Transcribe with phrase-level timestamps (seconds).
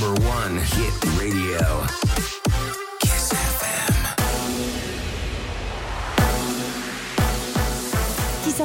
[0.00, 2.37] number one hit radio.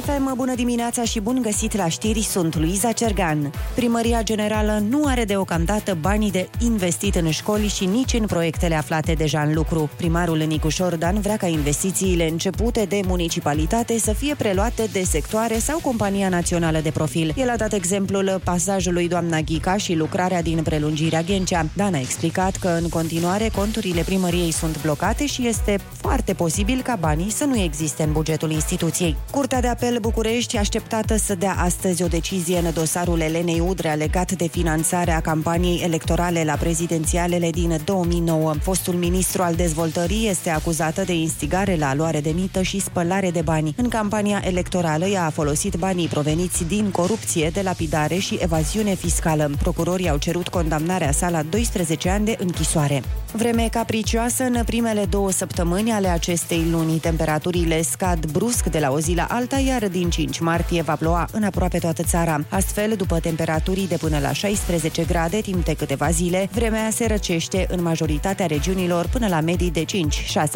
[0.00, 3.50] FM, bună dimineața și bun găsit la știri, sunt Luiza Cergan.
[3.74, 9.12] Primăria Generală nu are deocamdată banii de investit în școli și nici în proiectele aflate
[9.12, 9.90] deja în lucru.
[9.96, 15.78] Primarul Nicu Șordan vrea ca investițiile începute de municipalitate să fie preluate de sectoare sau
[15.82, 17.32] Compania Națională de Profil.
[17.36, 21.66] El a dat exemplul pasajului doamna Ghica și lucrarea din prelungirea Ghencea.
[21.76, 26.96] Dan a explicat că în continuare conturile primăriei sunt blocate și este foarte posibil ca
[27.00, 29.16] banii să nu existe în bugetul instituției.
[29.30, 34.32] Curtea de apel București așteptată să dea astăzi o decizie în dosarul Elenei Udrea legat
[34.32, 38.54] de finanțarea campaniei electorale la prezidențialele din 2009.
[38.62, 43.40] Fostul ministru al dezvoltării este acuzată de instigare la luare de mită și spălare de
[43.40, 43.74] bani.
[43.76, 49.50] În campania electorală ea a folosit banii proveniți din corupție, de lapidare și evaziune fiscală.
[49.58, 53.02] Procurorii au cerut condamnarea sa la 12 ani de închisoare.
[53.32, 56.98] Vreme capricioasă în primele două săptămâni ale acestei luni.
[56.98, 61.26] Temperaturile scad brusc de la o zi la alta, iar din 5 martie va ploua
[61.32, 62.44] în aproape toată țara.
[62.48, 67.66] Astfel, după temperaturii de până la 16 grade timp de câteva zile, vremea se răcește
[67.70, 69.84] în majoritatea regiunilor până la medii de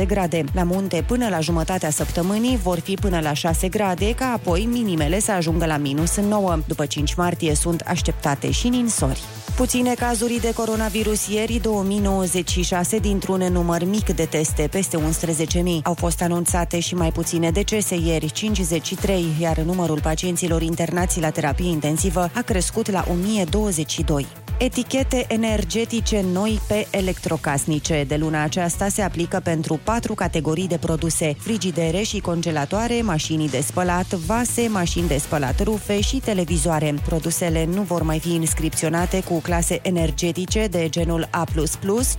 [0.03, 0.45] 5-6 grade.
[0.53, 5.21] La munte, până la jumătatea săptămânii, vor fi până la 6 grade, ca apoi minimele
[5.21, 6.59] să ajungă la minus 9.
[6.67, 9.21] După 5 martie sunt așteptate și ninsori.
[9.59, 15.03] Puține cazuri de coronavirus ieri, 2096 dintr-un număr mic de teste, peste 11.000.
[15.83, 18.98] Au fost anunțate și mai puține decese ieri, 53,
[19.41, 24.27] iar numărul pacienților internați la terapie intensivă a crescut la 1022
[24.59, 28.05] etichete energetice noi pe electrocasnice.
[28.09, 33.61] De luna aceasta se aplică pentru patru categorii de produse, frigidere și congelatoare, mașini de
[33.61, 36.95] spălat, vase, mașini de spălat rufe și televizoare.
[37.05, 41.45] Produsele nu vor mai fi inscripționate cu clase energetice de genul A++,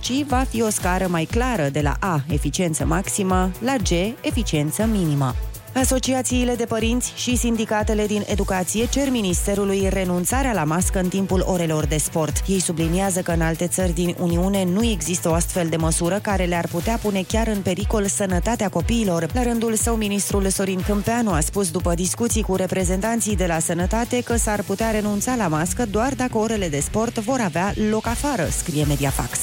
[0.00, 4.84] ci va fi o scară mai clară de la A, eficiență maximă, la G, eficiență
[4.84, 5.34] minimă.
[5.74, 11.86] Asociațiile de părinți și sindicatele din educație cer Ministerului renunțarea la mască în timpul orelor
[11.86, 12.42] de sport.
[12.46, 16.44] Ei subliniază că în alte țări din Uniune nu există o astfel de măsură care
[16.44, 19.26] le-ar putea pune chiar în pericol sănătatea copiilor.
[19.32, 24.22] La rândul său, ministrul Sorin Câmpeanu a spus după discuții cu reprezentanții de la sănătate
[24.22, 28.48] că s-ar putea renunța la mască doar dacă orele de sport vor avea loc afară,
[28.50, 29.38] scrie Mediafax.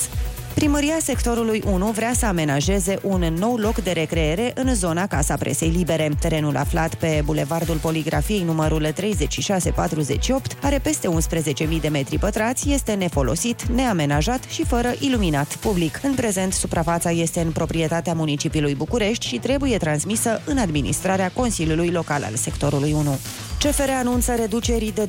[0.57, 5.69] Primăria sectorului 1 vrea să amenajeze un nou loc de recreere în zona Casa Presei
[5.69, 6.09] Libere.
[6.19, 11.09] Terenul aflat pe Bulevardul Poligrafiei numărul 3648 are peste
[11.75, 15.99] 11.000 de metri pătrați, este nefolosit, neamenajat și fără iluminat public.
[16.03, 22.23] În prezent, suprafața este în proprietatea municipiului București și trebuie transmisă în administrarea Consiliului Local
[22.23, 23.17] al sectorului 1.
[23.59, 25.07] CFR anunță reducerii de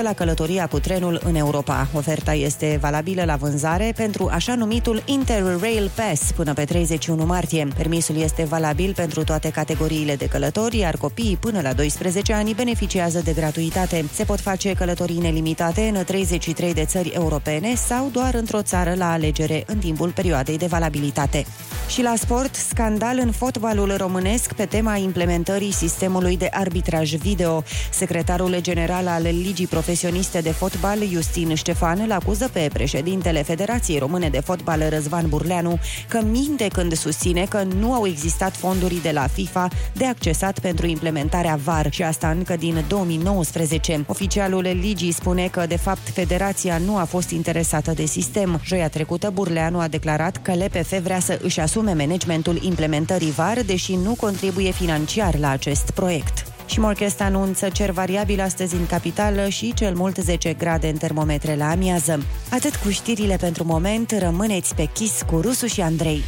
[0.00, 1.88] 20% la călătoria cu trenul în Europa.
[1.92, 7.68] Oferta este valabilă la vânzare pentru așa numitul Interrail Pass până pe 31 martie.
[7.76, 13.20] Permisul este valabil pentru toate categoriile de călători, iar copiii până la 12 ani beneficiază
[13.24, 14.04] de gratuitate.
[14.12, 19.12] Se pot face călătorii nelimitate în 33 de țări europene sau doar într-o țară la
[19.12, 21.44] alegere în timpul perioadei de valabilitate.
[21.88, 27.55] Și la sport, scandal în fotbalul românesc pe tema implementării sistemului de arbitraj video.
[27.90, 34.28] Secretarul general al Ligii Profesioniste de Fotbal, Justin Ștefan, îl acuză pe președintele Federației Române
[34.28, 35.78] de Fotbal, Răzvan Burleanu,
[36.08, 40.86] că minte când susține că nu au existat fonduri de la FIFA de accesat pentru
[40.86, 44.04] implementarea VAR și asta încă din 2019.
[44.06, 48.60] Oficialul Ligii spune că, de fapt, federația nu a fost interesată de sistem.
[48.64, 53.94] Joia trecută, Burleanu a declarat că LPF vrea să își asume managementul implementării VAR, deși
[53.94, 56.55] nu contribuie financiar la acest proiect.
[56.66, 61.54] Și Morchest anunță cer variabil astăzi în capitală și cel mult 10 grade în termometre
[61.56, 62.22] la amiază.
[62.50, 66.22] Atât cu știrile pentru moment, rămâneți pe chis cu Rusu și Andrei.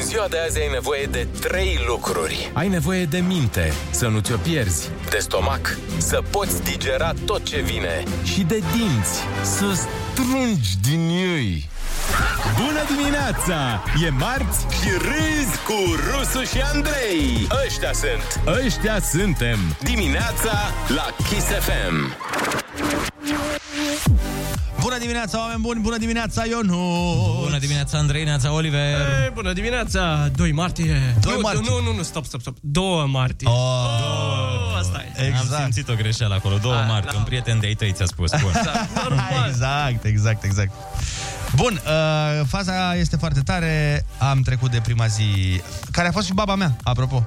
[0.00, 2.50] În ziua de azi ai nevoie de trei lucruri.
[2.52, 7.60] Ai nevoie de minte, să nu ți-o pierzi, De stomac, să poți digera tot ce
[7.60, 8.02] vine.
[8.24, 9.64] și de dinți, să
[10.12, 11.68] strungi din ei.
[12.56, 13.82] Bună dimineața!
[14.06, 15.78] E marți Și râzi cu
[16.10, 17.46] Rusu și Andrei.
[17.66, 19.58] Ăștia sunt Ăștia suntem!
[19.82, 20.52] dimineața
[20.88, 22.16] la Kiss FM.
[24.80, 25.80] Bună dimineața, oameni buni!
[25.80, 27.38] Bună dimineața, Ionu!
[27.42, 28.80] Bună dimineața, Andrei, neața, Oliver.
[29.00, 30.28] Ei, bună dimineața!
[30.34, 31.14] 2 martie.
[31.20, 31.60] 2 nu, martie.
[31.68, 32.56] Nu, nu, nu, stop, stop, stop.
[32.60, 33.48] 2 martie.
[33.48, 35.20] Oh, Oh, asta e.
[35.22, 35.62] Am exact.
[35.62, 37.06] simțit o greșeală acolo, două Ah, marți.
[37.12, 37.18] da.
[37.18, 38.30] Un prieten de-ai tăi ți-a spus.
[38.40, 38.52] Bun.
[39.02, 39.48] Normal.
[39.48, 40.70] Exact, exact, exact.
[41.54, 44.04] Bun, uh, faza este foarte tare.
[44.18, 45.60] Am trecut de prima zi,
[45.90, 47.24] care a fost și baba mea, apropo.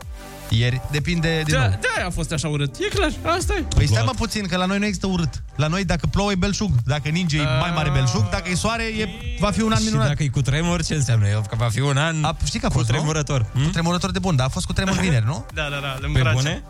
[0.49, 1.69] Ieri, depinde din Da, nou.
[1.81, 2.75] de-aia a fost așa urât.
[2.75, 3.61] E clar, asta e.
[3.75, 5.43] Păi stai mă puțin, că la noi nu există urât.
[5.55, 8.83] La noi dacă plouă e belșug, dacă ninge e mai mare belșug, dacă e soare
[8.83, 9.07] e,
[9.39, 10.07] va fi un an Și minunat.
[10.07, 11.27] dacă e cu tremur, ce înseamnă?
[11.27, 12.95] Eu, că va fi un an A, știi că a cu fost, nu?
[12.95, 13.45] tremurător.
[13.53, 15.45] Cu tremurător de bun, dar a fost cu tremur vineri, nu?
[15.53, 16.35] Da, da, da, le Pe îmbrace.
[16.35, 16.63] bune?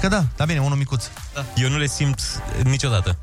[0.00, 1.04] Și că da, da bine, unul micuț.
[1.56, 2.20] Eu nu le simt
[2.62, 3.16] niciodată.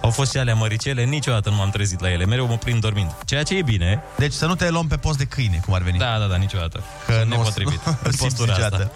[0.00, 3.10] Au fost și alea măricele, niciodată nu m-am trezit la ele, mereu mă prind dormind.
[3.24, 4.02] Ceea ce e bine.
[4.16, 5.98] Deci să nu te luăm pe post de câine, cum ar veni.
[5.98, 6.82] Da, da, da, niciodată.
[7.06, 7.84] Că Sunt nu o să- nepotrivit.
[7.86, 8.90] nu în simți postura asta.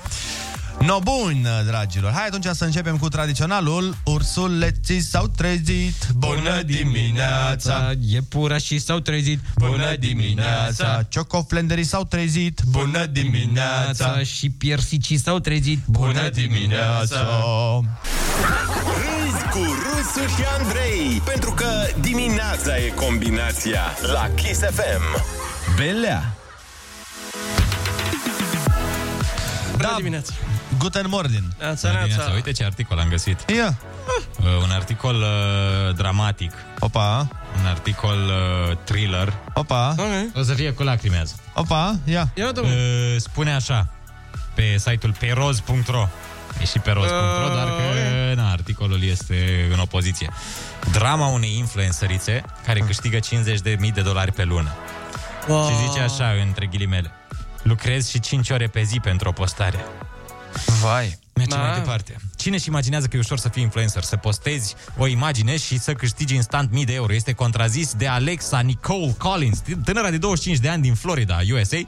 [0.78, 0.84] Niciodată.
[0.84, 2.12] No, bun, dragilor.
[2.12, 3.96] Hai atunci să începem cu tradiționalul.
[4.04, 6.06] Ursuleții s-au trezit.
[6.16, 7.92] Bună dimineața!
[8.08, 9.40] Iepurașii s-au trezit.
[9.56, 11.02] Bună dimineața!
[11.08, 12.60] Ciocoflenderii s-au trezit.
[12.70, 14.18] Bună dimineața!
[14.22, 15.78] Și piersicii s-au trezit.
[15.86, 17.26] Bună dimineața!
[18.96, 21.68] Râzi cu Rusu și Andrei, pentru că
[22.00, 23.80] dimineața e combinația
[24.12, 25.24] la Kiss FM.
[25.76, 26.36] Belea.
[29.70, 29.94] Bună Da.
[29.96, 30.32] dimineața.
[30.78, 31.44] Guten Morgen!
[31.58, 32.16] Neața, Bună dimineața.
[32.16, 32.34] neața.
[32.34, 33.50] Uite ce articol am găsit.
[33.56, 33.78] Ia!
[34.40, 36.52] Uh, un articol uh, dramatic.
[36.78, 37.28] Opa!
[37.60, 38.18] Un articol
[38.70, 39.32] uh, thriller.
[39.54, 39.94] Opa!
[39.98, 40.36] Ok.
[40.36, 41.34] O să fie cu lacrimează.
[41.54, 41.98] Opa!
[42.04, 42.28] Ia!
[42.34, 43.18] Ia uite, Uh, mă.
[43.18, 43.86] spune așa,
[44.54, 46.08] pe site-ul peroz.ro
[46.60, 50.30] E și peroz.ro, Uh, doar că na, articolul este în opoziție.
[50.92, 54.70] Drama unei influențărițe care câștigă 50.000 de dolari pe lună.
[55.48, 55.68] Wow.
[55.68, 57.10] Și zice așa, între ghilimele.
[57.62, 59.84] Lucrez și 5 ore pe zi pentru o postare.
[60.82, 61.18] Vai!
[61.34, 61.64] Mergem Da.
[61.66, 62.16] mai departe.
[62.36, 65.92] Cine își imaginează că e ușor să fii influencer, să postezi o imagine și să
[65.92, 67.14] câștigi instant mii de euro?
[67.14, 71.78] Este contrazis de Alexa Nicole Collins, tânăra de 25 de ani din Florida, USA.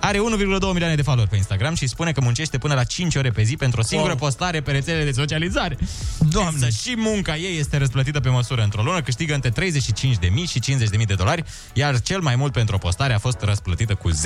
[0.00, 3.30] Are 1,2 milioane de follower pe Instagram și spune că muncește până la 5 ore
[3.30, 4.18] pe zi pentru o singură Wow.
[4.18, 5.76] postare pe rețelele de socializare.
[6.18, 6.66] Doamne!
[6.66, 8.62] Însă și munca ei este răsplătită pe măsură.
[8.62, 12.78] Într-o lună câștigă între 35.000 și 50.000 de dolari, iar cel mai mult pentru o
[12.78, 14.16] postare a fost răsplătită cu 10.000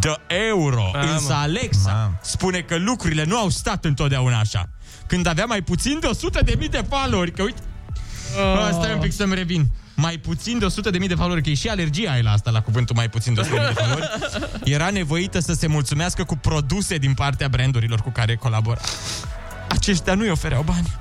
[0.00, 0.90] de euro.
[0.92, 1.12] Mamă.
[1.12, 2.18] Însă Alexa Mamă.
[2.22, 4.68] spune că lucrurile nu au stat întotdeauna așa.
[5.06, 7.60] Când avea mai puțin de 100 de mii de followeri, că uite,
[8.36, 8.68] oh.
[8.72, 9.70] stai un pic să-mi revin.
[9.94, 12.50] Mai puțin de 100 de mii de followeri, că e și alergia ai la asta,
[12.50, 16.24] la cuvântul mai puțin de 100 de mii de followeri, era nevoită să se mulțumească
[16.24, 18.80] cu produse din partea brandurilor cu care colabora.
[19.68, 20.92] Aceștia nu-i ofereau bani.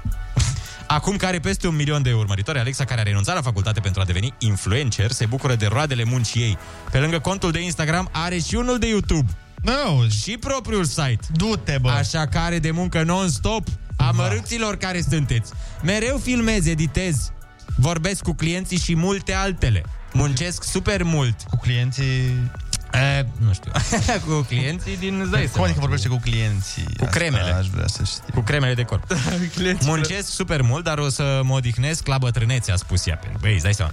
[0.88, 4.02] Acum că are peste un milion de urmăritori, Alexa, care a renunțat la facultate pentru
[4.02, 6.58] a deveni influencer, se bucură de roadele muncii ei.
[6.92, 9.38] Pe lângă contul de Instagram, are și unul de YouTube
[9.68, 11.20] Nu, și propriul site.
[11.36, 11.90] du-te, bă!
[11.90, 13.68] Așa care de muncă non-stop,
[13.98, 15.52] amărâților care sunteți.
[15.84, 17.32] Mereu filmez, editez,
[17.76, 19.84] vorbesc cu clienții și multe altele.
[20.14, 21.36] Muncesc super mult.
[21.50, 22.50] Cu clienții...
[22.94, 23.72] E, nu știu.
[24.28, 25.66] cu clienții din îți dai Cum seama.
[25.66, 26.88] adică vorbește cu clienții?
[26.98, 27.52] Cu cremele.
[27.52, 28.34] Aș vrea să știu.
[28.34, 29.04] Cu cremele de corp.
[29.56, 33.20] Clienții Muncesc super mult, dar o să mă odihnesc la bătrânețe, a spus ea.
[33.40, 33.92] Băi, îți dai seama.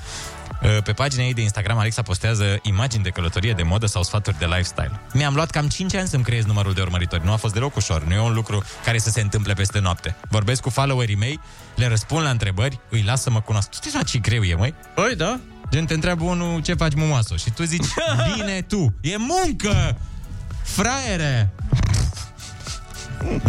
[0.84, 4.44] Pe pagina ei de Instagram, Alexa postează imagini de călătorie, de modă sau sfaturi de
[4.44, 5.00] lifestyle.
[5.12, 7.24] Mi-am luat cam 5 ani să-mi creez numărul de urmăritori.
[7.24, 8.04] Nu a fost deloc ușor.
[8.04, 10.16] Nu e un lucru care să se întâmple peste noapte.
[10.30, 11.40] Vorbesc cu followerii mei,
[11.74, 13.68] le răspund la întrebări, îi las să mă cunosc.
[13.68, 14.74] Tu știi seama ce greu e, măi?
[14.94, 15.38] Păi, da.
[15.70, 17.86] Gen, te întreabă unul ce faci mumoasă și tu zici,
[18.34, 19.96] bine tu, e muncă,
[20.62, 21.50] fraiere.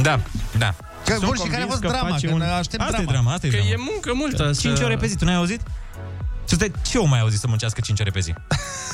[0.02, 0.20] Da,
[0.58, 0.74] da.
[1.06, 2.10] Că, Sunt bun, și care a convins fost că drama?
[2.10, 2.48] face Că un- un...
[2.48, 3.12] aștept Asta e drama.
[3.12, 3.72] drama, asta e Că drama.
[3.72, 4.52] e muncă multă.
[4.60, 4.84] 5 să...
[4.84, 5.62] ore pe zi, tu n-ai auzit?
[6.46, 8.34] Să te, ce o mai auzit să muncească 5 ore pe zi?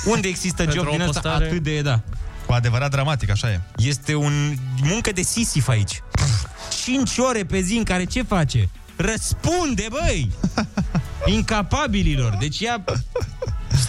[0.06, 1.46] Unde există Pentru job o din ăsta postare.
[1.46, 2.00] atât de, da.
[2.46, 3.60] Cu adevărat dramatic, așa e.
[3.78, 6.04] Este un muncă de sisif aici.
[6.84, 8.70] 5 ore pe zi în care ce face?
[8.96, 10.32] Răspunde, băi!
[11.36, 12.36] Incapabililor.
[12.40, 12.84] Deci ea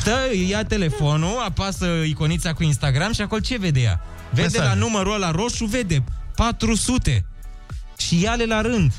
[0.00, 4.00] stă, ia telefonul, apasă iconița cu Instagram și acolo ce vede ea?
[4.30, 4.68] Vede Mesaje.
[4.68, 6.04] la numărul ăla roșu, vede
[6.36, 7.24] 400.
[7.98, 8.92] Și ia-le la rând.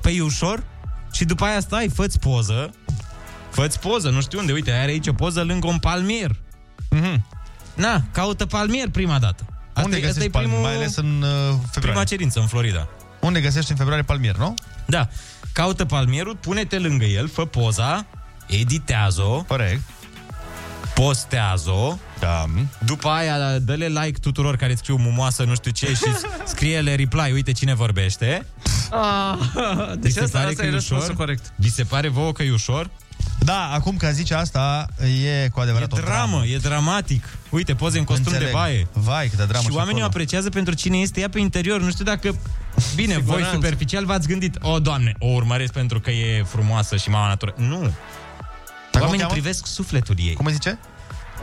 [0.00, 0.64] Păi e ușor?
[1.12, 2.70] Și după aia stai, fă-ți poză.
[3.56, 4.52] Fă-ți poză, nu știu unde.
[4.52, 6.30] Uite, are aici o poză lângă un palmier.
[6.90, 7.24] Mhm.
[7.74, 9.44] Na, caută palmier prima dată.
[9.68, 10.52] Asta Unde e- găsești asta e palmier?
[10.54, 11.80] primul, Mai ales în uh, februarie.
[11.80, 12.88] prima cerință în Florida.
[13.20, 14.54] Unde găsești în februarie palmier, nu?
[14.86, 15.08] Da.
[15.52, 18.06] Caută palmierul, pune-te lângă el, fă poza,
[18.46, 19.80] editează-o, Corect.
[20.94, 22.44] postează-o, Da.
[22.84, 26.04] după aia dă-le like tuturor care îți scriu mumoasă, nu știu ce, și
[26.44, 28.46] scrie-le reply, uite cine vorbește.
[28.90, 29.34] Ah,
[29.92, 31.16] Vi deci se asta, pare asta că e e răspunsul ușor?
[31.16, 31.52] corect.
[31.56, 32.90] Vi se pare vouă că e ușor?
[33.38, 34.86] Da, acum că zice asta,
[35.24, 37.24] e cu E adevărat o dramă, e dramatic.
[37.50, 38.46] Uite, poze în costum Înțeleg.
[38.46, 38.86] de baie.
[38.92, 40.22] Vai, câtă dramă și oamenii o acolo.
[40.22, 41.80] apreciază pentru cine este ea pe interior.
[41.80, 42.36] Nu știu dacă...
[42.94, 43.54] Bine, voi Siguranță.
[43.54, 47.54] superficial v-ați gândit, o, doamne, o urmăresc pentru că e frumoasă și mama natură.
[47.56, 47.80] Nu.
[47.80, 47.90] Dar
[48.90, 49.32] cum o Oamenii cheamă?
[49.32, 50.34] privesc sufletul ei.
[50.34, 50.78] Cum îi zice?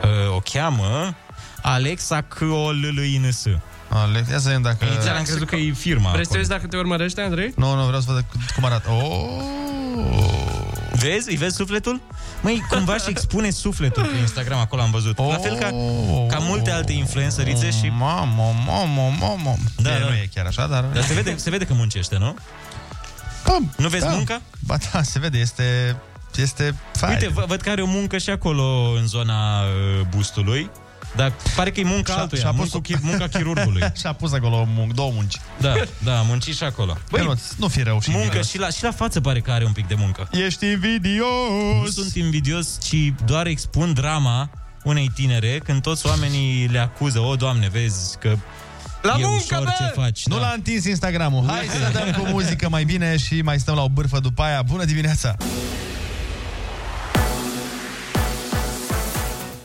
[0.04, 1.16] Uh, o cheamă
[1.62, 3.46] Alexa Colâns.
[3.90, 4.86] Alex, ia să vedem dacă...
[4.86, 6.38] Inițial am crezut că e firma Vrei să te acolo.
[6.40, 7.54] uiți dacă te urmărește, Andrei?
[7.56, 8.26] Nu, nu, vreau să văd
[8.56, 8.90] cum arată.
[8.90, 10.83] Oh!
[11.10, 11.30] Vezi?
[11.30, 12.02] Îi vezi sufletul?
[12.42, 15.18] Măi, cumva și expune sufletul pe Instagram, acolo am văzut.
[15.18, 15.66] La fel ca,
[16.36, 17.88] ca multe alte influencerițe și...
[17.98, 19.56] Mamă, mamă, mamă.
[19.78, 20.06] Da, Da, da.
[20.06, 20.84] nu e chiar așa, dar...
[20.84, 22.36] Dar se vede, se vede că muncește, nu?
[23.46, 24.10] Bă, Nu vezi da.
[24.12, 24.42] munca?
[24.60, 25.96] Ba da, se vede, este...
[26.36, 27.14] Este fain.
[27.14, 29.68] Uite, vă- văd că are o muncă și acolo în zona uh,
[30.16, 30.70] bustului.
[31.16, 33.82] Dar pare că e munca Și-a- altuia, și-a munca, pus- chi- munca chirurgului.
[34.02, 35.38] Și-a pus acolo mun- două munci.
[35.60, 36.98] Da, da, a muncit și acolo.
[37.12, 38.50] Băi, nu, nu fi rău și muncă invidios.
[38.50, 40.28] și la, și la față pare că are un pic de muncă.
[40.32, 41.84] Ești invidios!
[41.84, 44.50] Nu sunt invidios, ci doar expun drama
[44.84, 47.20] unei tinere când toți oamenii le acuză.
[47.20, 48.36] O, Doamne, vezi că
[49.02, 49.72] La e muncă, ușor bă!
[49.78, 50.26] ce faci.
[50.26, 50.42] Nu da.
[50.42, 51.44] l-a întins Instagramul.
[51.48, 54.62] Hai să dăm cu muzică mai bine și mai stăm la o bârfă după aia.
[54.62, 55.36] Bună dimineața!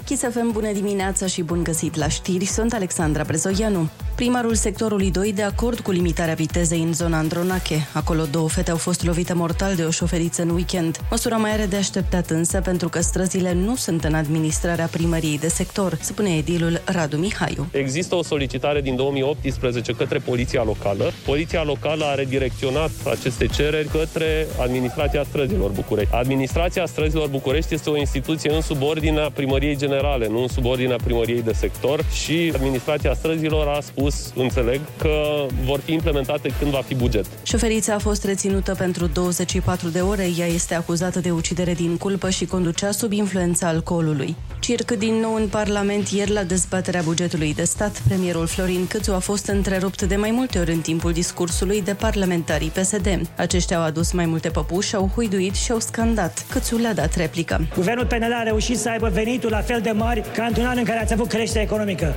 [0.08, 3.88] Chisafem, bună dimineața și bun găsit la știri, sunt Alexandra Brezoianu.
[4.14, 7.88] Primarul sectorului 2 de acord cu limitarea vitezei în zona Andronache.
[7.92, 10.98] Acolo două fete au fost lovite mortal de o șoferiță în weekend.
[11.10, 15.48] Măsura mai are de așteptat însă pentru că străzile nu sunt în administrarea primăriei de
[15.48, 17.66] sector, spune edilul Radu Mihaiu.
[17.72, 21.12] Există o solicitare din 2018 către Poliția Locală.
[21.24, 26.14] Poliția Locală a redirecționat aceste cereri către Administrația Străzilor București.
[26.14, 29.96] Administrația Străzilor București este o instituție în subordinea Primăriei Generale,
[30.30, 35.92] nu în subordinea Primăriei de sector și Administrația Străzilor a spus, înțeleg, că vor fi
[35.92, 37.26] implementate când va fi buget.
[37.42, 40.28] Șoferița a fost reținută pentru 24 de ore.
[40.38, 44.36] Ea este acuzată de ucidere din culpă și conducea sub influența alcoolului.
[44.60, 48.02] Circ din nou în Parlament ieri la dezbaterea bugetului de stat.
[48.08, 52.68] Premierul Florin Câțu a fost întrerupt de mai multe ori în timpul discursului de parlamentarii
[52.68, 53.20] PSD.
[53.36, 56.46] Aceștia au adus mai multe păpuși, au huiduit și au scandat.
[56.50, 57.66] Câțu le-a dat replică.
[57.74, 60.84] Guvernul PNL a reușit să aibă venituri la fel de mari ca într-un an în
[60.84, 62.14] care ați avut creștere economică.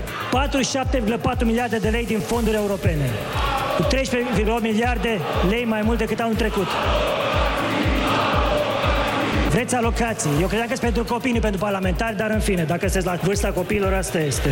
[1.38, 3.10] 47,4 miliarde de lei din fonduri europene.
[3.78, 6.68] Cu 13,8 miliarde lei mai mult decât anul trecut.
[9.50, 10.30] Vreți alocații.
[10.42, 13.16] Eu credeam că sunt pentru copii, nu pentru parlamentari, dar în fine, dacă sunteți la
[13.22, 14.50] vârsta copiilor, asta este.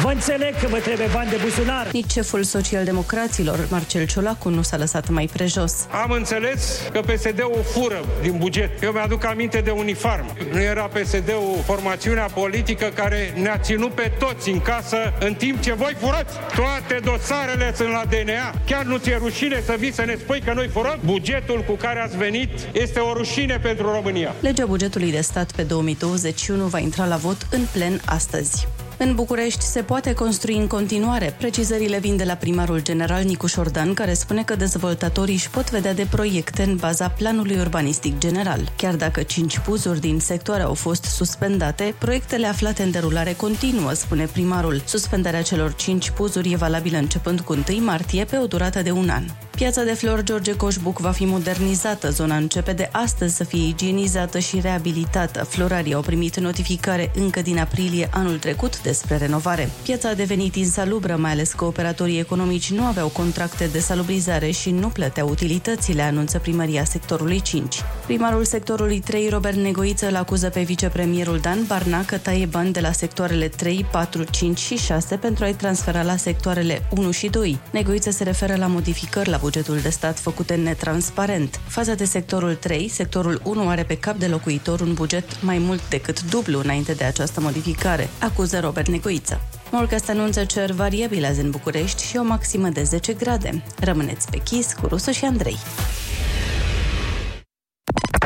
[0.00, 1.88] Vă înțeleg că vă trebuie bani de buzunar.
[1.92, 5.86] Nici șeful socialdemocraților, Marcel Ciolacu, nu s-a lăsat mai prejos.
[6.02, 8.82] Am înțeles că PSD-ul fură din buget.
[8.82, 10.36] Eu mi-aduc aminte de uniform.
[10.52, 15.72] Nu era PSD-ul formațiunea politică care ne-a ținut pe toți în casă în timp ce
[15.72, 16.34] voi furați.
[16.54, 18.54] Toate dosarele sunt la DNA.
[18.66, 20.98] Chiar nu ți-e rușine să vii să ne spui că noi furăm?
[21.04, 24.34] Bugetul cu care ați venit este o rușine pentru România.
[24.40, 28.66] Legea bugetului de stat pe 2021 va intra la vot în plen astăzi.
[29.04, 31.34] În București se poate construi în continuare.
[31.38, 35.94] Precizările vin de la primarul general Nicuș Șordan, care spune că dezvoltatorii își pot vedea
[35.94, 38.72] de proiecte în baza planului urbanistic general.
[38.76, 44.24] Chiar dacă cinci puzuri din sectoare au fost suspendate, proiectele aflate în derulare continuă, spune
[44.24, 44.82] primarul.
[44.84, 49.08] Suspendarea celor cinci puzuri e valabilă începând cu 1 martie pe o durată de un
[49.08, 49.24] an.
[49.54, 52.10] Piața de flori George Coșbuc va fi modernizată.
[52.10, 55.44] Zona începe de astăzi să fie igienizată și reabilitată.
[55.44, 59.70] Florarii au primit notificare încă din aprilie anul trecut despre renovare.
[59.82, 64.70] Piața a devenit insalubră, mai ales că operatorii economici nu aveau contracte de salubrizare și
[64.70, 67.76] nu plăteau utilitățile, anunță primăria sectorului 5.
[68.06, 72.80] Primarul sectorului 3, Robert Negoiță, îl acuză pe vicepremierul Dan Barna că taie bani de
[72.80, 77.58] la sectoarele 3, 4, 5 și 6 pentru a-i transfera la sectoarele 1 și 2.
[77.70, 81.60] Negoiță se referă la modificări la bugetul de stat făcute netransparent.
[81.66, 85.88] Faza de sectorul 3, sectorul 1 are pe cap de locuitor un buget mai mult
[85.88, 89.40] decât dublu înainte de această modificare, acuză Robert Negoiță.
[89.70, 93.62] Morcast anunță cer variabil azi în București și o maximă de 10 grade.
[93.78, 95.56] Rămâneți pe chis cu Rusu și Andrei.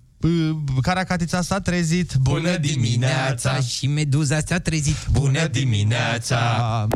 [0.82, 6.88] Caracatița s-a trezit Bună dimineața Și meduza s-a trezit Bună dimineața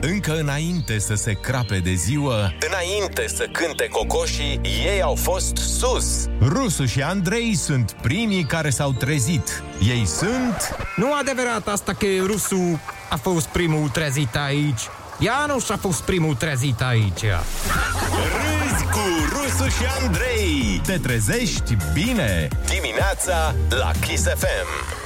[0.00, 6.26] Încă înainte să se crape de ziua, înainte să cânte cocoșii, ei au fost sus.
[6.40, 9.62] Rusu și Andrei sunt primii care s-au trezit.
[9.88, 10.76] Ei sunt...
[10.96, 12.78] Nu adevărat asta că rusul
[13.10, 14.80] a fost primul trezit aici.
[15.20, 17.24] Ianuș a fost primul trezit aici.
[18.32, 20.80] Râzi cu Rusu și Andrei.
[20.86, 22.48] Te trezești bine.
[22.66, 24.96] Dimineața la Kiss FM.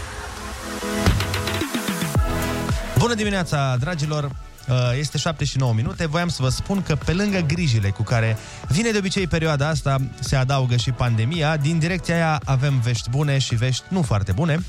[2.98, 4.30] Bună dimineața, dragilor!
[4.68, 6.06] Uh, Este 7 și 9 minute.
[6.06, 8.36] Voiam să vă spun că pe lângă grijile cu care
[8.68, 11.56] vine de obicei perioada asta, se adaugă și pandemia.
[11.56, 14.64] Din direcția aia avem vești bune și vești nu foarte bune.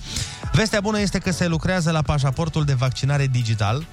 [0.53, 3.85] Vestea bună este că se lucrează la pașaportul de vaccinare digital.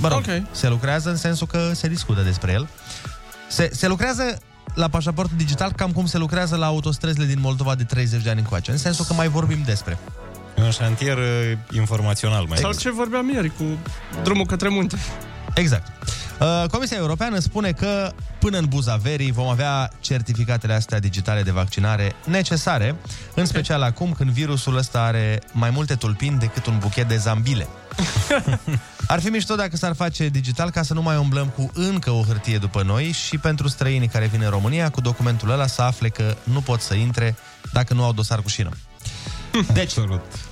[0.00, 0.42] Mă rog, Ok.
[0.50, 2.68] se lucrează în sensul că se discută despre el.
[3.48, 4.38] Se, se lucrează
[4.74, 8.38] la pașaportul digital cam cum se lucrează la autostrăzile din Moldova de 30 de ani
[8.38, 9.98] încoace, în sensul că mai vorbim despre.
[10.58, 11.24] E un șantier uh,
[11.72, 12.78] informațional mai Sau exact.
[12.78, 13.64] ce vorbeam ieri cu
[14.22, 14.96] drumul către munte.
[15.54, 15.92] Exact.
[16.40, 21.50] Uh, Comisia Europeană spune că până în buza verii vom avea certificatele astea digitale de
[21.50, 22.96] vaccinare necesare,
[23.34, 27.66] în special acum când virusul ăsta are mai multe tulpini decât un buchet de zambile.
[29.06, 32.22] Ar fi mișto dacă s-ar face digital ca să nu mai umblăm cu încă o
[32.22, 36.08] hârtie după noi și pentru străinii care vin în România cu documentul ăla să afle
[36.08, 37.36] că nu pot să intre
[37.72, 38.70] dacă nu au dosar cu șină.
[39.72, 39.92] Deci,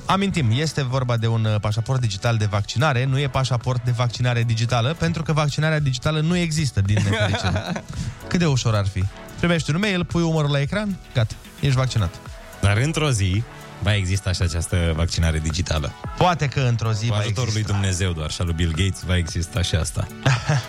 [0.06, 4.42] amintim, este vorba de un uh, pașaport digital de vaccinare, nu e pașaport de vaccinare
[4.42, 7.84] digitală, pentru că vaccinarea digitală nu există, din nefericire.
[8.28, 9.04] Cât de ușor ar fi?
[9.38, 12.14] Primești un mail, pui umărul la ecran, gata, ești vaccinat.
[12.60, 13.42] Dar într-o zi
[13.82, 15.92] va exista și această vaccinare digitală.
[16.18, 17.72] Poate că într-o zi Cu va ajutorul lui exista.
[17.72, 20.06] Dumnezeu doar și al lui Bill Gates va exista și asta.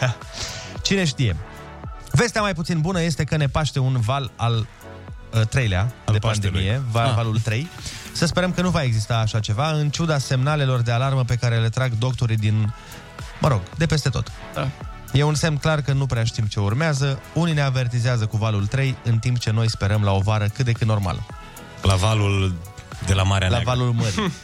[0.84, 1.36] Cine știe?
[2.12, 4.67] Vestea mai puțin bună este că ne paște un val al
[5.34, 6.52] uh, treilea Al de Paștelui.
[6.52, 7.15] pandemie, val, Ah.
[7.15, 7.67] valul 3.
[8.13, 11.60] Să sperăm că nu va exista așa ceva, în ciuda semnalelor de alarmă pe care
[11.60, 12.73] le trag doctorii din,
[13.39, 14.32] mă rog, de peste tot.
[14.54, 14.67] Da.
[15.13, 17.19] E un semn clar că nu prea știm ce urmează.
[17.34, 20.65] Unii ne avertizează cu valul 3, în timp ce noi sperăm la o vară cât
[20.65, 21.26] de cât normală.
[21.82, 22.54] La valul
[23.06, 23.76] de la Marea La Neagră.
[23.76, 24.32] valul mării.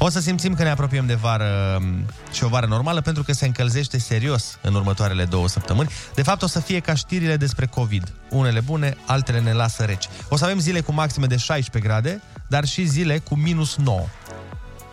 [0.00, 3.32] O să simțim că ne apropiem de vară m, și o vară normală pentru că
[3.32, 5.88] se încălzește serios în următoarele două săptămâni.
[6.14, 8.12] De fapt, o să fie ca știrile despre COVID.
[8.30, 10.08] Unele bune, altele ne lasă reci.
[10.28, 14.06] O să avem zile cu maxime de 16 grade, dar și zile cu minus 9.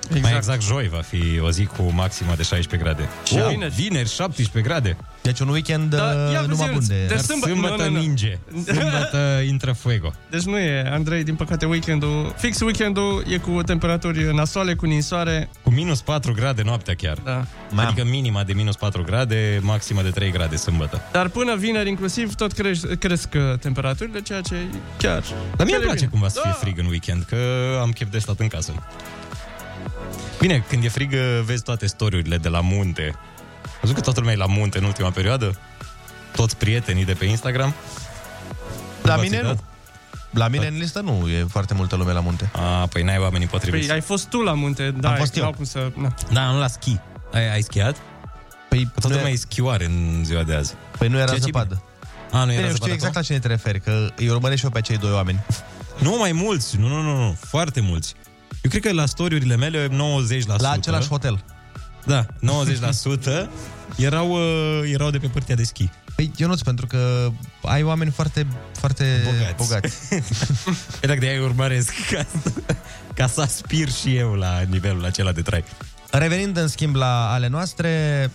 [0.08, 0.24] Exact.
[0.24, 3.10] Mai exact, joi va fi o zi cu maximă de 16 grade.
[3.28, 3.74] Și oh, vineri.
[3.74, 4.98] vineri 17 grade.
[5.22, 6.96] Deci un weekend Da, da, ia numai zi, bun de...
[7.08, 8.00] de Dar sâmbă- sâmbătă nu, nu, nu.
[8.00, 8.38] ninge.
[8.74, 10.14] Sâmbătă intră fuego.
[10.30, 15.50] Deci nu e, Andrei, din păcate, weekendul, fix weekendul e cu temperaturi nasoale, cu ninsoare.
[15.64, 17.18] Cu minus 4 grade noaptea chiar.
[17.24, 17.46] Da.
[17.70, 17.88] Mamă.
[17.88, 21.02] Adică minima de minus 4 grade, maximă de 3 grade sâmbătă.
[21.12, 24.66] Dar până vineri, inclusiv, tot cresc, cresc uh, temperaturile, ceea ce e
[24.98, 25.24] chiar...
[25.56, 26.10] Dar mie chiar îmi e place bine.
[26.12, 26.58] cumva să fie Da.
[26.62, 27.38] frig în weekend, că
[27.82, 28.74] am chef de stat în casă.
[30.40, 31.14] Bine, când e frig,
[31.46, 33.02] vezi toate storiurile de la munte.
[33.66, 35.58] Ai văzut că toată lumea e la munte în ultima perioadă?
[36.36, 37.74] Toți prietenii de pe Instagram?
[39.02, 39.56] La V-ați mine uitat?
[39.56, 39.62] nu.
[40.40, 42.50] La mine în listă nu e foarte multă lume la munte.
[42.54, 43.86] A, păi n-ai oamenii potriviți.
[43.88, 45.52] Păi ai fost tu la munte, da, Am fost n-au eu.
[45.54, 46.14] Cum să, na.
[46.32, 46.98] Da, nu la schi.
[47.34, 47.96] Ai, ai schiat?
[48.70, 50.74] Păi, Că toată nu, lumea e, e schioare în ziua de azi.
[50.98, 51.84] păi nu era Ceea ce e zăpadă.
[52.32, 53.20] A, nu Bine, era eu știu zăpadă exact acolo?
[53.20, 55.46] la cine te referi, că îi urmăresc și eu pe cei doi oameni.
[56.00, 56.78] Nu, mai mulți.
[56.78, 57.38] Nu, nu, nu, nu.
[57.40, 58.14] Foarte mulți.
[58.62, 59.92] Eu cred că la storiurile mele 90%.
[60.58, 61.44] La același hotel.
[62.06, 63.48] Da, 90%
[63.96, 65.90] erau, uh, erau de pe părtea de schi.
[66.16, 67.30] Păi, Ionuț, pentru că
[67.62, 68.48] ai oameni foarte,
[68.80, 69.56] foarte Bogați.
[69.56, 69.98] bogați.
[71.00, 72.26] Pe dacă de-aia urmăresc ca,
[73.14, 75.64] ca să aspir și eu la nivelul acela de trai.
[76.12, 78.32] Revenind, în schimb, la ale noastre,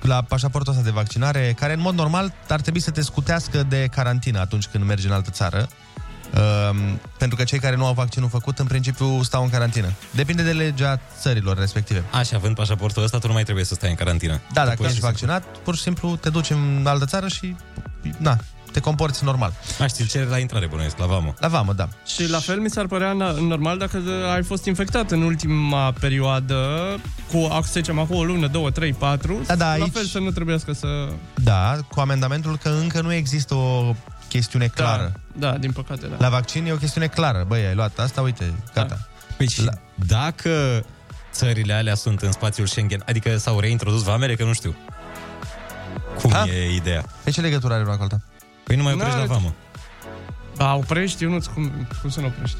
[0.00, 3.88] la pașaportul ăsta de vaccinare, care în mod normal ar trebui să te scutească de
[3.90, 5.68] carantină atunci când mergi în altă țară.
[6.34, 6.76] Uh,
[7.18, 9.92] pentru că cei care nu au vaccinul făcut, în principiu, stau în carantină.
[10.10, 12.02] Depinde de legea țărilor respective.
[12.12, 14.40] Așa, având pașaportul ăsta, tu nu mai trebuie să stai în carantină.
[14.52, 15.08] Da, dacă Pur și ești simplu.
[15.08, 17.56] vaccinat, pur și simplu te duci în altă țară și,
[18.16, 18.36] na,
[18.72, 19.52] te comporți normal.
[19.80, 21.34] A, știi, cere la intrare, bănuiesc, la vamă.
[21.38, 21.88] La vamă, da.
[22.06, 24.02] Și la fel mi s-ar părea na- normal dacă
[24.34, 26.56] ai fost infectat în ultima perioadă
[27.32, 29.40] cu, să zicem, acum o lună, două, trei, patru.
[29.46, 30.86] Da, da, la aici- fel să nu trebuiască să...
[31.34, 33.94] Da, cu amendamentul că încă nu există o
[34.32, 35.12] chestiune clară.
[35.32, 36.16] Da, da din păcate, da.
[36.18, 37.44] La vaccin e o chestiune clară.
[37.46, 39.08] Băi, ai luat asta, uite, gata.
[39.36, 40.84] Păi și dacă
[41.32, 44.74] țările alea sunt în spațiul Schengen, adică s-au reintrodus vamele, că nu știu.
[46.20, 46.44] Cum Ha?
[46.46, 47.04] e ideea?
[47.24, 48.20] Pe ce legătură are una cu alta?
[48.64, 49.54] Păi nu mai oprești N-are- la vamă.
[50.56, 52.56] Da, oprești, Ionuț, cum, cum să nu oprești?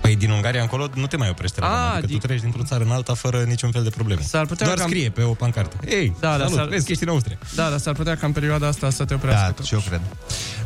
[0.00, 2.40] Păi din Ungaria încolo nu te mai oprește la A, vamă, adică din- tu treci
[2.40, 4.20] dintr-o țară în alta fără niciun fel de probleme.
[4.22, 5.76] S-ar putea Doar cam- scrie pe o pancartă.
[5.88, 7.38] Ei, Da, da, salut, s-ar- vezi că ești în Austria.
[7.54, 9.54] Da, dar s-ar putea ca în perioada asta să te oprească.
[9.58, 10.00] Da, și eu cred.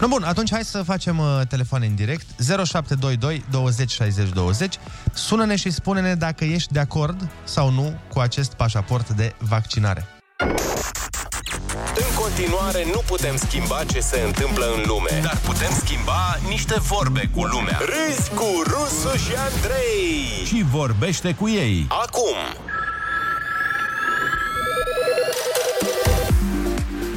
[0.00, 2.26] No, bun, atunci hai să facem uh, telefoane în direct.
[2.40, 4.74] 0722 20 60 20.
[5.14, 10.06] Sună-ne și spune-ne dacă ești de acord sau nu cu acest pașaport de vaccinare.
[12.42, 17.30] În continuare, nu putem schimba ce se întâmplă în lume, dar putem schimba niște vorbe
[17.34, 17.78] cu lumea.
[17.78, 20.44] Râzi cu Rusu și Andrei.
[20.44, 21.86] Și vorbește cu ei.
[21.88, 22.36] Acum,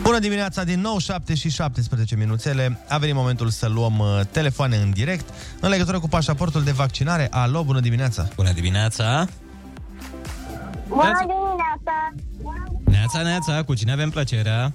[0.01, 2.79] Bună dimineața, din nou 7 și 17 minuțele.
[2.87, 5.25] A venit momentul să luăm uh, telefoane în direct
[5.59, 7.27] în legătură cu pașaportul de vaccinare.
[7.31, 8.27] Alo, bună dimineața!
[8.35, 9.27] Bună dimineața!
[10.87, 12.13] Bună dimineața!
[12.85, 14.73] Neața, neața, cu cine avem plăcerea?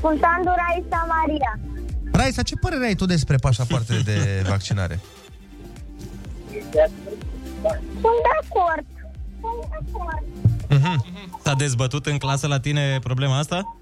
[0.00, 1.58] Cu Sandu Raisa Maria.
[2.12, 5.00] Raisa, ce părere ai tu despre pașapoartele de vaccinare?
[6.50, 8.86] Sunt de acord.
[9.40, 10.24] Sunt de acord.
[11.42, 13.76] S-a dezbătut în clasă la tine problema asta?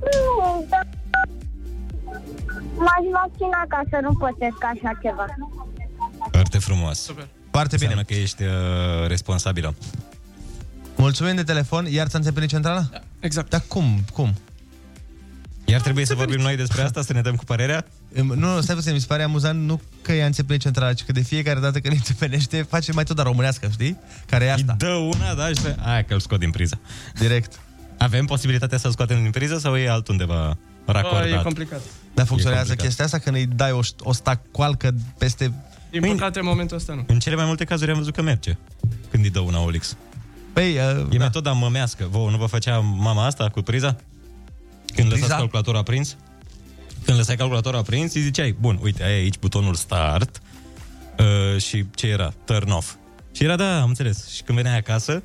[0.00, 0.88] Nu, dar
[2.76, 5.26] m-aș vaccina ca să nu pățesc așa ceva.
[6.30, 6.98] Foarte frumos.
[6.98, 7.28] Super.
[7.50, 7.88] Foarte bine.
[7.88, 9.74] Înseamnă că ești uh, responsabilă.
[10.96, 11.86] Mulțumim de telefon.
[11.86, 12.80] Iar ți-a înțepenit centrala?
[12.90, 13.50] Da, exact.
[13.50, 14.04] Dar cum?
[14.12, 14.34] Cum?
[15.64, 17.86] Iar trebuie să vorbim noi despre asta, să ne dăm cu părerea?
[18.08, 21.12] Nu, nu, stai puțin, mi se pare amuzant nu că ea înțepene centrala, ci că
[21.12, 23.98] de fiecare dată când înțepenește, face mai tot dar românească, știi?
[24.26, 24.74] Care e asta.
[24.78, 25.76] Dă una, da, și pe...
[25.80, 26.80] Aia că îl scot din priză.
[27.18, 27.60] Direct.
[27.98, 30.56] Avem posibilitatea să-l scoatem din priză sau e altundeva
[30.86, 31.38] racordat?
[31.38, 31.80] e complicat.
[32.14, 32.86] Dar funcționează complicat.
[32.86, 35.52] chestia asta când îi dai o, o stacoalcă peste...
[35.90, 37.04] Din păcate, în momentul ăsta nu.
[37.06, 38.56] În cele mai multe cazuri am văzut că merge
[39.10, 39.96] când îi dă una Olix.
[40.52, 42.08] Păi, uh, E metoda mămească.
[42.10, 43.96] Vă nu vă făcea mama asta cu priza?
[44.94, 45.22] Când Priza?
[45.22, 46.16] lăsați calculatorul aprins?
[47.04, 50.42] Când lăsai calculatorul aprins, îi ziceai, bun, uite, ai aici butonul start
[51.18, 52.32] uh, și ce era?
[52.44, 52.94] Turn off.
[53.32, 54.28] Și era, da, am înțeles.
[54.28, 55.22] Și când veneai acasă,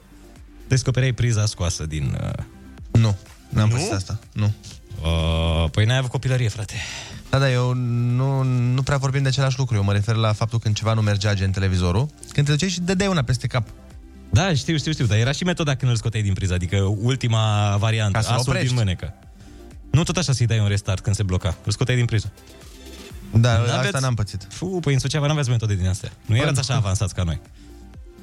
[0.67, 2.17] descopereai priza scoasă din...
[2.21, 2.43] Uh...
[2.91, 3.15] Nu,
[3.49, 3.75] n-am Nu?
[3.75, 4.19] pățit asta.
[4.33, 4.53] Nu.
[5.01, 6.73] Uh, păi n-ai avut copilărie, frate.
[7.29, 9.75] Da, da, eu nu, nu prea vorbim de același lucru.
[9.75, 12.79] Eu mă refer la faptul când ceva nu mergea gen televizorul, când te duceai și
[12.79, 13.67] dădeai una peste cap.
[14.29, 17.75] Da, știu, știu, știu, dar era și metoda când îl scoteai din priză, adică ultima
[17.79, 18.67] variantă, Ca să-l asul oprești.
[18.67, 19.13] din mânecă.
[19.91, 22.31] Nu tot așa să-i dai un restart când se bloca, îl scoteai din priză.
[23.33, 24.47] Da, N-aveți- asta n-am pățit.
[24.49, 26.11] Fu, păi în Suceava n-aveți metode din astea.
[26.25, 27.39] Nu erați așa avansați ca noi.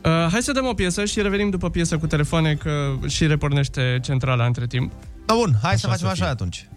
[0.04, 3.98] Uh, hai să dăm o piesă și revenim după piesă cu telefoane că și repornește
[4.02, 4.92] centrala între timp.
[5.26, 6.22] Da, bun, hai să Așa facem să fie.
[6.22, 6.68] așa atunci.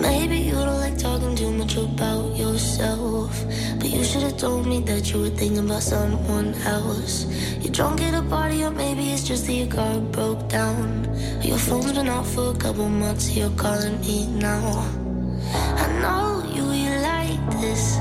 [0.00, 0.34] Maybe
[1.72, 3.44] about yourself.
[3.78, 7.26] But you should have told me that you were thinking about someone else.
[7.60, 11.04] You're drunk at a party, or maybe it's just that your car broke down.
[11.42, 14.64] Your phone's been off for a couple months, so you're calling me now.
[15.52, 17.96] I know you, you like this.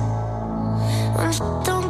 [1.15, 1.32] When
[1.63, 1.83] don't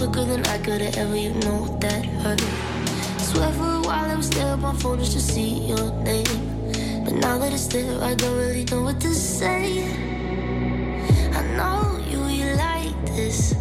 [0.00, 1.14] quicker than I could have ever.
[1.14, 2.40] You know that hurt.
[3.20, 6.24] Swear for a while I was there on my phone just to see your name.
[7.04, 9.84] But now that it's there, I don't really know what to say.
[11.34, 13.59] I know you, you like this.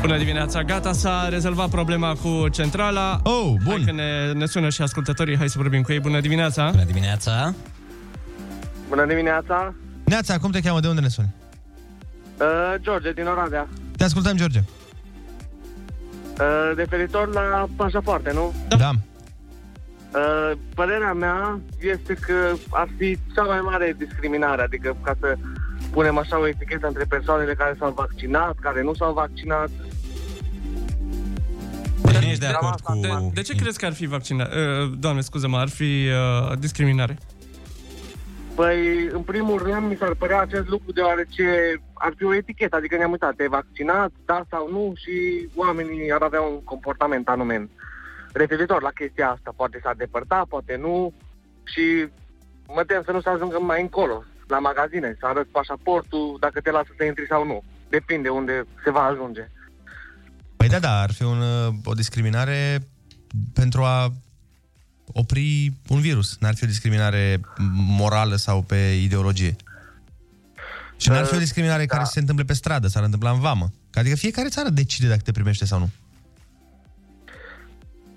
[0.00, 3.20] Bună dimineața, gata, s-a rezolvat problema cu centrala.
[3.22, 3.72] Oh, bun.
[3.72, 6.00] Hai că ne, ne sună și ascultătorii, hai să vorbim cu ei.
[6.00, 6.70] Bună dimineața!
[6.70, 7.54] Bună dimineața!
[8.88, 9.74] Bună dimineața!
[10.04, 10.80] Neața, cum te cheamă?
[10.80, 11.34] De unde ne suni?
[12.38, 12.46] Uh,
[12.80, 13.68] George, din Oradea.
[13.96, 14.58] Te ascultăm, George.
[14.58, 14.83] Uh,
[16.76, 18.54] referitor la pașapoarte, nu?
[18.68, 18.76] Da.
[18.76, 18.90] da.
[20.14, 25.36] Uh, părerea mea este că ar fi cea mai mare discriminare, adică ca să
[25.90, 29.70] punem așa o etichetă între persoanele care s-au vaccinat, care nu s-au vaccinat.
[32.02, 32.98] Deci nu ești de acord cu...
[33.00, 34.50] De, de ce crezi că ar fi vaccinare?
[34.54, 36.06] Uh, doamne, scuză-mă, ar fi
[36.50, 37.18] uh, discriminare?
[38.54, 41.46] Păi, în primul rând, mi s-ar părea acest lucru deoarece
[41.94, 46.22] ar fi o etichetă, adică ne-am uitat, te vaccinat, da sau nu, și oamenii ar
[46.22, 47.68] avea un comportament anume
[48.32, 49.52] referitor la chestia asta.
[49.56, 51.12] Poate s-ar depărta, poate nu,
[51.64, 52.08] și
[52.66, 56.70] mă tem să nu se ajungă mai încolo, la magazine, să arăți pașaportul, dacă te
[56.70, 57.62] lasă să intri sau nu.
[57.88, 59.48] Depinde unde se va ajunge.
[60.56, 62.78] Păi da, da, ar fi un, uh, o discriminare
[63.54, 64.12] pentru a
[65.12, 66.36] opri un virus.
[66.40, 67.40] N-ar fi o discriminare
[67.74, 69.56] morală sau pe ideologie.
[70.96, 73.72] Și n-ar fi o discriminare care se întâmple pe stradă, s-ar întâmpla în vamă.
[73.94, 75.90] Adică fiecare țară decide dacă te primește sau nu.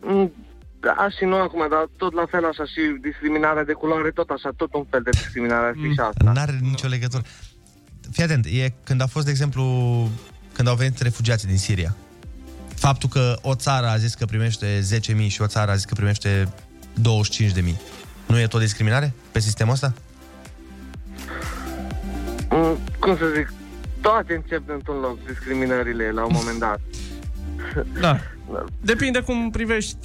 [0.02, 0.32] Mm,
[0.80, 4.50] Da, și nu acum, dar tot la fel așa și discriminarea de culoare, tot așa,
[4.56, 6.32] tot un fel de discriminare ar fi și asta.
[6.32, 7.24] N-are nicio legătură.
[8.12, 9.64] Fii atent, e când a fost, de exemplu,
[10.54, 11.96] când au venit refugiații din Siria.
[12.76, 14.80] Faptul că o țară a zis că primește
[15.26, 16.54] 10.000 și o țară a zis că primește
[16.98, 17.76] 25.000.
[18.28, 19.94] Nu e tot discriminare pe sistemul ăsta?
[22.50, 23.54] Mm, Cum să zic,
[24.02, 26.80] toate încep într-un loc discriminările la un moment dat.
[28.02, 28.20] Da.
[28.82, 29.98] Depinde cum privești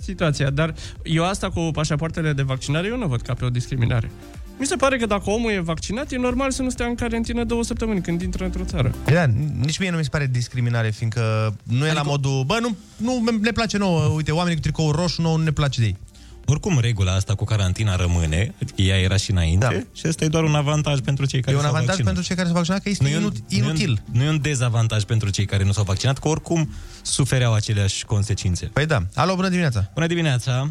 [0.00, 4.10] situația, dar eu asta cu pașapoartele de vaccinare, eu nu văd ca pe o discriminare.
[4.58, 7.44] Mi se pare că dacă omul e vaccinat, e normal să nu stea în carantină
[7.44, 8.94] două săptămâni când intră într-o țară.
[9.04, 9.24] Da,
[9.60, 13.38] nici mie nu mi se pare discriminare, fiindcă nu e la modul, bă, nu, nu
[13.40, 15.96] ne place nouă, uite, oamenii cu tricou roșu nouă nu ne place de ei.
[16.46, 19.72] Oricum, regula asta cu carantina rămâne, adică ea era și înainte, da.
[19.92, 22.12] și ăsta e doar un avantaj pentru cei care E un s-au avantaj vaccinat.
[22.14, 24.02] pentru cei care s-au vaccinat, că este Nu e un- inut- nu e un- inutil.
[24.12, 26.70] Nu e un dezavantaj pentru cei care nu s-au vaccinat, că oricum
[27.02, 28.66] sufereau aceleași consecințe.
[28.72, 28.98] Păi da.
[29.14, 29.90] Alo, bună dimineața!
[29.94, 30.70] Bună dimineața!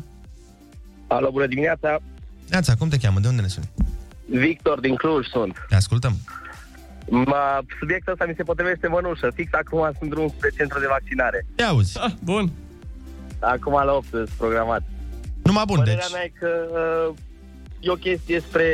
[1.07, 1.99] Alo, bună dimineața!
[2.49, 3.19] Neața, cum te cheamă?
[3.19, 3.69] De unde ne suni?
[4.25, 5.65] Victor din Cluj sunt.
[5.69, 6.17] Te ascultăm.
[7.09, 9.31] Ma, subiectul ăsta mi se potrivește mănușă.
[9.35, 11.45] Fix acum sunt drum spre centru de vaccinare.
[11.55, 11.99] Te auzi.
[11.99, 12.51] Ah, bun.
[13.39, 14.81] Acum la 8 sunt programat.
[15.43, 16.11] Numai bun, Părerea deci...
[16.11, 16.49] mea e că
[17.09, 17.15] uh,
[17.79, 18.67] e o chestie spre,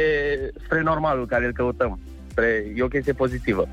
[0.63, 1.99] spre normalul care îl căutăm.
[2.29, 3.67] Spre, e o chestie pozitivă.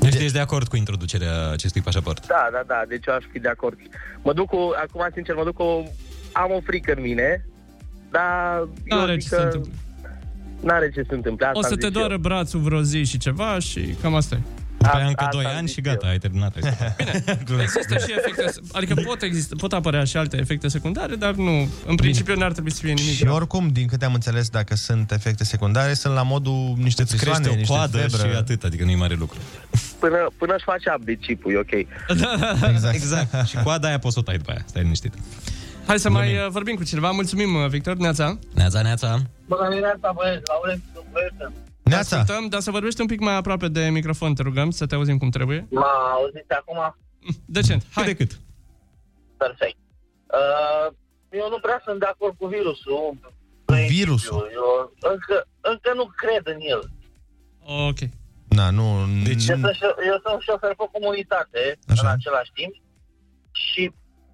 [0.00, 2.26] Deci ești de acord cu introducerea acestui pașaport?
[2.26, 3.78] Da, da, da, deci eu aș fi de acord.
[4.22, 5.92] Mă duc cu, acum sincer, mă duc cu,
[6.32, 7.46] am o frică în mine,
[8.10, 9.70] dar N-are eu ce zic se că întâmple.
[10.60, 11.46] N-are ce se întâmple.
[11.46, 12.18] Asta O să am te zis doară eu.
[12.18, 14.38] brațul vreo zi și ceva și cam asta e.
[14.84, 16.56] După aia încă 2 ani și gata, ai terminat.
[17.66, 21.94] Există și efecte, adică pot, exista, pot apărea și alte efecte secundare, dar nu, în
[21.96, 23.34] principiu n-ar trebui să fie nimic Și grav.
[23.34, 27.38] oricum, din câte am înțeles, dacă sunt efecte secundare, sunt la modul niște Îți țisoane,
[27.38, 28.28] crește o niște coadă febră.
[28.28, 29.38] și atât, adică nu e mare lucru.
[29.98, 31.72] Până, până își face update chipul, e ok.
[32.72, 32.94] Exact.
[32.94, 33.46] exact.
[33.48, 35.14] și coada aia poți să o tai după aia, stai liniștit.
[35.86, 37.10] Hai să mai uh, vorbim cu cineva.
[37.10, 37.96] Mulțumim, uh, Victor.
[37.96, 38.38] Neața.
[38.54, 39.22] Neața, neața.
[39.46, 41.04] Bună dimineața, băieți, la ore sunt
[41.84, 42.18] Neața.
[42.18, 45.18] Ascultăm, dar să vorbești un pic mai aproape de microfon, te rugăm, să te auzim
[45.18, 45.66] cum trebuie.
[45.70, 46.96] Mă auziți acum?
[47.46, 47.82] Decent.
[47.94, 48.04] Hai.
[48.04, 48.40] Cât de cât.
[49.36, 49.76] Perfect.
[50.40, 50.86] Uh,
[51.30, 53.18] eu nu prea sunt de acord cu virusul.
[53.64, 54.50] Cu virusul?
[54.52, 56.82] Eu încă, încă nu cred în el.
[57.88, 57.98] Ok.
[58.48, 58.84] Na, nu...
[59.24, 62.06] Deci, Eu sunt, șo- eu sunt șofer pe comunitate Așa.
[62.06, 62.74] în același timp
[63.52, 63.82] și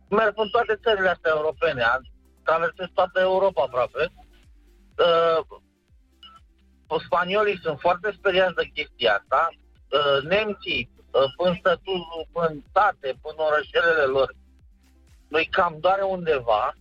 [0.09, 1.83] merg în toate țările astea europene.
[1.83, 2.03] Am
[2.49, 4.03] traversez toată Europa aproape.
[5.07, 5.39] Uh,
[6.99, 9.49] spaniolii sunt foarte speriați de chestia asta.
[9.53, 14.35] Uh, nemții, uh, până stătul, până state, până orășelele lor,
[15.29, 16.75] noi cam doare undeva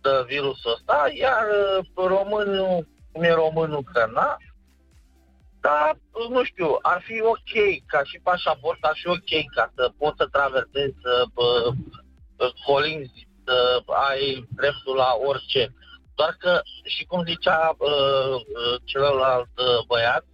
[0.00, 4.36] de virusul ăsta, iar uh, românul, cum e românul că na,
[5.60, 5.96] dar,
[6.28, 7.52] nu știu, ar fi ok
[7.86, 11.72] ca și pașaport, ar fi ok ca să poți să traversezi, să uh,
[12.36, 15.74] uh, colinzi, să ai dreptul la orice.
[16.20, 16.52] Doar că,
[16.94, 20.24] și cum zicea uh, uh, celălalt uh, băiat,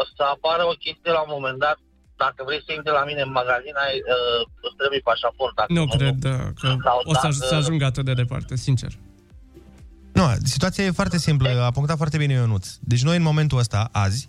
[0.00, 1.78] o să apară o chestie la un moment dat,
[2.24, 5.54] dacă vrei să intri la mine în magazin, ai, uh, îți trebuie pașaport.
[5.60, 8.52] Dacă Nu cred uh, că Sau o să, aj- dacă- să ajungă atât de departe,
[8.68, 8.92] sincer.
[10.18, 12.66] Nu, situația e foarte simplă, a punctat foarte bine Ionuț.
[12.92, 14.28] Deci noi în momentul ăsta, azi,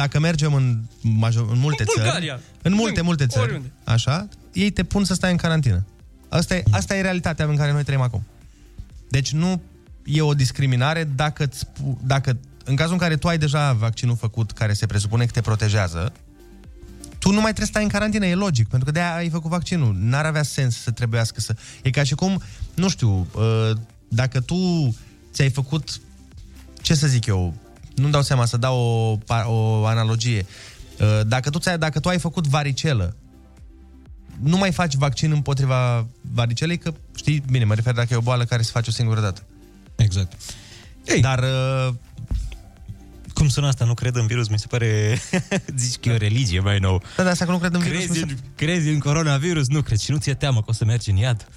[0.00, 0.66] dacă mergem în,
[1.02, 2.36] major, în multe În țări, Bulgaria.
[2.62, 3.72] în multe, În- multe țări, oriunde.
[3.84, 5.84] așa, ei te pun să stai în carantină.
[6.28, 8.22] Asta e, asta e realitatea în care noi trăim acum.
[9.08, 9.62] Deci nu
[10.04, 11.48] e o discriminare dacă,
[12.00, 15.40] dacă în cazul în care tu ai deja vaccinul făcut care se presupune că te
[15.40, 16.12] protejează,
[17.18, 19.50] tu nu mai trebuie să stai în carantină, e logic, pentru că de-aia ai făcut
[19.50, 19.96] vaccinul.
[19.98, 21.56] N-ar avea sens să trebuiască să...
[21.82, 22.42] E ca și cum,
[22.74, 23.70] nu știu, uh,
[24.08, 24.56] dacă tu
[25.32, 26.00] ți-ai făcut,
[26.80, 27.54] ce să zic eu,
[27.94, 30.46] nu-mi dau seama să dau o, pa- o analogie.
[31.00, 33.16] Uh, Dacă tu, ți-ai, dacă tu ai făcut varicelă,
[34.40, 38.44] nu mai faci vaccin împotriva varicelei, că știi, bine, mă refer dacă e o boală
[38.44, 39.42] care se face o singură dată.
[40.02, 40.32] Exact.
[41.04, 41.20] Ei.
[41.20, 41.94] Dar uh,
[43.34, 43.84] Cum sună asta?
[43.84, 45.20] Nu cred în virus, mi se pare...
[45.76, 47.02] Zici că e o religie mai nou.
[47.16, 49.68] Da, dar asta că nu cred în virus, Crezi, mi în, crezi în coronavirus?
[49.68, 49.98] Nu cred.
[49.98, 51.48] Și nu ți-e teamă că o să mergi în iad?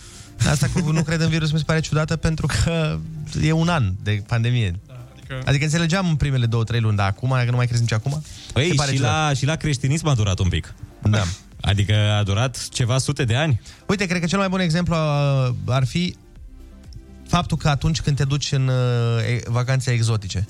[0.50, 3.00] Asta cu nu cred în virus mi se pare ciudată pentru că
[3.42, 4.80] e un an de pandemie.
[5.14, 5.42] Adică...
[5.46, 8.24] Adică înțelegeam în primele două, trei luni, dar acum, dacă nu mai crezi nici acum,
[8.54, 9.12] Păi, se pare și ciudat.
[9.12, 10.74] la, și la creștinism a durat un pic.
[11.02, 11.24] Da.
[11.62, 13.62] Adică a durat ceva sute de ani.
[13.88, 16.16] Uite, cred că cel mai bun exemplu uh, ar fi
[17.28, 20.48] faptul că atunci când te duci în uh, e- vacanțe exotice,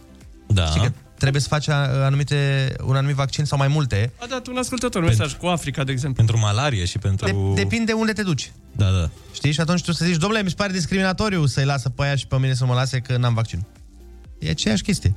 [0.47, 0.65] Da.
[0.65, 4.11] știi că trebuie să faci uh, anumite, un anumit vaccin sau mai multe.
[4.19, 6.23] A dat un ascultător un mesaj cu Africa, de exemplu.
[6.23, 7.25] Pentru malarie și pentru...
[7.25, 8.51] De, depinde unde te duci.
[8.71, 9.09] Da, da.
[9.33, 9.51] Știi?
[9.51, 12.27] Și atunci tu să zici, domnule, mi se pare discriminatoriu să-i lasă pe aia și
[12.27, 13.65] pe mine să mă lase că n-am vaccin.
[14.39, 15.15] E aceeași chestie.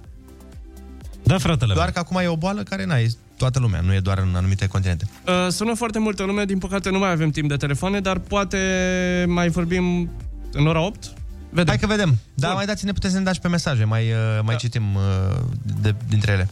[1.23, 4.19] Da, fratele Doar că acum e o boală care n-ai toată lumea, nu e doar
[4.19, 5.09] în anumite continente.
[5.27, 8.59] Uh, sună foarte multă lume, din păcate nu mai avem timp de telefoane, dar poate
[9.29, 10.11] mai vorbim
[10.53, 11.13] în ora 8?
[11.51, 11.67] Vedem.
[11.69, 12.17] Hai că vedem.
[12.35, 14.55] Da, mai dați-ne, puteți să ne dați pe mesaje, mai, uh, mai Da.
[14.55, 15.03] citim uh,
[15.81, 16.49] de, dintre ele.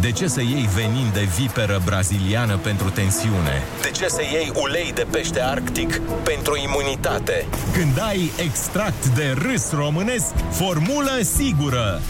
[0.00, 3.62] De ce să iei venin de viperă braziliană pentru tensiune?
[3.82, 7.46] De ce să iei ulei de pește arctic pentru imunitate?
[7.72, 12.00] Când ai extract de râs românesc, formulă sigură!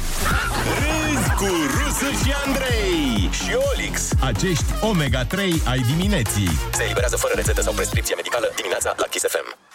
[0.78, 1.44] Râzi cu
[1.76, 6.50] Rusu și Andrei și Olix, acești omega-3 ai dimineții.
[6.72, 9.69] Se eliberează fără rețetă sau prescripție medicală dimineața la Kiss FM.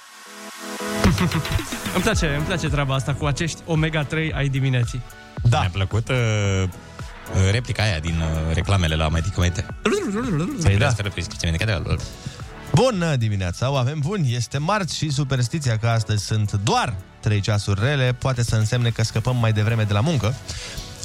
[1.96, 5.02] îmi place, îmi place treaba asta cu acești omega-3 ai dimineții.
[5.44, 5.60] Da.
[5.60, 6.16] Mi-a plăcut uh,
[6.64, 9.66] uh, replica aia din uh, reclamele la medicamente.
[10.64, 10.90] Păi da.
[10.90, 11.98] Fără prescripție medicală.
[12.74, 17.80] Bună dimineața, o avem bun, este marți și superstiția că astăzi sunt doar 3 ceasuri
[17.84, 20.36] rele poate să însemne că scăpăm mai devreme de la muncă.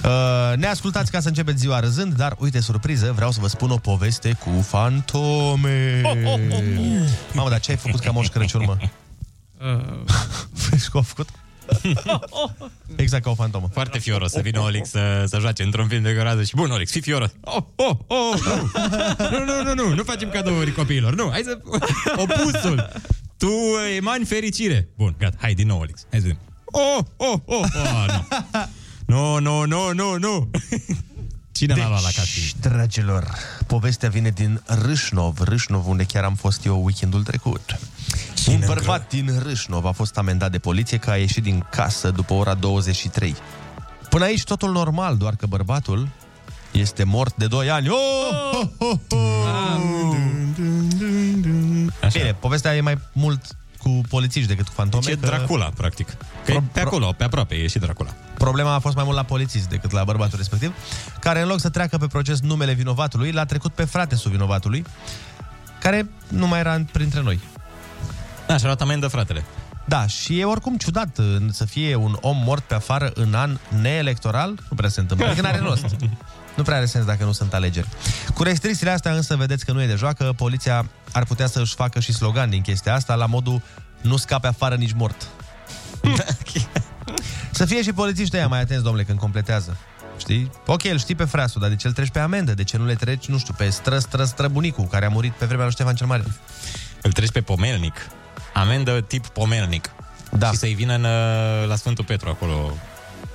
[0.04, 3.70] Uh, ne ascultați ca să începeți ziua râzând, dar uite, surpriză, vreau să vă spun
[3.70, 6.00] o poveste cu fantome.
[7.32, 8.76] Mamă, dar ce ai făcut ca moș Crăciun, mă?
[10.70, 11.28] Vezi cum a făcut?
[12.96, 13.68] Exact ca o fantomă.
[13.72, 16.90] Foarte fioros să vină Olix să, să joace într-un film de groază și bun, Olix,
[16.90, 17.30] fii fioros.
[17.40, 19.30] Oh, oh, oh, oh.
[19.30, 21.14] Nu, nu, nu, nu, nu facem cadouri copiilor.
[21.14, 21.58] Nu, hai să...
[22.22, 22.88] Opusul.
[23.36, 23.50] Tu
[23.96, 24.88] emani fericire.
[24.96, 26.06] Bun, gata, hai din nou, Olix.
[26.10, 26.40] Hai să vedem.
[26.64, 28.26] Oh, oh, oh, oh, nu.
[29.06, 30.50] Nu, nu, nu, nu, nu.
[31.60, 32.44] Cine l-a luat la casting?
[32.44, 33.34] Deci, dragilor,
[33.66, 37.78] povestea vine din Râșnov, Râșnov, unde chiar am fost eu weekendul trecut.
[38.46, 42.32] Un bărbat din Râșnov a fost amendat de poliție că a ieșit din casă după
[42.32, 43.36] ora 23.
[44.08, 46.08] Până aici totul normal, doar că bărbatul
[46.70, 47.88] este mort de 2 ani.
[47.88, 47.96] Oh!
[48.52, 48.68] Oh!
[48.78, 48.98] Oh!
[49.08, 50.16] Oh!
[52.12, 55.02] Bine, povestea e mai mult cu polițiști decât cu fantome.
[55.04, 56.16] Deci e că Dracula, practic.
[56.44, 58.14] Că e pe acolo, pe aproape, e și Dracula.
[58.46, 60.74] Problema a fost mai mult la polițist decât la bărbatul respectiv,
[61.20, 64.84] care în loc să treacă pe proces numele vinovatului, l-a trecut pe frate vinovatului,
[65.80, 67.40] care nu mai era printre noi.
[68.46, 69.44] Da, și-a luat amendă fratele.
[69.84, 73.58] Da, și e oricum ciudat uh, să fie un om mort pe afară în an
[73.80, 75.84] neelectoral, nu prea se întâmplă, adică n-are rost.
[76.56, 77.88] Nu prea are sens dacă nu sunt alegeri.
[78.34, 82.00] Cu restricțiile astea însă vedeți că nu e de joacă, poliția ar putea să-și facă
[82.00, 83.62] și slogan din chestia asta, la modul
[84.00, 85.26] nu scape afară nici mort.
[87.50, 89.76] să fie și polițiștii ăia mai atenți, domnule, când completează.
[90.18, 90.50] Știi?
[90.66, 92.54] Ok, îl știi pe frasul, dar de ce îl treci pe amendă?
[92.54, 95.44] De ce nu le treci, nu știu, pe stră, stră, străbunicul, care a murit pe
[95.44, 96.24] vremea lui Ștefan cel Mare?
[97.02, 98.06] Îl treci pe Pomelnic.
[98.54, 99.90] Amendă tip Pomelnic.
[100.30, 100.50] Da.
[100.50, 102.76] Și să-i vină în, uh, la Sfântul Petru acolo,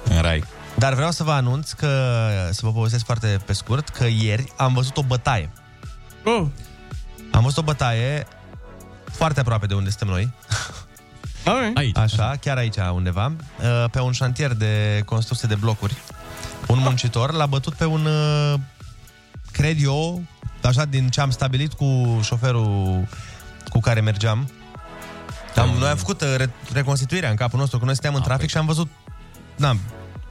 [0.04, 0.44] în rai.
[0.78, 2.18] Dar vreau să vă anunț că,
[2.52, 5.50] să vă povestesc foarte pe scurt, că ieri am văzut o bătaie.
[6.24, 6.46] Oh.
[7.32, 8.28] Am văzut o bătaie
[9.12, 10.34] foarte aproape de unde suntem noi.
[11.74, 11.98] Aici.
[11.98, 13.26] Așa, chiar aici undeva,
[13.60, 15.96] uh, pe un șantier de construcție de blocuri.
[16.68, 18.60] Un muncitor l-a bătut pe un, uh,
[19.52, 20.24] cred eu,
[20.64, 23.08] așa din ce am stabilit cu șoferul
[23.70, 24.50] cu care mergeam.
[25.56, 28.50] Am, noi am făcut uh, re- reconstituirea în capul nostru, că noi stăteam în trafic
[28.50, 28.88] și am văzut
[29.56, 29.76] da,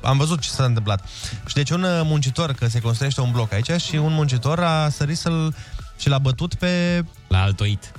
[0.02, 1.04] am văzut ce s-a întâmplat.
[1.46, 4.88] Și deci un uh, muncitor, că se construiește un bloc aici și un muncitor a
[4.88, 5.54] sărit să-l
[5.98, 7.04] și l-a bătut pe...
[7.28, 7.92] La altoit.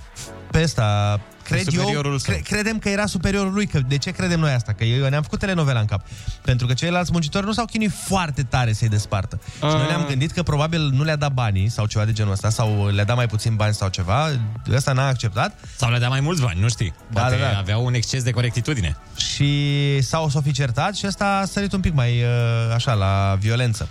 [0.51, 2.33] Pe ăsta, cred eu, superiorul său.
[2.33, 3.65] cre- credem că era superiorul lui.
[3.67, 4.73] Că de ce credem noi asta?
[4.73, 6.01] Că eu ne-am făcut telenovela în cap.
[6.41, 9.39] Pentru că ceilalți muncitori nu s-au chinuit foarte tare să-i despartă.
[9.55, 9.87] Și noi Ah.
[9.87, 13.03] ne-am gândit că probabil nu le-a dat banii sau ceva de genul ăsta, sau le-a
[13.03, 14.29] dat mai puțin bani sau ceva.
[14.73, 15.59] Ăsta n-a acceptat.
[15.75, 16.93] Sau le-a dat mai mulți bani, nu știi.
[17.11, 17.57] Da, Poate da, da.
[17.57, 18.97] aveau un exces de corectitudine.
[19.17, 23.35] și s-au s-au fi certat și ăsta a sărit un pic mai uh, așa la
[23.39, 23.89] violență.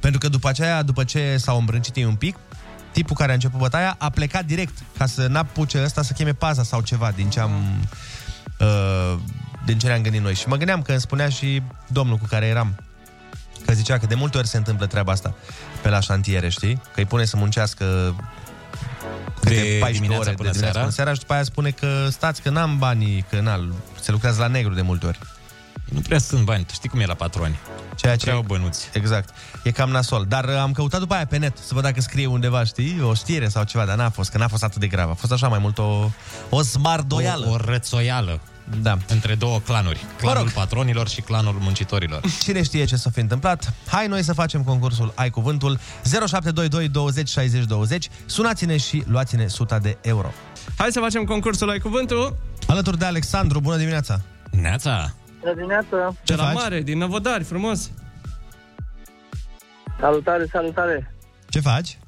[0.00, 2.36] Pentru că după aceea, după ce s-au îmbrâncit ei un pic,
[2.98, 6.62] tipul care a început bătaia a plecat direct ca să n-apuce ăsta să cheme paza
[6.62, 7.52] sau ceva din ce am
[8.60, 9.18] uh,
[9.64, 10.34] din ce ne-am gândit noi.
[10.34, 12.74] Și mă gândeam că îmi spunea și domnul cu care eram
[13.66, 15.34] că zicea că de multe ori se întâmplă treaba asta
[15.82, 16.74] pe la șantiere, știi?
[16.74, 17.84] Că îi pune să muncească
[19.40, 20.78] câte De 14 dimineața ore până de dimineața seara.
[20.78, 24.40] până seara și după aia spune că stați că n-am banii, că n se lucrează
[24.40, 25.18] la negru de multe ori.
[25.88, 27.58] Nu prea sunt bani, tu știi cum e la patroni.
[27.96, 28.24] Ceea ce...
[28.24, 28.88] Prea au bănuți.
[28.92, 29.34] Exact.
[29.62, 30.24] E cam nasol.
[30.28, 33.14] Dar uh, am căutat după aia pe net să văd dacă scrie undeva, știi, o
[33.14, 35.10] știre sau ceva, dar n-a fost, că n-a fost atât de grav.
[35.10, 36.10] A fost așa mai mult o,
[36.48, 37.46] o smardoială.
[37.46, 38.40] O, o rățoială.
[38.82, 38.98] Da.
[39.08, 40.04] Între două clanuri.
[40.16, 40.52] Clanul rog.
[40.52, 42.20] patronilor și clanul muncitorilor.
[42.42, 43.72] Cine știe ce s-a fi întâmplat?
[43.86, 48.08] Hai noi să facem concursul Ai Cuvântul 0722 20 60 20.
[48.26, 50.32] Sunați-ne și luați-ne 100 de euro.
[50.76, 52.36] Hai să facem concursul Ai Cuvântul.
[52.66, 54.20] Alături de Alexandru, bună dimineața!
[54.50, 55.14] Neața!
[55.40, 56.14] Bună dimineața!
[56.22, 57.90] Ce de la mare, din Năvodari, frumos.
[60.00, 61.14] Salutare, salutare!
[61.48, 61.98] Ce faci?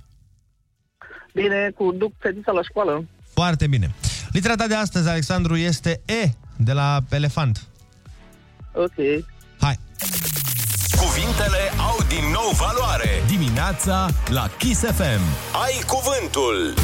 [1.35, 3.05] Bine, cu duc fetița la școală.
[3.35, 3.95] Foarte bine.
[4.33, 7.67] Litera ta de astăzi, Alexandru, este E de la elefant.
[8.73, 9.25] Ok.
[9.61, 9.79] Hai!
[10.97, 13.09] Cuvintele au din nou valoare.
[13.27, 15.23] Dimineața la Kiss FM.
[15.65, 16.75] Ai cuvântul.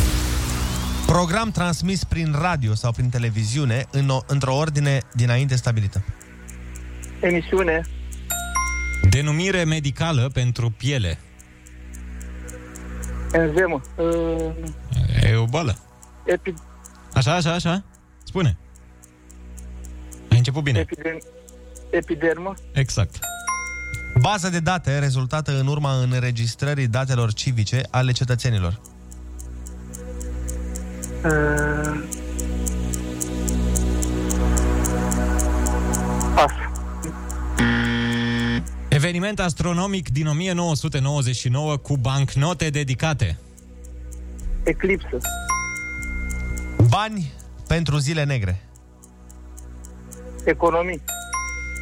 [1.06, 6.04] Program transmis prin radio sau prin televiziune în o, într-o ordine dinainte stabilită.
[7.28, 7.80] Emisiune.
[9.10, 11.18] Denumire medicală pentru piele.
[13.32, 13.80] Enzemă.
[13.96, 14.50] Uh,
[15.22, 15.78] E o boală.
[16.24, 16.54] epi,
[17.14, 17.84] Așa, așa, așa?
[18.24, 18.56] Spune.
[20.30, 20.78] Ai început bine.
[20.78, 21.18] epidem,
[21.90, 22.54] epidermă.
[22.72, 23.18] Exact.
[24.20, 28.80] Bază de date rezultată în urma înregistrării datelor civice ale cetățenilor.
[31.24, 32.02] Uh,
[39.06, 43.38] Eveniment astronomic din 1999 cu bancnote dedicate.
[44.62, 45.18] Eclipsă.
[46.88, 47.32] Bani
[47.66, 48.68] pentru zile negre.
[50.44, 51.02] Economii.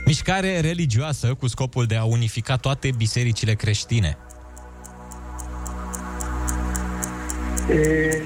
[0.07, 4.19] Mișcare religioasă cu scopul de a unifica toate bisericile creștine.
[7.71, 8.23] E,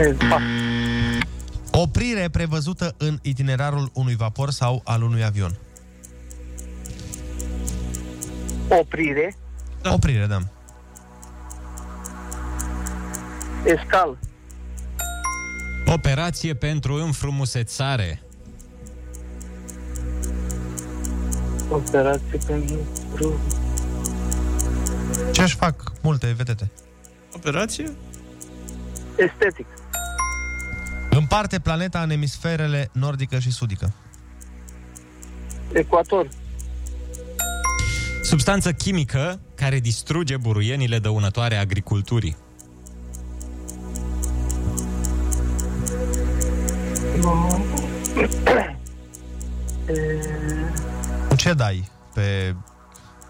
[0.00, 0.55] e, pas.
[1.78, 5.58] Oprire prevăzută în itinerarul unui vapor sau al unui avion.
[8.68, 9.36] Oprire.
[9.82, 9.92] Da.
[9.92, 10.38] Oprire, da.
[13.64, 14.18] Escal.
[15.86, 18.22] Operație pentru înfrumusețare.
[21.68, 23.40] Operație pentru...
[25.32, 26.70] Ce-și fac multe vedete?
[27.32, 27.96] Operație?
[29.16, 29.66] Estetic.
[31.28, 33.92] Împarte planeta în emisferele nordică și sudică.
[35.72, 36.28] Ecuator.
[38.22, 42.36] Substanță chimică care distruge buruienile dăunătoare agriculturii.
[51.36, 52.54] Ce dai pe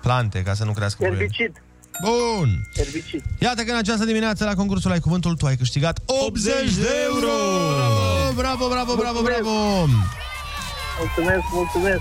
[0.02, 1.54] plante ca să nu crească buruieni?
[2.02, 2.36] Herbicid.
[2.36, 2.66] Bun!
[2.76, 3.22] Herbicid.
[3.38, 7.32] Iată că în această dimineață la concursul Ai Cuvântul tu ai câștigat 80 de euro!
[8.34, 9.50] Bravo, bravo, bravo, bravo!
[10.98, 12.00] Mulțumesc, mulțumesc.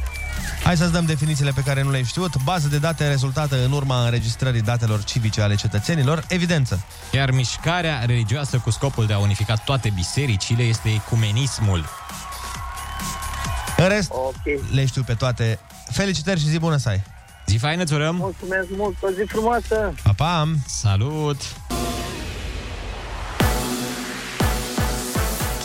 [0.63, 2.43] Hai să-ți dăm definițiile pe care nu le-ai știut.
[2.43, 6.25] Bază de date rezultată în urma înregistrării datelor civice ale cetățenilor.
[6.27, 6.85] Evidență.
[7.11, 11.85] Iar mișcarea religioasă cu scopul de a unifica toate bisericile este ecumenismul.
[13.77, 14.73] În rest, Ok.
[14.73, 15.59] le știu pe toate.
[15.91, 17.03] Felicitări și zi bună să ai!
[17.45, 18.15] Zi faină, îți urăm!
[18.15, 18.95] Mulțumesc mult.
[19.01, 19.93] O zi frumoasă.
[20.03, 20.47] Pa, pa!
[20.67, 21.37] Salut!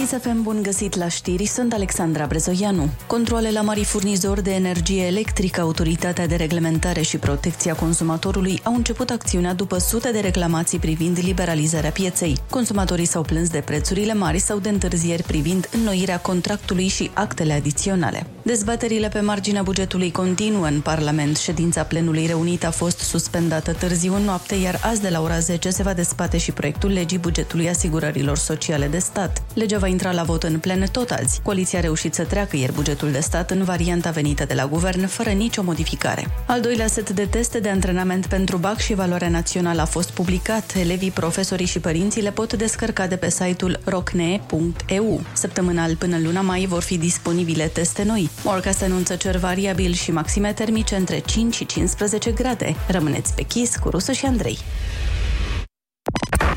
[0.01, 2.89] Kiss FM, bun găsit la știri, sunt Alexandra Brezoianu.
[3.07, 9.11] Controle la mari furnizori de energie electrică, Autoritatea de Reglementare și Protecția Consumatorului au început
[9.11, 12.37] acțiunea după sute de reclamații privind liberalizarea pieței.
[12.51, 18.27] Consumatorii s-au plâns de prețurile mari sau de întârzieri privind înnoirea contractului și actele adiționale.
[18.43, 21.37] Dezbaterile pe marginea bugetului continuă în Parlament.
[21.37, 25.71] Ședința plenului reunit a fost suspendată târziu în noapte, iar azi de la ora 10
[25.71, 29.43] se va despate și proiectul legii bugetului asigurărilor sociale de stat.
[29.55, 31.41] Legea va intra la vot în plen tot azi.
[31.43, 35.07] Coaliția a reușit să treacă ieri bugetul de stat în varianta venită de la guvern,
[35.07, 36.27] fără nicio modificare.
[36.47, 40.75] Al doilea set de teste de antrenament pentru BAC și valoarea națională a fost publicat.
[40.75, 45.21] Elevii, profesorii și părinții le pot descărca de pe site-ul rocne.eu.
[45.33, 48.31] Săptămânal până în luna mai vor fi disponibile teste noi.
[48.45, 52.77] Morca se anunță cer variabil și maxime termice între 5 și 15 grade.
[52.89, 54.59] Rămâneți pe chis cu Rusu și Andrei.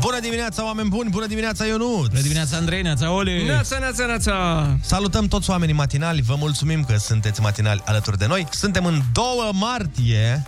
[0.00, 1.10] Bună dimineața, oameni buni!
[1.10, 2.08] Bună dimineața, Ionut!
[2.08, 3.44] Bună dimineața, Andrei, neața, Oli!
[3.44, 4.66] Neața, neața, neața!
[4.80, 8.46] Salutăm toți oamenii matinali, vă mulțumim că sunteți matinali alături de noi.
[8.50, 10.42] Suntem în 2 martie,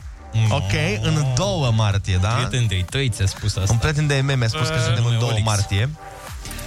[0.49, 0.55] No.
[0.57, 0.73] ok?
[1.03, 2.29] În 2 martie, da?
[2.29, 3.73] Prieten de tăi ți-a spus asta.
[3.73, 5.45] Un prieten de meme a spus că Uh, suntem în nume 2 Olix.
[5.47, 5.91] martie.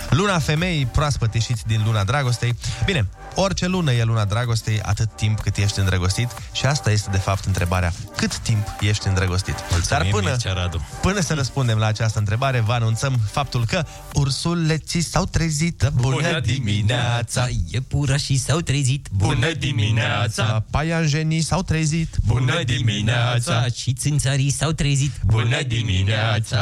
[0.10, 2.56] Luna femeii proaspăt ieșiți din luna dragostei.
[2.86, 3.08] Bine,
[3.40, 7.46] orice lună e luna dragostei atât timp cât ești îndrăgostit și asta este de fapt
[7.46, 7.94] întrebarea.
[8.16, 9.56] Cât timp ești îndrăgostit?
[9.90, 10.88] Dar până, Mircea Radu.
[11.02, 15.92] până să răspundem la această întrebare, vă anunțăm faptul că ursuleții s-au trezit.
[15.96, 17.48] Bună dimineața!
[17.72, 19.08] Iepurașii s-au trezit.
[19.12, 20.66] Bună dimineața!
[20.70, 22.16] Paianjenii s-au trezit.
[22.26, 23.66] Bună dimineața!
[23.76, 25.12] Și țânțarii s-au trezit.
[25.26, 26.62] Bună dimineața!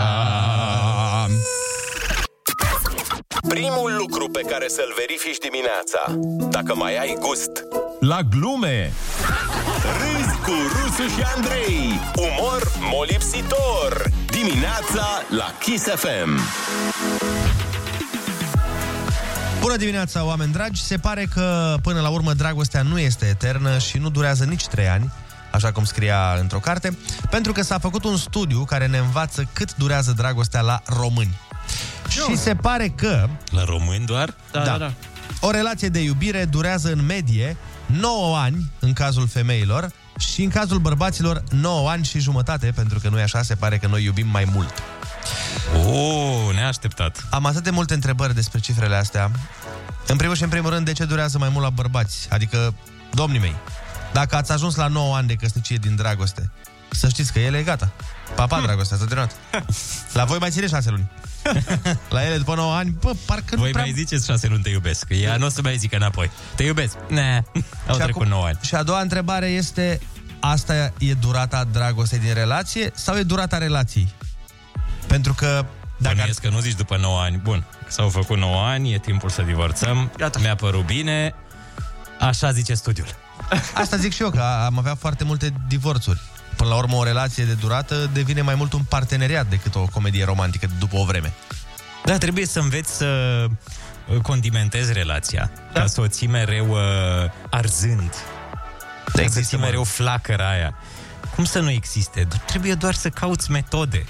[3.48, 6.02] Primul lucru pe care să-l verifici dimineața,
[6.50, 7.52] dacă mai ai gust.
[8.00, 8.92] La glume!
[10.00, 12.00] Râzi cu Rusu și Andrei.
[12.16, 14.10] Umor molipsitor.
[14.28, 16.40] Dimineața la Kiss FM.
[19.60, 20.84] Bună dimineața, oameni dragi!
[20.84, 24.88] Se pare că, până la urmă, dragostea nu este eternă și nu durează nici trei
[24.88, 25.12] ani,
[25.52, 26.98] așa cum scria într-o carte,
[27.30, 31.40] pentru că s-a făcut un studiu care ne învață cât durează dragostea la români.
[32.10, 33.30] Și se pare că...
[33.50, 34.34] La români doar?
[34.52, 34.94] Da, da, da.
[35.40, 40.78] O relație de iubire durează în medie 9 ani în cazul femeilor și în cazul
[40.78, 44.48] bărbaților 9 ani și jumătate, pentru că noi așa se pare că noi iubim mai
[44.54, 44.74] mult.
[45.88, 47.26] Oh, neașteptat.
[47.30, 49.32] Am atât de multe întrebări despre cifrele astea.
[50.08, 52.28] În primul și în primul rând, de ce durează mai mult la bărbați?
[52.30, 52.74] Adică,
[53.14, 53.56] domnii mei,
[54.14, 56.52] dacă ați ajuns la 9 ani de căsnicie din dragoste,
[56.96, 57.92] să știți că ele e gata.
[58.36, 59.36] Papa, dragostea, s-a terminat.
[60.14, 61.12] La voi mai ține 6 luni.
[62.10, 63.84] La ele, după 9 ani, bă, parcă Voi nu prea...
[63.84, 65.06] mai ziceți șase luni te iubesc.
[65.10, 66.32] Ea nu o să mai zică înapoi.
[66.56, 66.96] Te iubesc.
[67.08, 67.44] Ne.
[67.88, 68.58] Au Și trecut acum- 9 ani.
[68.62, 70.00] Și a doua întrebare este,
[70.40, 74.14] asta e durata dragostei din relație sau e durata relației?
[75.08, 75.66] Pentru că
[75.98, 77.38] Dacă Bănuiesc că nu zici după 9 ani.
[77.38, 80.12] Bun, s-au făcut 9 ani, e timpul să divorțăm.
[80.18, 80.40] Gata.
[80.40, 81.36] Mi-a părut bine.
[82.20, 83.08] Așa zice studiul.
[83.74, 86.22] Asta zic și eu, că am avea foarte multe divorțuri.
[86.56, 90.26] Până la urmă, o relație de durată devine mai mult un parteneriat decât o comedie
[90.26, 91.34] romantică după o vreme.
[92.04, 93.06] Da, trebuie să înveți să
[94.08, 95.52] uh, condimentezi relația.
[95.74, 95.80] Da.
[95.80, 96.80] Ca să o ții mereu uh,
[97.50, 98.14] arzând.
[99.08, 100.76] Exact, să ții mereu flacăra aia.
[101.36, 102.28] Cum să nu existe?
[102.46, 104.06] Trebuie doar să cauți metode.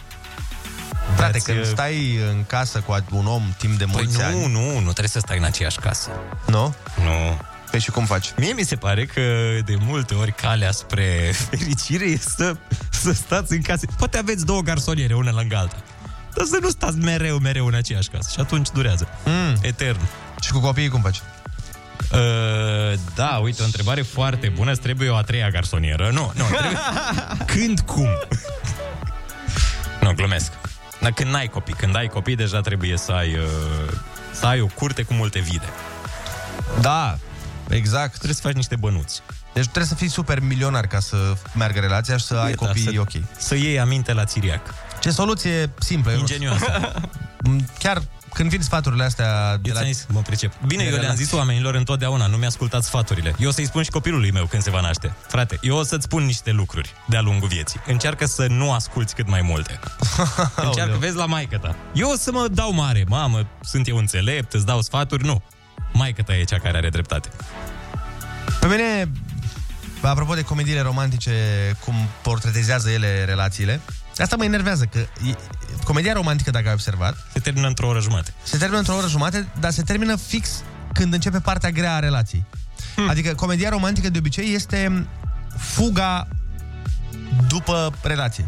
[1.15, 4.23] Frate, Dați, când uh, stai în casă cu un om timp de Păi mulți nu,
[4.23, 4.51] ani...
[4.51, 6.09] nu, nu trebuie să stai în aceeași casă.
[6.47, 6.75] Nu?
[7.03, 7.37] Nu.
[7.76, 8.34] Păi și cum faci?
[8.38, 9.21] Mie mi se pare că
[9.65, 12.55] de multe ori calea spre fericire e să,
[12.89, 13.86] să stați în casă.
[13.97, 15.76] Poate aveți două garsoniere, una lângă alta.
[16.36, 18.30] Dar să nu stați mereu, mereu în aceeași casă.
[18.34, 19.07] Și atunci durează.
[19.26, 19.57] Mm.
[19.61, 19.99] Etern.
[20.41, 21.21] Și cu copiii cum faci?
[22.11, 24.71] Uh, da, uite, o întrebare foarte bună.
[24.71, 26.09] Îți trebuie o a treia garsonieră.
[26.11, 26.80] Nu, nu, trebuie...
[27.55, 28.09] Când, cum?
[30.01, 30.51] nu, glumesc.
[31.01, 33.91] Dar când n-ai copii, când ai copii, deja trebuie să ai, uh,
[34.32, 35.69] să ai o curte cu multe vide.
[36.82, 37.17] Da,
[37.70, 38.11] exact.
[38.11, 39.22] Trebuie să faci niște bănuți.
[39.53, 42.66] Deci trebuie să fii super milionar ca să meargă relația și să ai E, da,
[42.66, 43.11] copii să- ok.
[43.38, 44.74] Să iei aminte la țiriac.
[44.99, 46.11] Ce soluție simplă.
[46.11, 46.30] Ionuț.
[46.30, 46.91] Ingenioasă.
[47.80, 48.01] Chiar
[48.34, 49.80] când vin sfaturile astea de Eu la...
[49.80, 50.53] ți-am zis, mă pricep.
[50.66, 51.24] Bine, de eu le-am relații.
[51.24, 53.36] zis oamenilor întotdeauna, nu mi-ascultați sfaturile.
[53.39, 55.16] Eu o să-i spun și copilului meu când se va naște.
[55.28, 57.80] Frate, eu o să-ți spun niște lucruri de-a lungul vieții.
[57.88, 59.80] Încearcă să nu asculți cât mai multe.
[60.55, 61.76] Încearcă, vezi la maică ta.
[61.93, 65.43] Eu o să mă dau mare, mamă, sunt eu înțelept, îți dau sfaturi, nu.
[65.97, 67.29] Maică ta e cea care are dreptate.
[68.59, 69.11] Pe mine,
[70.01, 71.31] apropo de comediile romantice,
[71.85, 73.79] cum portretizează ele relațiile,
[74.17, 75.35] asta mă enervează, că e,
[75.83, 78.33] comedia romantică, dacă ai observat, Se termină într-o oră jumate.
[78.43, 82.45] se termină într-o oră jumate, dar se termină fix când începe partea grea a relației.
[83.09, 85.07] Adică comedia romantică de obicei este
[85.57, 86.27] fuga
[87.47, 88.45] după relație.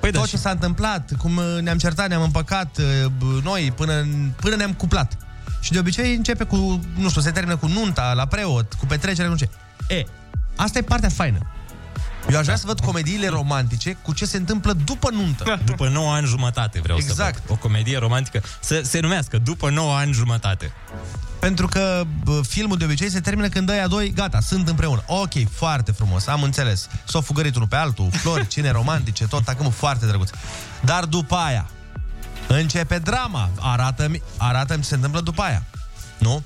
[0.00, 4.06] Păi Tot ce s-a întâmplat, cum uh, ne-am certat, ne-am împăcat uh, b- noi până,
[4.36, 5.16] până ne-am cuplat.
[5.60, 9.28] Și de obicei începe cu, nu știu, se termină cu nunta, la preot, cu petrecere,
[9.28, 9.48] nu știu
[9.86, 9.94] ce.
[9.94, 10.04] E,
[10.56, 11.38] asta e partea faină.
[12.30, 15.60] Eu aș vrea să văd comediile romantice cu ce se întâmplă după nuntă.
[15.64, 17.34] După 9 ani jumătate vreau Exact.
[17.34, 17.56] să văd.
[17.56, 20.72] O comedie romantică să se numească După 9 ani jumătate.
[21.38, 25.02] Pentru că bă, filmul de obicei se termină când ăia doi, gata, sunt împreună.
[25.06, 26.88] Ok, foarte frumos, am înțeles.
[27.04, 30.30] S-au fugărit unul pe altul, flori, cine romantice, tot acum foarte drăguț.
[30.80, 31.66] Dar după aia,
[32.54, 33.50] începe drama.
[33.60, 35.62] Arată-mi, arată-mi ce se întâmplă după aia.
[36.18, 36.42] Nu?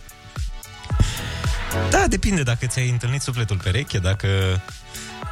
[1.91, 4.29] Da, depinde dacă ți-ai întâlnit sufletul pereche, dacă...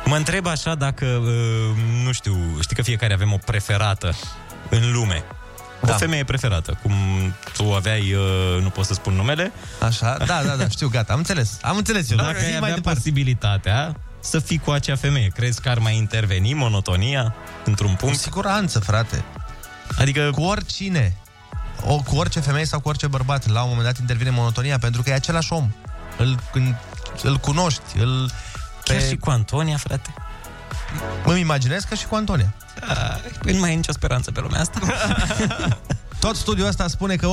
[0.05, 4.15] Mă întreb așa dacă, uh, nu știu, știi că fiecare avem o preferată
[4.71, 5.25] în lume.
[5.83, 5.93] O Da.
[5.93, 6.93] femeie preferată, cum
[7.57, 9.53] tu aveai, uh, nu pot să spun numele.
[9.81, 11.59] Așa, da, da, da, știu, gata, am înțeles.
[11.63, 12.17] Am înțeles eu.
[12.17, 12.99] Dacă Zi ai mai avea departe.
[12.99, 18.15] posibilitatea să fii cu acea femeie, crezi că ar mai interveni monotonia într-un punct?
[18.17, 19.25] Cu siguranță, frate.
[19.99, 20.31] Adică...
[20.31, 21.17] Cu oricine.
[21.85, 25.03] O, cu orice femeie sau cu orice bărbat, la un moment dat intervine monotonia, pentru
[25.03, 25.73] că e același om.
[26.19, 26.77] Îl, îl,
[27.23, 28.31] îl cunoști, îl...
[28.85, 30.15] Chiar și cu Antonia, frate.
[31.25, 32.55] Îmi imaginez că și cu Antonia.
[33.43, 34.81] Păi nu mai e nicio speranță pe lumea asta.
[36.23, 37.29] Tot studiul ăsta spune că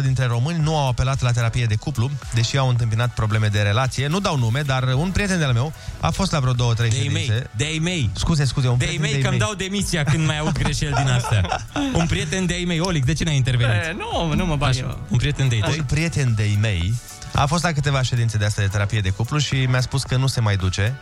[0.00, 3.60] 86% dintre români nu au apelat la terapie de cuplu, deși au întâmpinat probleme de
[3.60, 4.06] relație.
[4.06, 7.02] Nu dau nume, dar un prieten de-al meu a fost la vreo două, trei De-ai
[7.02, 7.32] ședințe.
[7.32, 8.10] mei, de-ai mei.
[8.12, 9.46] Scuze, scuze, un De-ai prieten mei, de-ai că-mi mei.
[9.46, 11.66] dau demisia când mai aud greșeli din astea.
[12.00, 13.74] Un prieten de-ai mei, Olic, de ce n-ai intervenit?
[13.74, 14.98] E, nu, nu mă bag eu.
[15.08, 15.76] Un prieten de-ai tăi?
[15.78, 16.94] Un prieten de-ai mei
[17.32, 20.16] a fost la câteva ședințe de astea de terapie de cuplu și mi-a spus că
[20.16, 20.94] nu se mai duce.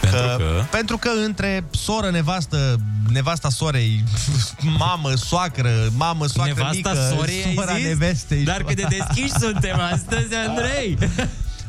[0.00, 0.64] Pentru că, că?
[0.70, 2.76] Pentru că între soră, nevastă,
[3.12, 4.04] nevasta sorei,
[4.78, 7.84] mamă, soacră, mamă, soacră Nevasta mică, sorei, ai sora zis?
[7.84, 8.44] nevestei.
[8.44, 10.98] Dar cât de deschiși suntem astăzi, Andrei!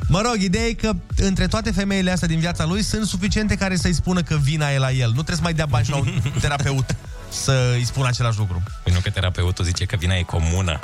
[0.08, 3.76] Mă rog, ideea e că între toate femeile astea din viața lui sunt suficiente care
[3.76, 5.08] să-i spună că vina e la el.
[5.08, 6.96] Nu trebuie să mai dea bani și la un terapeut
[7.30, 8.64] să-i spună același lucru.
[8.84, 10.80] Păi nu că terapeutul zice că vina e comună.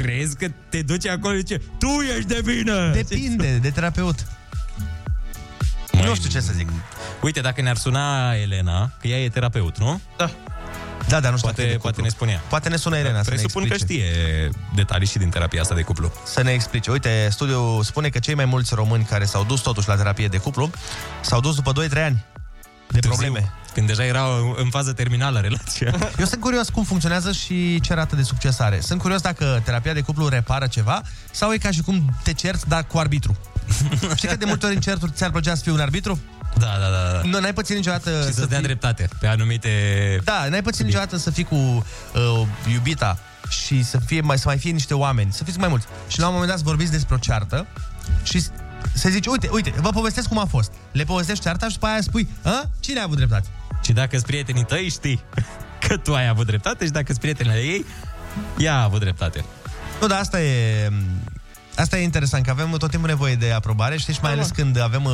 [0.00, 2.90] Crezi că te duci acolo și zice Tu ești de vină!
[2.92, 4.26] Depinde de terapeut.
[6.04, 6.68] Nu știu ce să zic.
[7.22, 10.00] Uite, dacă ne-ar suna Elena, că ea e terapeut, nu?
[10.16, 10.30] Da.
[11.08, 12.02] Da, dar nu știu poate, dacă e de poate cuplu.
[12.02, 12.42] ne spunea.
[12.48, 14.02] Poate ne sună Elena să ne Presupun că explice.
[14.02, 16.12] știe detalii și din terapia asta de cuplu.
[16.24, 16.90] Să ne explice.
[16.90, 20.36] Uite, studiul spune că cei mai mulți români care s-au dus totuși la terapie de
[20.36, 20.70] cuplu
[21.20, 22.24] s-au dus după 2-3 ani
[22.90, 23.50] de probleme.
[23.74, 24.24] Când deja era
[24.56, 25.94] în fază terminală relația.
[26.18, 28.80] Eu sunt curios cum funcționează și ce rată de succes are.
[28.80, 32.68] Sunt curios dacă terapia de cuplu repară ceva sau e ca și cum te cerți,
[32.68, 33.36] dar cu arbitru.
[34.16, 36.18] Știi că de multe ori în certuri ți-ar plăcea să fii un arbitru?
[36.58, 37.12] Da, da, da.
[37.12, 37.28] da.
[37.28, 39.70] Nu, n-ai pățit niciodată Și să dea dreptate pe anumite...
[40.24, 44.58] Da, n-ai pățit niciodată să fii cu uh, iubita și să, fie, mai, să mai
[44.58, 45.86] fie niște oameni, să fiți mai mulți.
[46.08, 47.66] Și la un moment dat să vorbiți despre o ceartă
[48.22, 48.50] și s-
[48.92, 50.72] să zici, uite, uite, vă povestesc cum a fost.
[50.92, 52.70] Le povestești cearta și după aia spui, a?
[52.80, 53.46] Cine a avut dreptate?
[53.84, 55.20] Și dacă sunt prietenii tăi, știi
[55.88, 57.84] că tu ai avut dreptate și dacă sunt prietenele ei,
[58.58, 59.44] ea a avut dreptate.
[60.00, 60.90] Nu, dar asta e...
[61.76, 64.80] Asta e interesant, că avem tot timpul nevoie de aprobare, știți, și mai ales când
[64.80, 65.12] avem uh,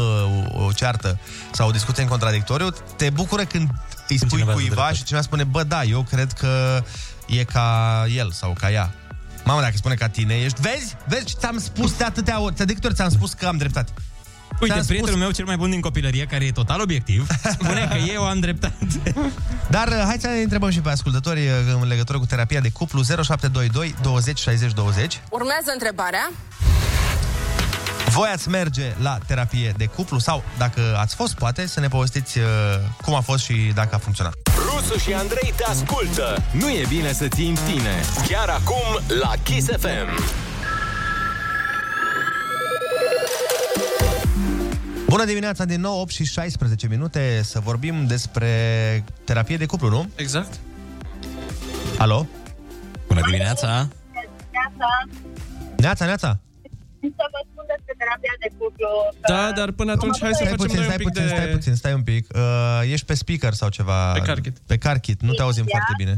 [0.54, 1.18] o, o ceartă
[1.52, 3.70] sau o discuție în contradictoriu, te bucură când
[4.08, 4.94] îi spui cineva cuiva dreptate.
[4.94, 6.82] și cineva spune, bă, da, eu cred că
[7.26, 8.94] e ca el sau ca ea.
[9.44, 10.60] Mamă, dacă spune ca tine, ești...
[10.60, 10.96] Vezi?
[11.06, 11.34] Vezi?
[11.38, 13.92] Ți-am spus de atâtea ori, de câte ori ți-am spus că am dreptate.
[14.60, 17.96] Uite, Ți-am prietenul meu cel mai bun din copilărie, care e total obiectiv, spune că
[18.12, 19.14] eu am dreptate.
[19.76, 22.70] Dar uh, hai să ne întrebăm și pe ascultători uh, în legătură cu terapia de
[22.70, 25.20] cuplu 0722 20 60 20.
[25.30, 26.30] Urmează întrebarea.
[28.08, 32.38] Voi ați merge la terapie de cuplu sau, dacă ați fost, poate, să ne povestiți
[32.38, 32.44] uh,
[33.02, 34.34] cum a fost și dacă a funcționat.
[34.56, 36.42] Rusu și Andrei te ascultă.
[36.52, 38.02] Nu e bine să ții în tine.
[38.28, 40.50] Chiar acum la Kiss FM.
[45.12, 48.48] Bună dimineața din nou, 8 și 16 minute, să vorbim despre
[49.24, 50.08] terapie de cuplu, nu?
[50.16, 50.60] Exact.
[51.98, 52.26] Alo?
[53.06, 53.88] Bună dimineața!
[54.52, 54.88] Neața,
[55.76, 56.40] Neața, neața!
[57.00, 58.88] să vă spun despre terapia de cuplu.
[59.32, 61.34] Da, dar până atunci hai să Stai facem puțin, noi un stai pic puțin, de...
[61.34, 62.22] stai puțin, stai un pic.
[62.34, 64.12] Uh, ești pe speaker sau ceva?
[64.12, 64.56] Pe car kit.
[64.70, 65.72] Pe car kit, nu te auzim Ia.
[65.74, 66.14] foarte bine.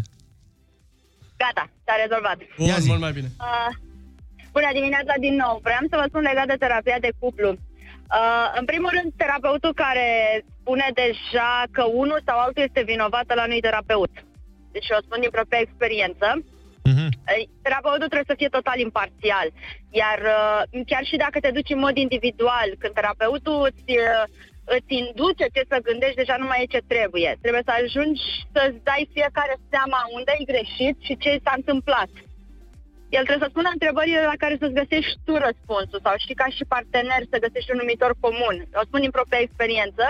[1.43, 2.39] Gata, s-a rezolvat.
[2.59, 2.89] Bun, Ia zi.
[2.93, 3.29] mult mai bine.
[3.49, 3.71] Uh,
[4.57, 5.55] bună dimineața din nou.
[5.67, 7.51] Vreau să vă spun legat de terapia de cuplu.
[8.11, 10.09] Uh, în primul rând, terapeutul care
[10.61, 14.13] spune deja că unul sau altul este vinovat la nu terapeut.
[14.73, 16.27] Deci eu o spun din propria experiență.
[16.91, 17.07] Mhm.
[17.07, 19.49] Uh, Terapeutul trebuie să fie total imparțial.
[20.03, 24.25] Iar uh, chiar și dacă te duci în mod individual, când terapeutul îți, uh,
[24.77, 27.31] îți induce ce să gândești, deja nu mai e ce trebuie.
[27.43, 28.23] Trebuie să ajungi
[28.55, 32.11] să-ți dai fiecare seama unde ai greșit și ce s-a întâmplat.
[33.17, 36.71] El trebuie să spună întrebările la care să-ți găsești tu răspunsul sau știi ca și
[36.75, 38.57] partener să găsești un numitor comun.
[38.81, 40.05] O spun din propria experiență.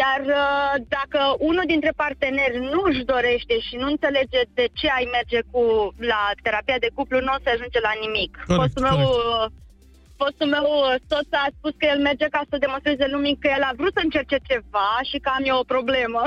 [0.00, 5.06] Iar uh, dacă unul dintre parteneri nu își dorește și nu înțelege de ce ai
[5.16, 5.62] merge cu
[6.12, 8.32] la terapia de cuplu, nu o să ajunge la nimic.
[8.36, 9.18] Corect, fostul meu, corect.
[9.26, 9.46] uh,
[10.20, 13.64] fostul meu uh, soț a spus că el merge ca să demonstreze lumii că el
[13.70, 16.22] a vrut să încerce ceva și că am eu o problemă.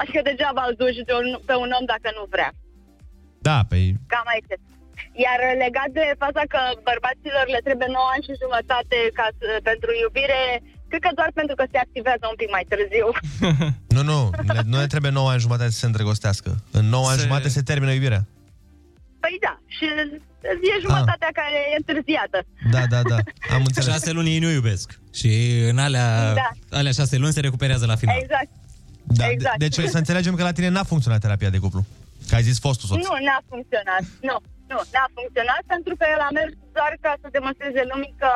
[0.00, 2.50] Așa că degeaba îl duci de un, pe un om dacă nu vrea.
[3.48, 3.78] Da, pe
[4.12, 4.50] Cam aici.
[4.54, 4.73] este.
[5.24, 6.60] Iar legat de faza că
[6.90, 10.40] bărbaților le trebuie 9 ani și jumătate ca să, pentru iubire,
[10.90, 13.06] cred că doar pentru că se activează un pic mai târziu.
[13.96, 16.50] Nu, nu, ne, nu ne trebuie 9 ani jumătate să se îndrăgostească.
[16.78, 18.22] În 9 ani Se- jumătate se termină iubirea.
[19.22, 19.84] Păi da, și
[20.72, 22.38] e jumătatea care e întârziată.
[22.74, 23.18] Da, da, da.
[23.56, 23.88] Am înțeles.
[23.92, 24.86] Șase luni ei nu iubesc.
[25.18, 25.30] Și
[25.70, 26.50] în alea, Da.
[26.78, 28.16] alea șase luni se recuperează la final.
[28.22, 28.48] Exact.
[29.02, 29.58] Da, exact.
[29.58, 31.84] de- deci să înțelegem că la tine n-a funcționat terapia de cuplu.
[32.28, 32.96] Că ai zis fostul soț.
[33.06, 34.02] Nu, n-a funcționat.
[34.20, 34.36] Nu,
[34.70, 38.30] nu, n-a funcționat pentru că el a mers doar ca să demonstreze lumii că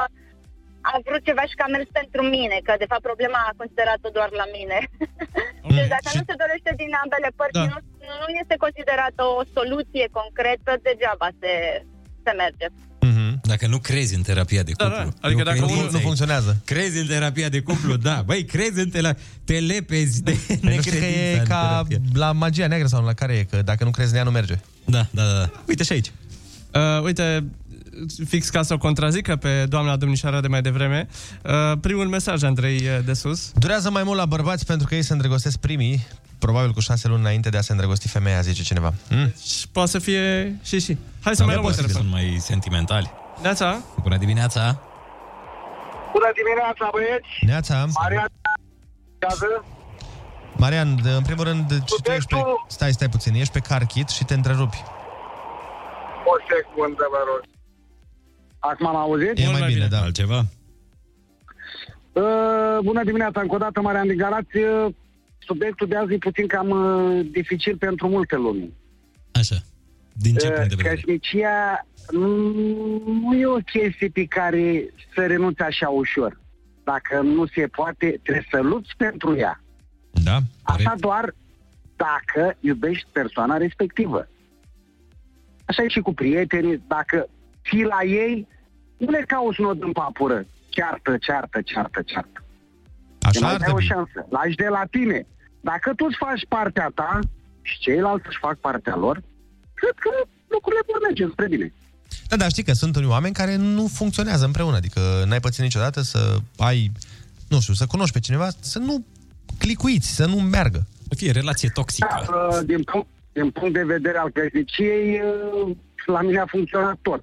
[0.92, 4.10] a vrut ceva și că a mers pentru mine, că de fapt problema a considerat-o
[4.18, 4.78] doar la mine.
[5.76, 7.64] deci dacă nu se dorește din ambele părți, Da.
[7.72, 7.78] nu,
[8.20, 11.52] nu este considerată o soluție concretă, degeaba se,
[12.24, 12.66] se merge.
[13.48, 14.88] Dacă nu crezi în terapia de cuplu.
[14.96, 15.08] da.
[15.20, 16.02] Adică dacă credința unul- Nu aici.
[16.04, 16.60] funcționează.
[16.64, 18.22] Crezi în terapia de cuplu, da.
[18.26, 19.14] Băi, crezi în tela...
[19.44, 22.00] te lepezi de Păi nu știu că necredința e în ca terapie.
[22.14, 24.58] la magia neagră sau la care e, că dacă nu crezi în ea nu merge.
[24.84, 25.32] Da, da, da.
[25.32, 25.50] da.
[25.68, 26.12] Uite și aici.
[26.74, 27.44] Uh, uite,
[28.26, 31.08] fix ca să o contrazică pe doamna domnișoara de mai devreme,
[31.44, 33.50] uh, primul mesaj, Andrei, uh, de sus.
[33.54, 36.06] Durează mai mult la bărbați pentru că ei se îndrăgostesc primii,
[36.38, 38.94] probabil cu șase luni înainte de a se îndrăgosti femeia, zice cineva.
[39.08, 39.32] Hmm?
[39.58, 40.96] Și poate să fie și și.
[41.20, 42.02] Hai să Da, mai e luăm o posibil, telefon.
[42.10, 43.10] Sunt mai sentimentali.
[43.42, 43.80] Neața?
[44.02, 44.80] Bună dimineața!
[46.12, 47.28] Bună dimineața, băieți!
[47.46, 48.28] Neața, Marian,
[50.56, 52.36] Marian, de- în primul rând, și tu ești pe...
[52.66, 54.82] Stai, stai puțin, ești pe car kit și te întrerupi.
[56.24, 57.42] o secundă, vă rog.
[58.58, 59.38] Acum m-am auzit?
[59.38, 60.00] E mai, bine, da.
[60.00, 60.38] Altceva?
[62.12, 64.56] Uh, bună dimineața, încă o dată, Marian din Galați.
[64.56, 64.94] Uh,
[65.38, 68.72] Subiectul de azi e puțin cam uh, dificil pentru multe lumi.
[69.32, 69.54] Așa.
[70.20, 70.94] Din ce Uh, punct de vedere?
[70.94, 76.40] Căsnicia mm, nu e o chestie pe care să renunți așa ușor.
[76.84, 79.60] Dacă nu se poate, trebuie să lupți pentru ea.
[80.10, 80.38] Da.
[80.62, 81.34] Asta doar
[81.96, 84.28] dacă iubești persoana respectivă.
[85.64, 87.28] Așa e și cu prietenii, dacă
[87.68, 88.46] ții la ei,
[88.96, 90.44] nu le cauți nod în papură.
[90.68, 92.44] Ceartă, ceartă, ceartă, ceartă.
[93.20, 93.84] Așa mai ar dai o trebui.
[93.84, 94.26] șansă.
[94.30, 95.26] Lași de la tine.
[95.60, 97.18] Dacă tu îți faci partea ta
[97.62, 99.22] și ceilalți își fac partea lor,
[99.80, 100.10] cred că
[100.54, 101.72] lucrurile vor merge spre bine.
[102.28, 106.00] Da, dar știi că sunt unii oameni care nu funcționează împreună, adică n-ai pățit niciodată
[106.00, 106.90] să ai,
[107.48, 109.04] nu știu, să cunoști pe cineva, să nu
[109.58, 110.86] clicuiți, să nu meargă.
[111.08, 112.26] Să fie relație toxică.
[112.28, 115.76] Uh, Din punct, din punct de vedere al căsniciei, uh,
[116.06, 117.22] la mine a funcționat tot.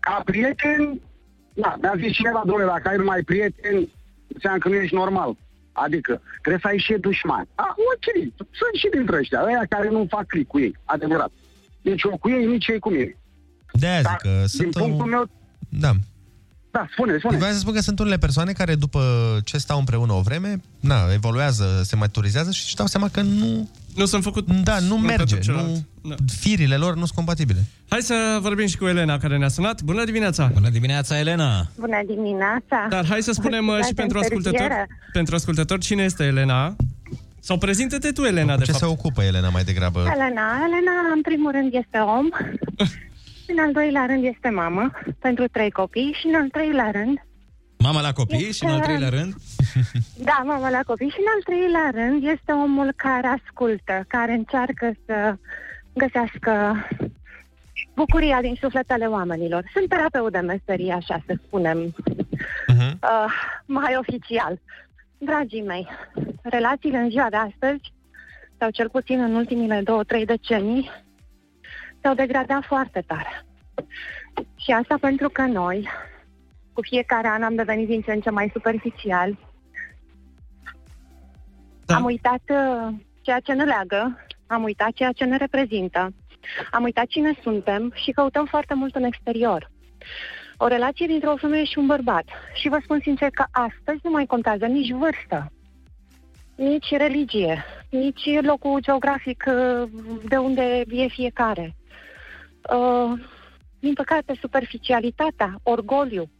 [0.00, 1.00] Ca prieten,
[1.54, 3.92] da, mi-a zis cineva, domnule, dacă ai numai prieteni,
[4.34, 5.36] înseamnă că nu ești normal.
[5.72, 7.48] Adică, trebuie să ai și dușmani.
[7.54, 8.06] Ah, ok,
[8.60, 11.30] sunt și dintre ăștia, ăia care nu fac click cu ei, adevărat.
[11.82, 13.16] Nici eu cu ei, nici ei cu mine.
[13.72, 15.10] De-aia zic că Din sunt punctul un...
[15.10, 15.24] meu,
[15.68, 15.92] Da.
[16.70, 17.36] da, spune, spune.
[17.36, 19.00] Vreau să spun că sunt unele persoane care după
[19.44, 23.70] ce stau împreună o vreme, na, evoluează, se maturizează și își dau seama că nu...
[23.96, 25.16] Nu sunt făcut Da, nu unul merge.
[25.16, 25.84] pentru celălalt.
[26.02, 27.64] Nu, firile lor nu sunt compatibile.
[27.88, 29.82] Hai să vorbim și cu Elena, care ne-a sunat.
[29.82, 30.50] Bună dimineața!
[30.54, 31.70] Bună dimineața, Elena!
[31.78, 32.86] Bună dimineața!
[32.88, 34.72] Dar hai să spunem uh, și pentru ascultători,
[35.12, 36.76] pentru ascultători cine este Elena.
[37.42, 38.84] Sau prezintă-te tu, Elena, de ce fapt.
[38.84, 40.00] se ocupă Elena mai degrabă?
[40.00, 42.26] Elena, Elena, în primul rând, este om.
[43.44, 47.18] și în al doilea rând este mamă pentru trei copii și în al treilea rând
[47.82, 49.34] Mama la copii și în al treilea rând?
[50.28, 51.08] Da, mama la copii.
[51.08, 55.36] Și în al treilea rând este omul care ascultă, care încearcă să
[55.94, 56.52] găsească
[57.94, 59.64] bucuria din sufletele oamenilor.
[59.74, 61.94] Sunt terapeut de meserie, așa să spunem,
[62.68, 63.32] uh,
[63.64, 64.60] mai oficial.
[65.18, 65.88] Dragii mei,
[66.42, 67.92] relațiile în ziua de astăzi,
[68.58, 70.90] sau cel puțin în ultimile două, trei decenii,
[72.02, 73.44] s-au degradat foarte tare.
[74.56, 75.88] Și asta pentru că noi,
[76.72, 79.38] cu fiecare an am devenit din ce în ce mai superficial.
[81.84, 81.94] Da.
[81.94, 86.12] Am uitat uh, ceea ce ne leagă, am uitat ceea ce ne reprezintă,
[86.70, 89.70] am uitat cine suntem și căutăm foarte mult în exterior.
[90.56, 92.24] O relație dintre o femeie și un bărbat.
[92.54, 95.52] Și vă spun sincer că astăzi nu mai contează nici vârstă,
[96.62, 99.90] nici religie, nici locul geografic uh,
[100.28, 101.74] de unde e fiecare.
[102.72, 103.12] Uh,
[103.78, 106.30] din păcate, superficialitatea, orgoliu,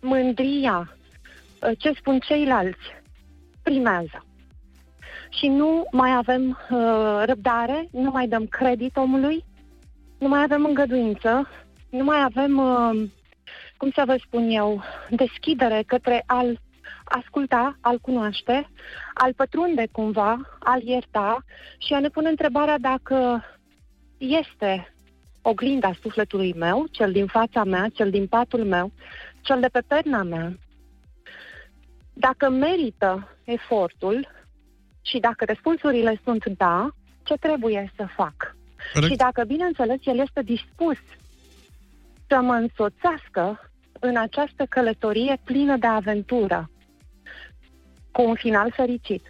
[0.00, 0.96] mândria,
[1.62, 2.96] uh, ce spun ceilalți,
[3.62, 4.24] primează.
[5.30, 9.44] Și nu mai avem uh, răbdare, nu mai dăm credit omului,
[10.18, 11.48] nu mai avem îngăduință
[11.88, 13.08] nu mai avem, uh,
[13.76, 16.60] cum să vă spun eu, deschidere către al
[17.08, 18.70] asculta, al cunoaște,
[19.14, 21.44] al pătrunde cumva, al ierta
[21.78, 23.44] și a ne pune întrebarea dacă
[24.18, 24.94] este
[25.42, 28.92] oglinda sufletului meu, cel din fața mea, cel din patul meu,
[29.40, 30.58] cel de pe perna mea,
[32.12, 34.28] dacă merită efortul
[35.02, 36.88] și dacă răspunsurile sunt da,
[37.22, 38.56] ce trebuie să fac?
[38.92, 39.10] Corect.
[39.12, 40.96] Și dacă, bineînțeles, el este dispus
[42.26, 46.70] să mă însoțească în această călătorie plină de aventură,
[48.18, 49.22] cu un final fericit.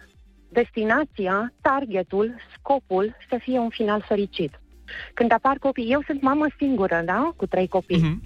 [0.49, 4.59] Destinația, targetul, scopul să fie un final fericit.
[5.13, 7.33] Când apar copii, eu sunt mamă singură, da?
[7.35, 7.97] Cu trei copii.
[7.97, 8.21] Mhm.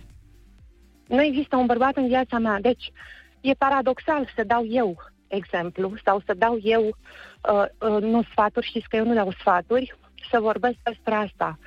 [1.07, 2.59] Nu există un bărbat în viața mea.
[2.61, 2.91] Deci,
[3.41, 4.97] e paradoxal să dau eu
[5.28, 9.95] exemplu sau să dau eu, uh, uh, nu sfaturi, știți că eu nu dau sfaturi,
[10.32, 11.59] să vorbesc despre asta.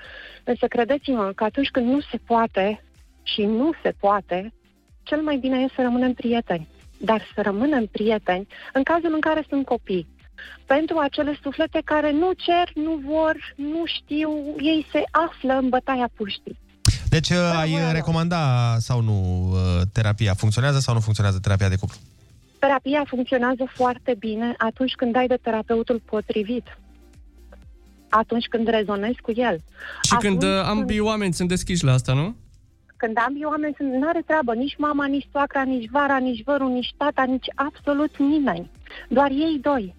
[0.45, 2.85] Însă credeți-mă că atunci când nu se poate
[3.23, 4.53] și nu se poate,
[5.03, 6.69] cel mai bine e să rămânem prieteni.
[6.99, 10.07] Dar să rămânem prieteni în cazul în care sunt copii.
[10.67, 16.09] Pentru acele suflete care nu cer, nu vor, nu știu, ei se află în bătaia
[16.17, 16.59] puștii.
[17.09, 20.35] Deci uh, ai recomanda sau nu uh, terapia?
[20.35, 21.97] Funcționează sau nu funcționează terapia de cuplu?
[22.59, 26.79] Terapia funcționează foarte bine atunci când dai de terapeutul potrivit.
[28.09, 29.57] Atunci când rezonezi cu el.
[30.03, 32.37] Și când Atunci uh, ambii oameni sunt deschiși la asta, nu?
[32.97, 36.69] Când ambii oameni sunt, nu are treabă, nici mama, nici soacra, nici vara, nici vărul,
[36.69, 38.71] nici tata, nici absolut nimeni.
[39.09, 39.95] Doar ei doi.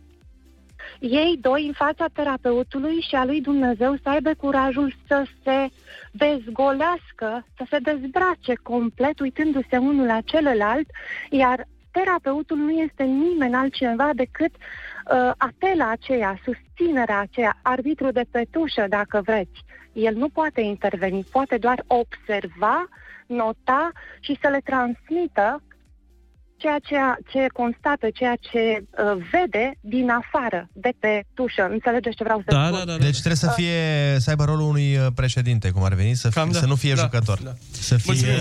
[1.00, 5.70] Ei doi în fața terapeutului și a lui Dumnezeu să aibă curajul să se
[6.12, 10.90] dezgolească, să se dezbrace complet uitându-se unul la celălalt,
[11.30, 14.52] iar terapeutul nu este nimeni altcineva decât
[15.12, 19.64] uh, atela aceea, susținerea aceea, arbitru de petușă, dacă vreți.
[19.94, 22.88] El nu poate interveni, poate doar observa,
[23.28, 25.62] nota și să le transmită
[26.58, 26.96] ceea ce,
[27.32, 31.68] ce constată, ceea ce uh, vede din afară, de pe tușă.
[31.72, 32.98] Înțelegeți ce vreau să Da, spun?
[33.00, 33.76] Deci trebuie să fie
[34.20, 36.60] să aibă rolul unui uh, președinte, cum ar veni, să, fie, Cam da.
[36.60, 37.40] să nu fie Da, jucător.
[37.44, 37.52] da.
[37.72, 38.36] Să fie Mulțumim.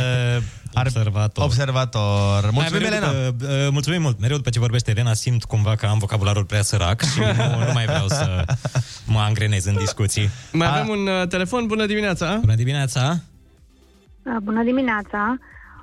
[0.84, 1.44] Observator.
[1.44, 2.50] observator.
[2.50, 3.28] Mulțumim, Hai, mereu Elena.
[3.30, 4.20] După, uh, mulțumim mult.
[4.20, 7.72] Mereu după ce vorbește Elena simt cumva că am vocabularul prea sărac și nu, nu
[7.72, 8.44] mai vreau să
[9.06, 10.28] mă angrenez în discuții.
[10.52, 11.66] Mai avem un uh, telefon.
[11.66, 12.36] Bună dimineața!
[12.40, 13.18] Bună dimineața!
[14.22, 15.38] Uh, Bună dimineața!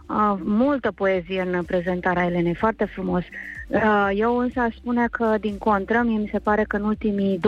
[0.07, 3.23] Uh, multă poezie în prezentarea Elenei, foarte frumos.
[3.67, 7.37] Uh, eu însă aș spune că, din contră, mie mi se pare că în ultimii
[7.37, 7.41] 20-30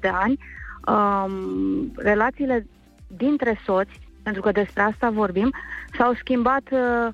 [0.00, 0.38] de ani,
[0.86, 2.66] um, relațiile
[3.06, 5.52] dintre soți, pentru că despre asta vorbim,
[5.96, 7.08] s-au schimbat uh,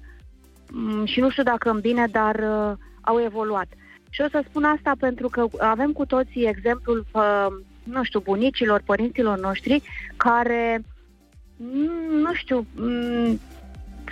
[0.71, 3.67] m, și nu știu dacă în bine, dar uh, au evoluat.
[4.11, 7.47] Și o să spun asta pentru că avem cu toții exemplul, uh,
[7.83, 9.83] nu știu, bunicilor, părinților noștri,
[10.17, 10.83] care,
[11.57, 13.41] mm, nu știu, mm,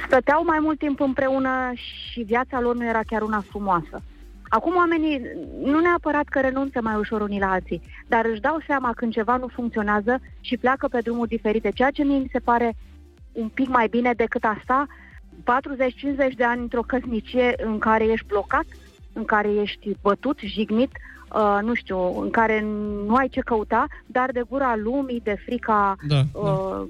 [0.06, 4.02] stăteau mai mult timp împreună și viața lor nu era chiar una frumoasă.
[4.48, 5.20] Acum oamenii
[5.62, 9.36] nu neapărat că renunță mai ușor unii la alții, dar își dau seama când ceva
[9.36, 12.74] nu funcționează și pleacă pe drumuri diferite, ceea ce mie mi se pare
[13.32, 14.86] un pic mai bine decât asta,
[16.30, 18.64] 40-50 de ani într-o căsnicie în care ești blocat,
[19.12, 20.90] în care ești bătut, jignit,
[21.32, 22.60] uh, nu știu, în care
[23.06, 26.82] nu ai ce căuta, dar de gura lumii, de frica Da, uh,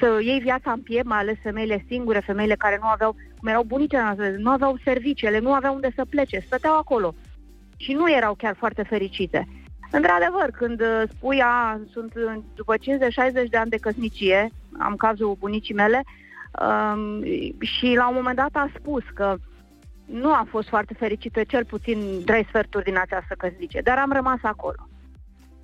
[0.00, 3.62] să iei viața în piept, mai ales femeile singure, femeile care nu aveau, cum erau
[3.62, 7.14] bunicile noastre, nu aveau serviciile, nu aveau unde să plece, stăteau acolo
[7.76, 9.48] și nu erau chiar foarte fericite.
[9.90, 12.82] Într-adevăr, când uh, spui, a, sunt uh, după 50-60
[13.50, 16.04] de ani de căsnicie, am cazul bunicii mele,
[16.60, 17.24] um,
[17.60, 19.36] și la un moment dat a spus că
[20.06, 24.38] nu a fost foarte fericită, cel puțin trei sferturi din această căsnicie, dar am rămas
[24.42, 24.88] acolo.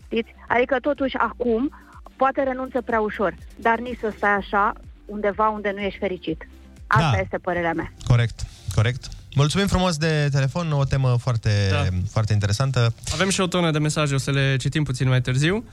[0.04, 0.34] Știți?
[0.48, 1.70] Adică totuși acum
[2.16, 4.72] poate renunță prea ușor, dar nici să stai așa
[5.04, 6.48] undeva unde nu ești fericit.
[6.86, 7.18] Asta Da.
[7.18, 7.92] este părerea mea.
[8.06, 8.40] Corect,
[8.74, 9.08] corect.
[9.34, 11.84] Mulțumim frumos de telefon, o temă foarte, da.
[12.10, 12.94] foarte interesantă.
[13.12, 15.64] Avem și o tonă de mesaje, o să le citim puțin mai târziu.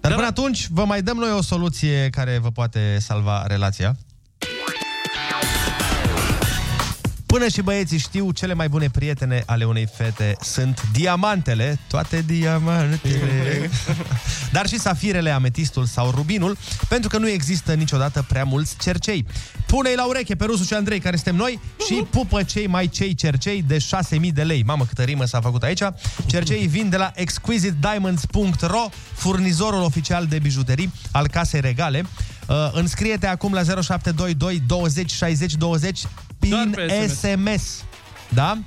[0.00, 3.96] Dar până atunci, vă mai dăm noi o soluție care vă poate salva relația.
[7.28, 13.70] Până și băieții știu, cele mai bune prietene ale unei fete sunt diamantele, toate diamantele,
[14.52, 16.56] dar și safirele, ametistul sau rubinul,
[16.88, 19.26] pentru că nu există niciodată prea mulți cercei.
[19.66, 23.14] Pune-i la ureche pe Rusu și Andrei, care suntem noi, și pupă cei mai cei
[23.14, 23.76] cercei de
[24.20, 24.62] 6.000 de lei.
[24.62, 25.82] Mamă, câtă rimă s-a făcut aici.
[26.26, 32.04] Cerceii vin de la exquisitediamonds.ro, furnizorul oficial de bijuterii al casei regale.
[32.48, 36.00] Uh, înscrie-te acum la 0722 20 60 20
[36.38, 37.18] prin pe SMS.
[37.18, 37.84] SMS.
[38.28, 38.58] Da?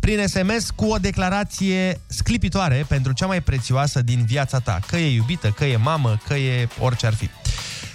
[0.00, 4.80] Prin SMS cu o declarație sclipitoare pentru cea mai prețioasă din viața ta.
[4.86, 7.30] Că e iubită, că e mamă, că e orice ar fi.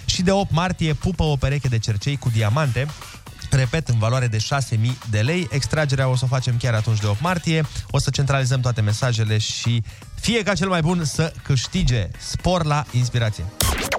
[0.04, 2.86] Și de 8 martie pupă o pereche de cercei cu diamante
[3.56, 4.78] Repet, în valoare de 6.000
[5.10, 5.48] de lei.
[5.50, 7.64] Extragerea o să o facem chiar atunci de 8 martie.
[7.90, 9.82] O să centralizăm toate mesajele și
[10.20, 13.44] fie ca cel mai bun să câștige spor la inspirație.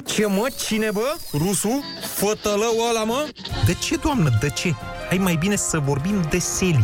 [0.06, 0.48] Ce mă?
[0.66, 1.16] Cine bă?
[1.34, 1.84] Rusu?
[2.16, 3.28] Fătălău ăla mă?
[3.66, 4.74] De ce, doamnă, de ce?
[5.10, 6.82] Hai mai bine să vorbim de Seli.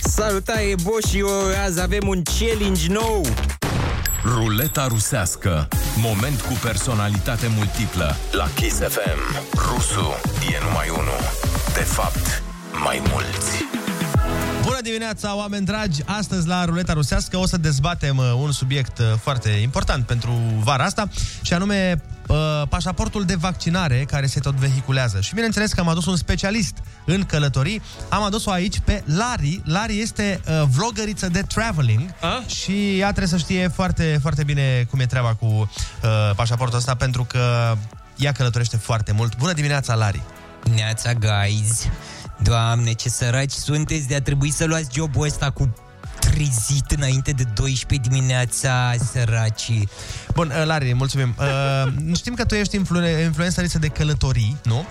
[0.00, 1.28] Salutare, Boșio!
[1.64, 3.26] Azi avem un challenge nou!
[4.24, 5.68] Ruleta rusească.
[5.96, 8.16] Moment cu personalitate multiplă.
[8.30, 9.46] La Kiss FM.
[9.54, 10.14] Rusu
[10.52, 11.20] e numai unul.
[11.74, 12.42] De fapt,
[12.84, 13.64] mai mulți.
[14.62, 16.02] Bună dimineața, oameni dragi!
[16.06, 20.30] Astăzi la Ruleta Rusească o să dezbatem uh, un subiect uh, foarte important pentru
[20.62, 21.08] vara asta
[21.42, 22.36] și anume uh,
[22.68, 25.20] pașaportul de vaccinare care se tot vehiculează.
[25.20, 27.82] Și bineînțeles că am adus un specialist în călătorii.
[28.08, 29.60] Am adus-o aici pe Lari.
[29.64, 32.42] Lari este uh, vlogăriță de traveling A?
[32.46, 35.68] și ea trebuie să știe foarte, foarte bine cum e treaba cu uh,
[36.36, 37.76] pașaportul ăsta pentru că
[38.16, 39.36] ea călătorește foarte mult.
[39.36, 40.22] Bună dimineața, Lari!
[40.74, 41.88] Neața, guys!
[42.42, 45.74] Doamne, ce săraci sunteți de a trebui să luați jobul ăsta cu
[46.18, 49.88] trezit înainte de 12 dimineața, săracii.
[50.34, 51.34] Bun, uh, Lari, mulțumim.
[51.38, 54.86] Uh, știm că tu ești influ- influențăriță de călătorii, nu?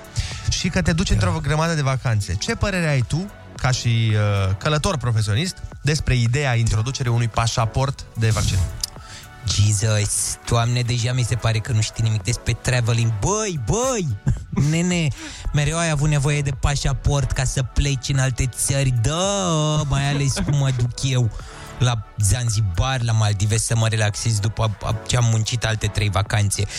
[0.49, 1.13] Și că te duci da.
[1.13, 2.35] într-o grămadă de vacanțe.
[2.35, 8.29] Ce părere ai tu, ca și uh, călător profesionist, despre ideea introducerii unui pașaport de
[8.29, 8.57] vaccin?
[9.47, 13.11] Jesus, doamne, deja mi se pare că nu știi nimic despre traveling.
[13.19, 14.07] Băi, băi,
[14.71, 15.07] nene,
[15.53, 18.93] mereu ai avut nevoie de pașaport ca să pleci în alte țări.
[19.01, 21.29] Da, mai ales cum mă duc eu
[21.80, 24.77] la Zanzibar, la Maldive să mă relaxez după
[25.07, 26.63] ce am muncit alte trei vacanțe.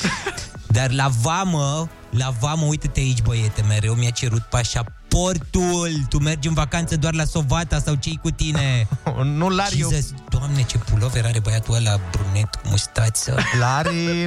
[0.67, 6.07] Dar la vamă, la vamă, uite-te aici, băiete, mereu mi-a cerut pașaportul.
[6.09, 8.89] Tu mergi în vacanță doar la Sovata sau cei cu tine?
[9.39, 9.91] nu, Lari, eu...
[9.91, 13.37] Jesus, Doamne, ce pulover are băiatul ăla brunet cu mustață.
[13.59, 14.27] Lari,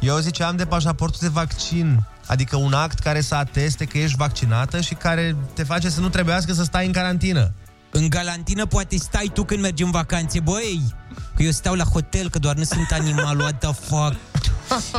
[0.00, 2.06] eu ziceam de pașaportul de vaccin.
[2.26, 6.08] Adică un act care să ateste că ești vaccinată și care te face să nu
[6.08, 7.52] trebuiască să stai în carantină.
[7.94, 10.94] În galantină poate stai tu când mergi în vacanțe, băi!
[11.36, 14.16] Că eu stau la hotel, că doar nu sunt animal, what the fuck?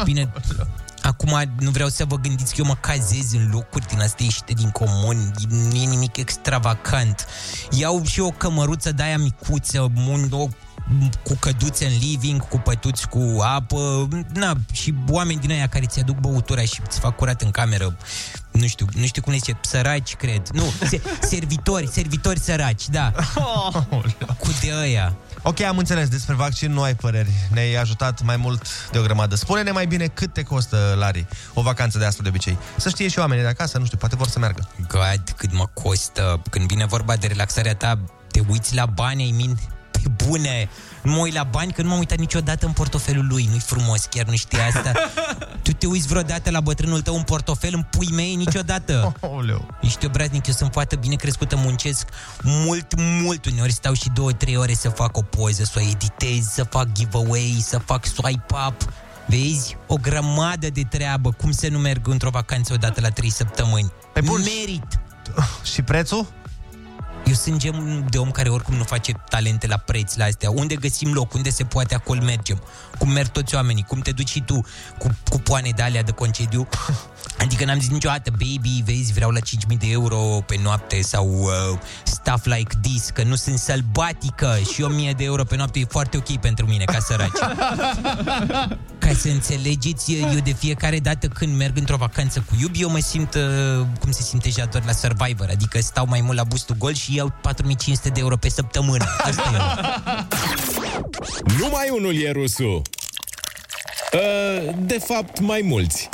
[0.03, 0.31] Bine,
[1.01, 4.53] acum nu vreau să vă gândiți că eu mă cazez în locuri din astea ieșite
[4.53, 7.25] din comun, nu e nimic extravagant.
[7.71, 10.47] Iau și o cămăruță de-aia micuță, un, o
[11.23, 16.17] cu căduțe în living, cu pătuți cu apă, na, și oameni din aia care ți-aduc
[16.17, 17.97] băutura și îți fac curat în cameră.
[18.53, 20.49] Nu știu, nu știu cum le zice, săraci, cred.
[20.51, 23.11] Nu, se, servitori, servitori săraci, da.
[24.39, 25.15] cu de aia.
[25.41, 27.29] Ok, am înțeles, despre vaccin nu ai păreri.
[27.51, 29.35] Ne-ai ajutat mai mult de o grămadă.
[29.35, 32.57] Spune-ne mai bine cât te costă, Lari, o vacanță de asta de obicei.
[32.77, 34.69] Să știe și oamenii de acasă, nu știu, poate vor să meargă.
[34.87, 36.41] God, cât mă costă.
[36.49, 37.99] Când vine vorba de relaxarea ta,
[38.31, 39.57] te uiți la bani, ai min
[39.91, 40.69] pe bune.
[41.03, 43.47] Nu mă uit la bani, că nu m-am uitat niciodată în portofelul lui.
[43.49, 44.91] Nu-i frumos, chiar nu știi asta.
[45.63, 49.15] tu te uiți vreodată la bătrânul tău în portofel, în pui mei, niciodată.
[49.37, 49.67] Oleu.
[49.81, 52.07] Ești obraznic, eu sunt foarte bine crescută, muncesc
[52.43, 53.45] mult, mult.
[53.45, 56.91] Uneori stau și două, trei ore să fac o poză, să o editez, să fac
[56.91, 58.93] giveaway, să fac swipe up.
[59.25, 59.77] Vezi?
[59.87, 61.31] O grămadă de treabă.
[61.31, 63.91] Cum să nu merg într-o vacanță odată la trei săptămâni?
[64.13, 64.41] Pe bun.
[64.41, 64.99] Merit!
[65.73, 66.27] Și prețul?
[67.25, 70.49] Eu sunt genul de om care oricum nu face talente la preț la astea.
[70.49, 72.61] Unde găsim loc, unde se poate, acolo mergem.
[72.97, 74.65] Cum merg toți oamenii, cum te duci și tu
[74.97, 76.67] cu, cu poane de alea de concediu.
[77.43, 81.79] Adică n-am zis niciodată, baby, vezi, vreau la 5.000 de euro pe noapte sau uh,
[82.03, 86.17] stuff like this, că nu sunt sălbatică și 1.000 de euro pe noapte e foarte
[86.17, 87.39] ok pentru mine, ca săraci.
[89.03, 92.99] ca să înțelegeți, eu de fiecare dată când merg într-o vacanță cu iubi, eu mă
[92.99, 96.93] simt uh, cum se simte Jador la Survivor, adică stau mai mult la bustul gol
[96.93, 99.05] și iau 4500 de euro pe săptămână.
[99.27, 99.59] Asta e.
[101.59, 102.81] Numai unul e rusul.
[104.13, 106.09] Uh, de fapt, mai mulți.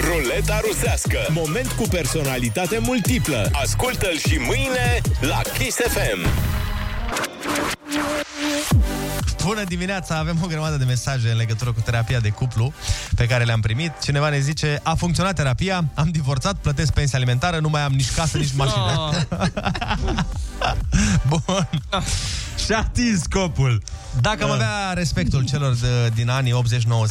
[0.00, 1.18] Ruleta rusească.
[1.28, 3.50] Moment cu personalitate multiplă.
[3.52, 6.28] Ascultă-l și mâine la Kiss FM.
[9.48, 10.16] Bună dimineața!
[10.16, 12.72] Avem o grămadă de mesaje în legătură cu terapia de cuplu
[13.14, 13.92] pe care le-am primit.
[14.02, 18.10] Cineva ne zice, a funcționat terapia, am divorțat, plătesc pensie alimentară, nu mai am nici
[18.10, 19.10] casă, nici mașină.
[21.28, 21.68] Bun.
[22.64, 23.82] Și-a atins scopul.
[24.20, 26.62] Dacă am avea respectul celor de, din anii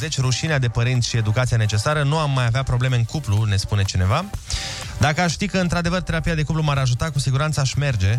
[0.07, 3.55] 80-90, rușinea de părinți și educația necesară, nu am mai avea probleme în cuplu, ne
[3.55, 4.25] spune cineva.
[4.97, 8.17] Dacă aș ști că, într-adevăr, terapia de cuplu m-ar ajuta, cu siguranță aș merge.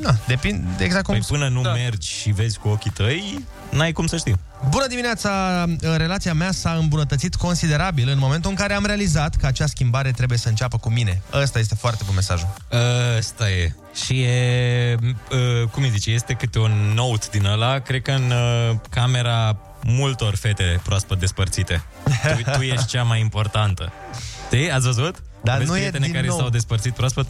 [0.00, 1.14] Na, depinde exact cum...
[1.14, 1.72] Păi până nu da.
[1.72, 4.38] mergi și vezi cu ochii tăi, n-ai cum să știi.
[4.68, 5.64] Bună dimineața!
[5.96, 10.38] Relația mea s-a îmbunătățit considerabil în momentul în care am realizat că acea schimbare trebuie
[10.38, 11.22] să înceapă cu mine.
[11.32, 12.48] Ăsta este foarte bun mesajul.
[13.18, 13.72] Ăsta e.
[14.04, 18.30] Și e, uh, cum îi zice, este câte un note din ăla, cred că în
[18.30, 21.82] uh, camera multor fete proaspăt despărțite.
[22.44, 23.92] Tu, tu ești cea mai importantă.
[24.46, 24.70] Știi?
[24.70, 25.22] Ați văzut?
[25.42, 26.38] Dar Aveți nu e prietene din care nou.
[26.38, 27.26] s-au despărțit proaspăt?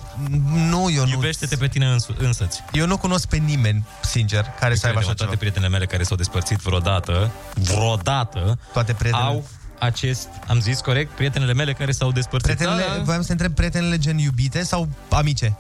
[0.55, 1.11] Nu, eu nu.
[1.11, 2.63] Iubește-te pe tine însu- însăți.
[2.73, 5.37] Eu nu cunosc pe nimeni, sincer, care să aibă așa toate ceva.
[5.37, 9.29] prietenele mele care s-au despărțit vreodată, vreodată, Toate prietenele.
[9.29, 9.49] au
[9.79, 12.55] acest, am zis corect, prietenele mele care s-au despărțit.
[12.57, 13.03] Prietenele, Da, da.
[13.03, 15.57] voiam să întreb prietenele gen iubite sau amice?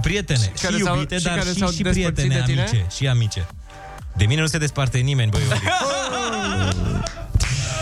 [0.00, 2.52] Prietene, și, care și s-au- iubite, și dar care și, s-au și despărțit prietene de
[2.52, 2.60] tine?
[2.60, 3.46] amice, și amice.
[4.16, 5.60] De mine nu se desparte nimeni, băi, Oli.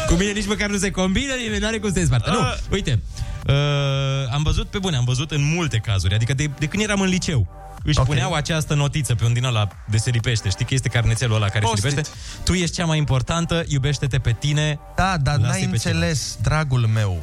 [0.06, 2.30] Cu mine nici măcar nu se combină, nimeni nu are cum să se despartă.
[2.30, 2.38] Nu,
[2.70, 3.02] uite,
[3.46, 7.00] uh, am văzut, pe bune, am văzut în multe cazuri, adică de, de când eram
[7.00, 7.62] în liceu.
[7.86, 8.10] Își okay.
[8.10, 10.48] puneau această notiță pe un din ăla de se lipește.
[10.48, 11.82] Știi că este carnețelul ăla care Post-it.
[11.82, 12.12] se lipește?
[12.44, 14.78] Tu ești cea mai importantă, iubește-te pe tine.
[14.96, 17.22] Da, dar lasă-i n-ai pe înțeles, dragul meu,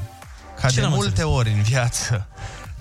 [0.62, 1.32] ca Ce de n-am multe înțeles?
[1.32, 2.28] ori în viață,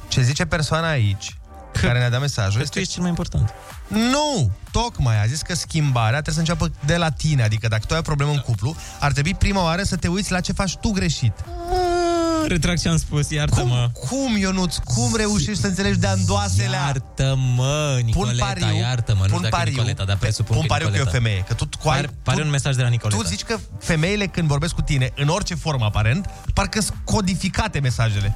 [0.09, 1.37] ce zice persoana aici,
[1.73, 3.55] care ne-a dat mesajul, Că tu ești cel mai important.
[3.89, 4.51] Nu!
[4.71, 7.43] Tocmai a zis că schimbarea trebuie să înceapă de la tine.
[7.43, 10.33] Adică dacă tu ai o problemă în cuplu, ar trebui prima oară să te uiți
[10.33, 11.33] la ce faci tu greșit.
[11.39, 12.00] Ah,
[12.49, 13.91] Retrag ce am spus, iartă-mă.
[14.09, 14.77] Cum, Ionuț?
[14.77, 19.25] Cum reușești să înțelegi de andoasele Iartă-mă, Nicoleta, iartă-mă.
[19.27, 21.01] Nu pun știu dacă e pariu, Nicoleta, dar presupun pun că e pariu că e
[21.01, 21.25] o Nicoleta.
[21.25, 21.45] femeie.
[21.49, 23.21] Că tu, cu ai, Pare, pare un mesaj de la Nicoleta.
[23.23, 27.81] tu zici că femeile când vorbesc cu tine, în orice formă aparent, parcă sunt codificate
[27.81, 28.35] mesajele.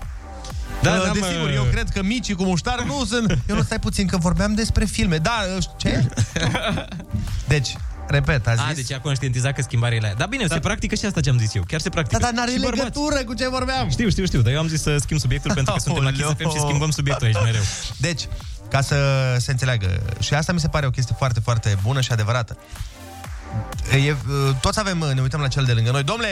[0.83, 1.27] Da, Uh, da, mă.
[1.27, 3.31] Desigur, eu cred că micii cu muștar nu sunt...
[3.49, 5.17] Eu nu stai puțin, că vorbeam despre filme.
[5.17, 6.09] Da, uh, ce?
[7.55, 7.75] Deci,
[8.09, 8.65] repet, a zis...
[8.69, 10.15] A, deci a conștientizat că schimbarea e la ea.
[10.15, 10.55] Dar bine, da.
[10.55, 11.63] se practică și asta ce am zis eu.
[11.67, 12.21] Chiar se practică.
[12.21, 12.79] Da, dar n-are Și bărbați.
[12.79, 13.91] legătură cu ce vorbeam.
[13.91, 16.29] Știu, știu, știu, dar eu am zis să schimb subiectul pentru că suntem la Kiss
[16.37, 17.63] FM și schimbăm subiectul aici mereu.
[17.97, 18.29] Deci,
[18.71, 18.97] ca să
[19.39, 22.57] se înțeleagă, și asta mi se pare o chestie foarte, foarte bună și adevărată.
[24.07, 24.15] E,
[24.61, 26.29] toți avem, ne uităm la cel de lângă noi, domnule,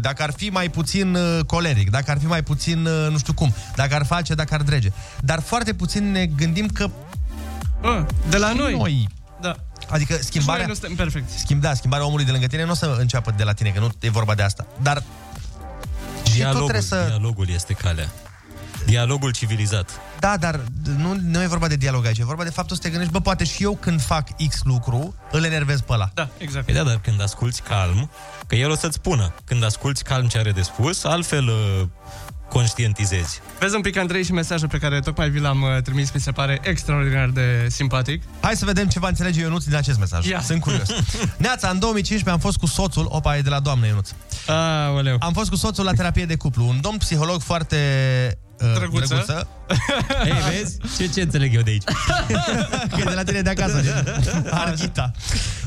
[0.00, 3.32] dacă ar fi mai puțin uh, coleric, dacă ar fi mai puțin uh, nu știu
[3.32, 4.92] cum, dacă ar face, dacă ar drege.
[5.20, 6.90] Dar foarte puțin ne gândim că
[7.82, 8.72] A, de la și noi.
[8.76, 9.08] noi.
[9.90, 9.96] Da.
[9.96, 10.62] Adică schimbarea...
[10.62, 11.38] Și noi nu suntem perfecti.
[11.38, 13.80] Schimb, da, schimbarea omului de lângă tine nu o să înceapă de la tine, că
[13.80, 14.66] nu e vorba de asta.
[14.82, 15.02] Dar și
[16.22, 17.04] tot Dialogul, trebuie să...
[17.08, 18.08] dialogul este calea.
[18.86, 19.90] Dialogul civilizat.
[20.18, 20.60] Da, dar
[20.96, 23.20] nu, nu e vorba de dialog aici, e vorba de faptul să te gândești, bă,
[23.20, 26.10] poate și eu când fac X lucru, îl enervez pe ăla.
[26.14, 26.64] Da, exact.
[26.64, 28.10] Păi da, dar când asculți calm,
[28.46, 31.86] că el o să-ți spună, când asculți calm ce are de spus, altfel uh,
[32.50, 33.40] conștientizezi.
[33.58, 36.30] Vezi un pic, Andrei, și mesajul pe care tocmai vi l-am uh, trimis, mi se
[36.30, 38.22] pare extraordinar de simpatic.
[38.40, 40.26] Hai să vedem ce va înțelege Ionuț din acest mesaj.
[40.26, 40.40] Ia.
[40.40, 40.88] Sunt curios.
[41.36, 44.10] Neața, în 2015 am fost cu soțul, opa, e de la doamnă Ionuț.
[44.46, 45.16] Aoleu.
[45.20, 46.66] Am fost cu soțul la terapie de cuplu.
[46.68, 47.76] Un domn psiholog foarte
[48.42, 49.06] uh, Drăguță.
[49.14, 49.46] drăguță.
[50.24, 50.76] Ei, vezi?
[50.96, 51.84] Ce, ce înțeleg eu de aici?
[52.90, 53.82] Că e de la tine de acasă.
[54.50, 55.10] Arghita.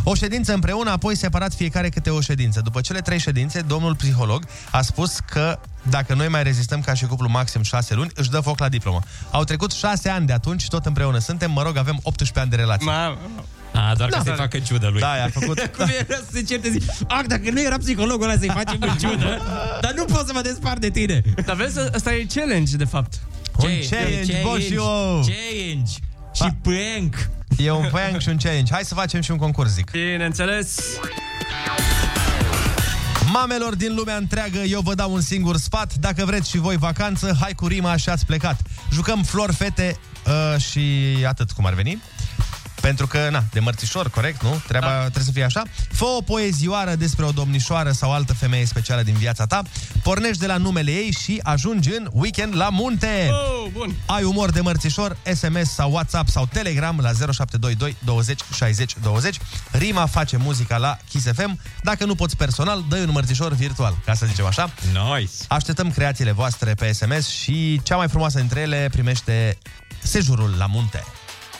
[0.03, 2.61] O ședință împreună, apoi separat fiecare câte o ședință.
[2.61, 7.05] După cele trei ședințe, domnul psiholog a spus că dacă noi mai rezistăm ca și
[7.05, 8.99] cuplu maxim șase luni, își dă foc la diplomă.
[9.31, 12.55] Au trecut șase ani de atunci, tot împreună suntem, mă rog, avem 18 ani de
[12.55, 12.85] relație.
[12.85, 13.17] Ma,
[13.74, 14.99] A, doar Da, că să-i dar- facă ciudă lui.
[14.99, 15.59] Da, i-a făcut...
[15.78, 18.97] Cum era să se certe zi, ah, dacă nu era psihologul ăla să-i facem în
[18.97, 19.41] ciudă,
[19.82, 21.21] dar nu pot să mă despart de tine.
[21.45, 23.13] Dar vezi, ăsta e challenge, de fapt.
[23.57, 24.84] Un challenge, bă, și eu.
[25.26, 25.91] Challenge.
[26.34, 27.30] Și prank.
[27.57, 28.74] E un prank și un challenge.
[28.74, 29.91] Hai să facem și un concurs, zic.
[29.91, 30.80] Bineînțeles.
[33.34, 35.93] Mamelor din lumea întreagă, eu vă dau un singur sfat.
[35.95, 38.59] Dacă vreți și voi vacanță, hai cu rima și ați plecat.
[38.91, 40.82] Jucăm flori, fete uh, și
[41.28, 42.01] atât cum ar veni.
[42.84, 44.61] Pentru că, na, de mărțișor, corect, nu?
[44.67, 44.99] Treaba da.
[44.99, 45.63] trebuie să fie așa.
[45.91, 49.61] Fă o poezioară despre o domnișoară sau altă femeie specială din viața ta.
[50.01, 53.29] Pornești de la numele ei și ajungi în weekend la munte.
[53.31, 53.95] Oh, bun.
[54.05, 59.38] Ai umor de mărțișor, SMS sau WhatsApp sau Telegram la 0722 20 60 20.
[59.71, 61.59] Rima face muzica la Kiss FM.
[61.81, 64.73] Dacă nu poți personal, dă un mărțișor virtual, ca să zicem așa.
[64.91, 65.31] Nice.
[65.47, 69.57] Așteptăm creațiile voastre pe SMS și cea mai frumoasă dintre ele primește
[70.01, 71.03] sejurul la munte.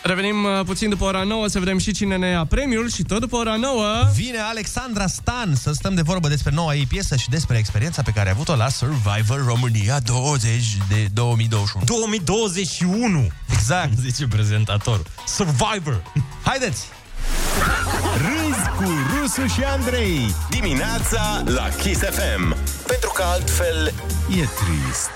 [0.04, 3.20] Revenim uh, puțin după ora 9 să vedem și cine ne ia premiul și tot
[3.20, 3.86] după ora 9...
[4.16, 8.12] Vine Alexandra Stan să stăm de vorbă despre noua ei piesă și despre experiența pe
[8.12, 11.86] care a avut-o la Survivor România 20 de 2021.
[11.86, 13.28] 2021.
[13.52, 13.98] Exact.
[14.06, 15.06] Zice prezentatorul.
[15.28, 16.04] Survivor.
[16.44, 16.86] Haideți!
[18.18, 22.56] Râzi cu Rusu și Andrei Dimineața la Kiss FM
[22.88, 23.94] Pentru că altfel
[24.30, 25.12] e trist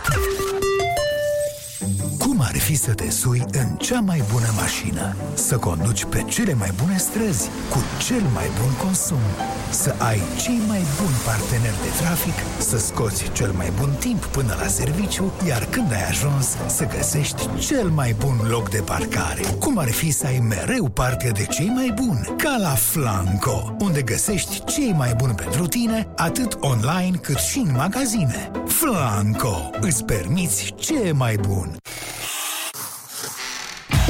[2.28, 6.54] Cum ar fi să te sui în cea mai bună mașină, să conduci pe cele
[6.54, 7.78] mai bune străzi, cu
[8.08, 9.24] cel mai bun consum,
[9.70, 14.56] să ai cei mai buni parteneri de trafic, să scoți cel mai bun timp până
[14.60, 19.41] la serviciu, iar când ai ajuns, să găsești cel mai bun loc de parcare.
[19.60, 24.02] Cum ar fi să ai mereu parte de cei mai buni, ca la Flanco, unde
[24.02, 28.52] găsești cei mai buni pentru tine, atât online cât și în magazine.
[28.66, 31.78] Flanco, îți permiți ce mai bun.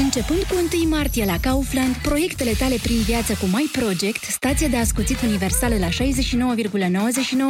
[0.04, 4.78] Începând cu 1 martie la Kaufland, proiectele tale prin viață cu My Project, stație de
[4.78, 5.94] ascuțit universală la 69,99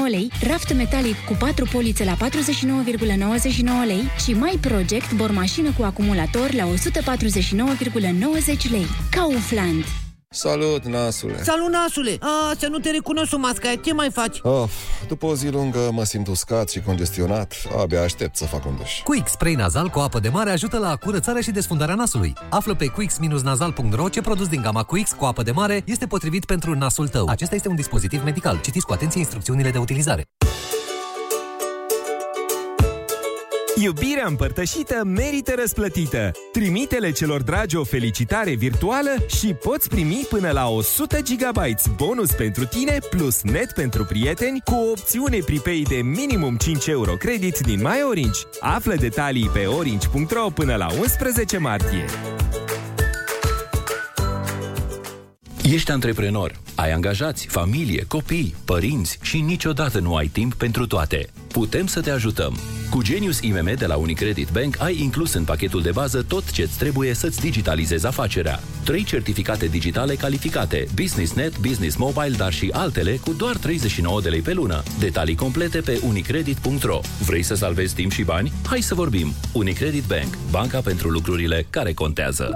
[0.09, 2.21] lei, raft metalic cu 4 polițe la 49,99
[3.85, 8.87] lei și My Project, bormașină cu acumulator la 149,90 lei.
[9.11, 10.06] Kaufland.
[10.29, 11.43] Salut, nasule!
[11.43, 12.17] Salut, nasule!
[12.19, 14.39] A, să nu te recunosc o masca, ce mai faci?
[14.41, 14.71] Of,
[15.07, 19.01] după o zi lungă mă simt uscat și congestionat, abia aștept să fac un duș.
[19.03, 22.33] Quix spray nazal cu apă de mare ajută la curățarea și desfundarea nasului.
[22.49, 26.73] Află pe quix-nazal.ro ce produs din gama Quix cu apă de mare este potrivit pentru
[26.73, 27.27] nasul tău.
[27.27, 28.59] Acesta este un dispozitiv medical.
[28.63, 30.25] Citiți cu atenție instrucțiunile de utilizare.
[33.81, 36.31] Iubirea împărtășită merită răsplătită.
[36.51, 41.57] Trimite-le celor dragi o felicitare virtuală și poți primi până la 100 GB
[41.95, 47.13] bonus pentru tine plus net pentru prieteni cu o opțiune pripei de minimum 5 euro
[47.13, 48.39] credit din My Orange.
[48.59, 52.05] Află detalii pe orange.ro până la 11 martie.
[55.73, 61.29] Ești antreprenor, ai angajați, familie, copii, părinți și niciodată nu ai timp pentru toate.
[61.51, 62.57] Putem să te ajutăm.
[62.89, 66.77] Cu Genius IMM de la Unicredit Bank ai inclus în pachetul de bază tot ce-ți
[66.77, 68.59] trebuie să-ți digitalizezi afacerea.
[68.83, 74.41] Trei certificate digitale calificate, BusinessNet, Business Mobile, dar și altele cu doar 39 de lei
[74.41, 74.83] pe lună.
[74.99, 76.99] Detalii complete pe unicredit.ro.
[77.25, 78.51] Vrei să salvezi timp și bani?
[78.67, 79.33] Hai să vorbim!
[79.53, 82.51] Unicredit Bank, banca pentru lucrurile care contează.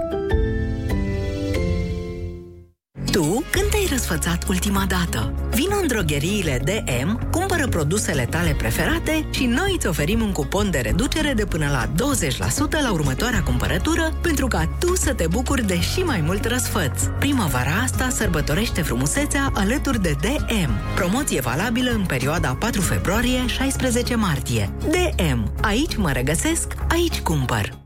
[3.10, 5.32] Tu, când te-ai răsfățat ultima dată?
[5.50, 10.78] Vino în drogheriile DM, cumpără produsele tale preferate și noi îți oferim un cupon de
[10.78, 15.80] reducere de până la 20% la următoarea cumpărătură pentru ca tu să te bucuri de
[15.80, 17.02] și mai mult răsfăț.
[17.18, 20.94] Primăvara asta sărbătorește frumusețea alături de DM.
[20.94, 24.70] Promoție valabilă în perioada 4 februarie-16 martie.
[24.90, 25.52] DM.
[25.60, 27.81] Aici mă regăsesc, aici cumpăr.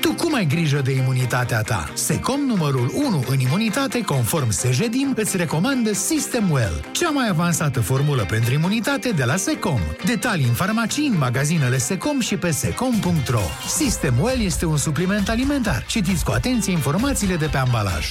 [0.00, 1.90] Tu cum ai grijă de imunitatea ta?
[1.94, 8.24] Secom numărul 1 în imunitate, conform Sejedim, îți recomandă System Well, cea mai avansată formulă
[8.24, 9.80] pentru imunitate de la Secom.
[10.04, 13.40] Detalii în farmacii, în magazinele Secom și pe secom.ro.
[13.68, 15.84] System Well este un supliment alimentar.
[15.86, 18.10] Citiți cu atenție informațiile de pe ambalaj.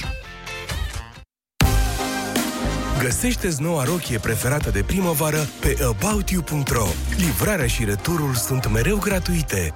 [3.02, 6.86] Găsește-ți noua rochie preferată de primăvară pe aboutyou.ro.
[7.16, 9.74] Livrarea și returul sunt mereu gratuite.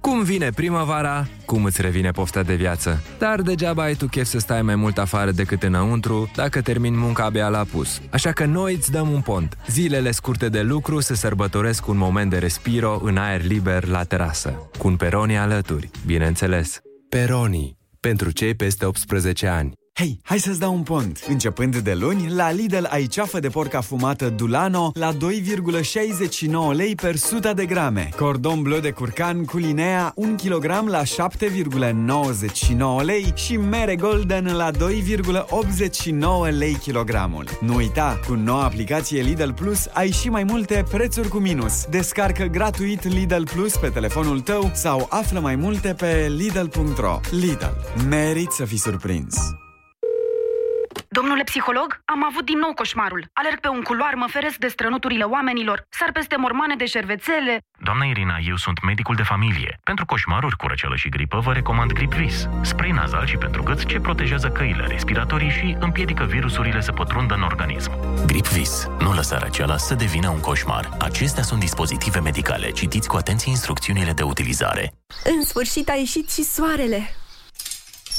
[0.00, 3.02] Cum vine primăvara, cum îți revine pofta de viață.
[3.18, 7.24] Dar degeaba ai tu chef să stai mai mult afară decât înăuntru dacă termin munca
[7.24, 8.00] abia la pus.
[8.10, 9.58] Așa că noi îți dăm un pont.
[9.68, 14.68] Zilele scurte de lucru se sărbătoresc un moment de respiro în aer liber la terasă.
[14.78, 16.80] Cu un peroni alături, bineînțeles.
[17.08, 17.78] Peroni.
[18.00, 19.79] Pentru cei peste 18 ani.
[20.00, 21.24] Hei, hai să-ți dau un pont!
[21.28, 25.18] Începând de luni, la Lidl ai ceafă de porc afumată Dulano la 2,69
[26.72, 28.08] lei per 100 de grame.
[28.16, 31.06] Cordon bleu de curcan cu linea 1 kg la 7,99
[33.02, 34.78] lei și mere golden la 2,89
[36.58, 37.44] lei kilogramul.
[37.60, 41.84] Nu uita, cu noua aplicație Lidl Plus ai și mai multe prețuri cu minus.
[41.84, 47.20] Descarcă gratuit Lidl Plus pe telefonul tău sau află mai multe pe lidl.ro.
[47.30, 47.64] Lidl.
[48.08, 49.59] Merit să fii surprins!
[51.12, 53.26] Domnule psiholog, am avut din nou coșmarul.
[53.32, 57.58] Alerg pe un culoar, mă feresc de strănuturile oamenilor, sar peste mormane de șervețele.
[57.78, 59.78] Doamna Irina, eu sunt medicul de familie.
[59.84, 62.48] Pentru coșmaruri cu răceală și gripă vă recomand GripVis.
[62.62, 67.42] Spray nazal și pentru gât ce protejează căile respiratorii și împiedică virusurile să pătrundă în
[67.42, 67.92] organism.
[68.26, 68.88] GripVis.
[68.98, 70.88] Nu lăsa răceala să devină un coșmar.
[70.98, 72.70] Acestea sunt dispozitive medicale.
[72.70, 74.92] Citiți cu atenție instrucțiunile de utilizare.
[75.24, 77.14] În sfârșit a ieșit și soarele.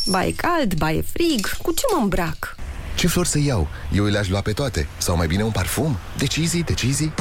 [0.06, 2.56] Ba e cald, ba e frig, cu ce mă îmbrac?
[2.96, 3.68] Ce flori să iau?
[3.94, 4.88] Eu le-aș lua pe toate.
[4.98, 5.98] Sau mai bine un parfum?
[6.18, 7.14] Decizii, decizii.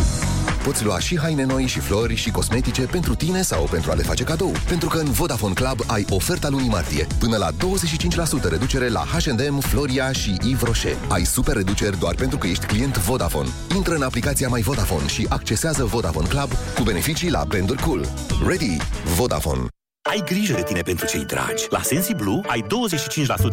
[0.62, 4.02] Poți lua și haine noi, și flori, și cosmetice pentru tine sau pentru a le
[4.02, 4.52] face cadou.
[4.66, 7.06] Pentru că în Vodafone Club ai oferta lunii martie.
[7.18, 10.96] Până la 25% reducere la H&M, Floria și Yves Rocher.
[11.08, 13.48] Ai super reduceri doar pentru că ești client Vodafone.
[13.74, 18.08] Intră în aplicația My Vodafone și accesează Vodafone Club cu beneficii la branduri cool.
[18.46, 18.76] Ready?
[19.16, 19.79] Vodafone.
[20.02, 21.64] Ai grijă de tine pentru cei dragi.
[21.70, 22.64] La SensiBlue ai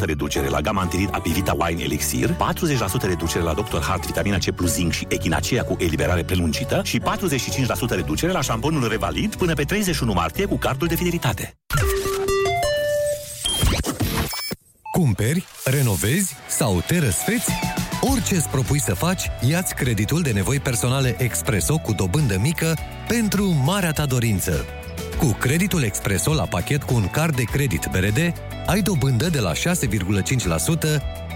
[0.00, 2.36] reducere la gama antirid Apivita Wine Elixir, 40%
[3.00, 3.80] reducere la Dr.
[3.80, 7.02] Hart Vitamina C plus Zinc și Echinacea cu eliberare prelungită și 45%
[7.88, 11.52] reducere la șamponul Revalid până pe 31 martie cu cardul de fidelitate.
[14.92, 17.50] Cumperi, renovezi sau te răsfeți?
[18.00, 22.76] Orice îți propui să faci, ia-ți creditul de nevoi personale Expreso cu dobândă mică
[23.08, 24.64] pentru marea ta dorință.
[25.18, 28.32] Cu creditul Expreso la pachet cu un card de credit BRD,
[28.66, 29.58] ai dobândă de la 6,5%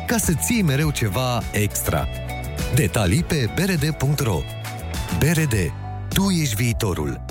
[0.07, 2.09] ca să ții mereu ceva extra.
[2.75, 4.39] Detalii pe brd.ro
[5.19, 5.55] BRD.
[6.15, 7.25] Tu ești viitorul.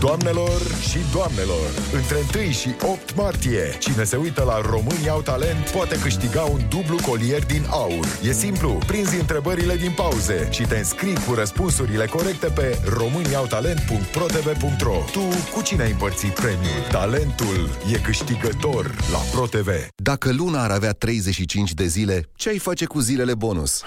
[0.00, 0.60] Doamnelor
[0.90, 5.98] și doamnelor, între 1 și 8 martie, cine se uită la România au talent poate
[5.98, 8.06] câștiga un dublu colier din aur.
[8.22, 15.20] E simplu, prinzi întrebările din pauze și te înscrii cu răspunsurile corecte pe româniautalent.protv.ro Tu
[15.54, 16.86] cu cine ai împărțit premiul?
[16.90, 19.68] Talentul e câștigător la ProTV.
[19.96, 23.82] Dacă luna ar avea 35 de zile, ce ai face cu zilele bonus?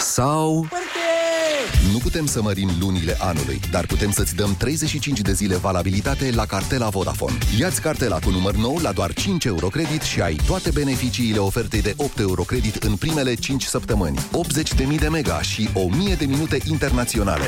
[0.00, 0.68] Sau...
[1.92, 6.46] Nu putem să mărim lunile anului, dar putem să-ți dăm 35 de zile valabilitate la
[6.46, 7.38] cartela Vodafone.
[7.58, 11.82] Iați cartela cu număr nou la doar 5 euro credit și ai toate beneficiile ofertei
[11.82, 15.68] de 8 euro credit în primele 5 săptămâni, 80.000 de mega și
[16.12, 17.44] 1.000 de minute internaționale.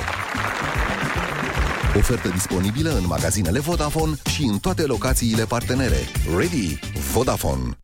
[1.97, 5.99] Ofertă disponibilă în magazinele Vodafone și în toate locațiile partenere.
[6.37, 6.79] Ready?
[7.13, 7.79] Vodafone.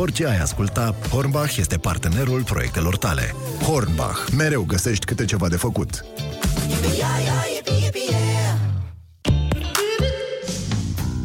[0.00, 3.34] Orice ai asculta, Hornbach este partenerul proiectelor tale.
[3.62, 4.28] Hornbach.
[4.36, 6.04] Mereu găsești câte ceva de făcut.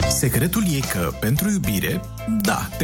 [0.10, 2.02] Secretul e că, pentru iubire,
[2.42, 2.84] da, te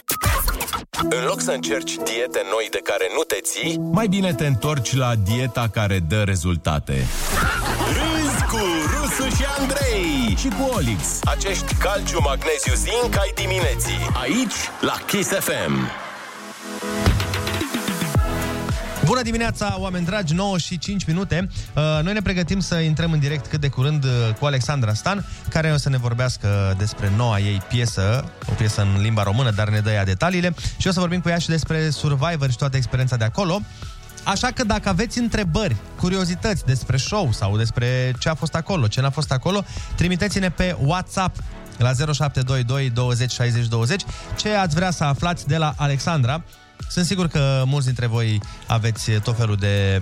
[1.15, 4.95] În loc să încerci diete noi de care nu te ții, Mai bine te întorci
[4.95, 6.93] la dieta care dă rezultate.
[7.87, 8.59] râzi cu
[8.91, 11.19] Rusu și Andrei Și cu Olix.
[11.23, 15.89] Acești calciu, magneziu, zinc ai dimineții Aici, la Kiss FM
[19.05, 21.49] Bună dimineața, oameni dragi, 9 și 5 minute.
[21.75, 25.25] Uh, Noi ne pregătim să intrăm în direct cât de curând uh, cu Alexandra Stan,
[25.49, 29.69] care o să ne vorbească despre noua ei piesă, o piesă în limba română, dar
[29.69, 30.53] ne dă ea detaliile.
[30.77, 33.61] Și o să vorbim cu ea și despre Survivor și toată experiența de acolo.
[34.23, 39.01] Așa că dacă aveți întrebări, curiozități despre show sau despre ce a fost acolo, ce
[39.01, 39.63] n-a fost acolo,
[39.95, 41.37] trimiteți-ne pe WhatsApp
[41.77, 44.03] la 0722 20 60 20
[44.37, 46.43] ce ați vrea să aflați de la Alexandra.
[46.89, 50.01] Sunt sigur că mulți dintre voi aveți tot felul de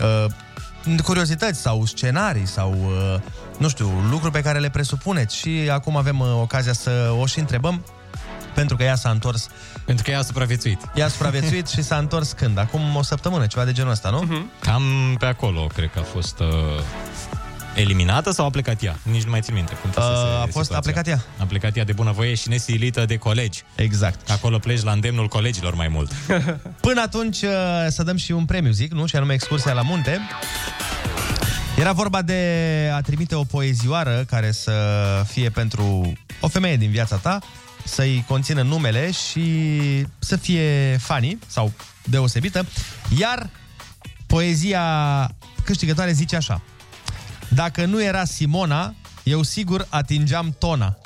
[0.00, 3.20] uh, curiozități sau scenarii sau, uh,
[3.58, 5.36] nu știu, lucruri pe care le presupuneți.
[5.36, 7.84] Și acum avem uh, ocazia să o și întrebăm
[8.54, 9.48] pentru că ea s-a întors.
[9.84, 10.80] Pentru că ea a supraviețuit.
[10.94, 12.58] Ea a supraviețuit și s-a întors când?
[12.58, 14.24] Acum o săptămână, ceva de genul ăsta, nu?
[14.24, 14.60] Uh-huh.
[14.60, 14.82] Cam
[15.18, 16.46] pe acolo, cred că a fost uh,
[17.74, 18.96] eliminată sau a plecat ea?
[19.02, 19.72] Nici nu mai țin minte.
[19.74, 20.76] Cum Uh, fusese a fost- situația.
[20.76, 21.20] a plecat ea.
[21.38, 23.62] A plecat ea de bunăvoie și nesilită de colegi.
[23.74, 24.26] Exact.
[24.26, 26.12] Că acolo pleci la îndemnul colegilor mai mult.
[26.86, 27.50] Până atunci uh,
[27.88, 29.06] să dăm și un premiu, zic, nu?
[29.06, 30.18] Și anume excursia la munte.
[31.78, 32.40] Era vorba de
[32.94, 34.72] a trimite o poezioară care să
[35.28, 37.38] fie pentru o femeie din viața ta,
[37.84, 39.60] să-i conțină numele și
[40.18, 41.72] să fie funny sau
[42.04, 42.66] deosebită.
[43.18, 43.50] Iar
[44.26, 44.82] poezia
[45.64, 46.62] câștigătoare zice așa.
[47.48, 50.96] Dacă nu era Simona, eu sigur atingeam tona.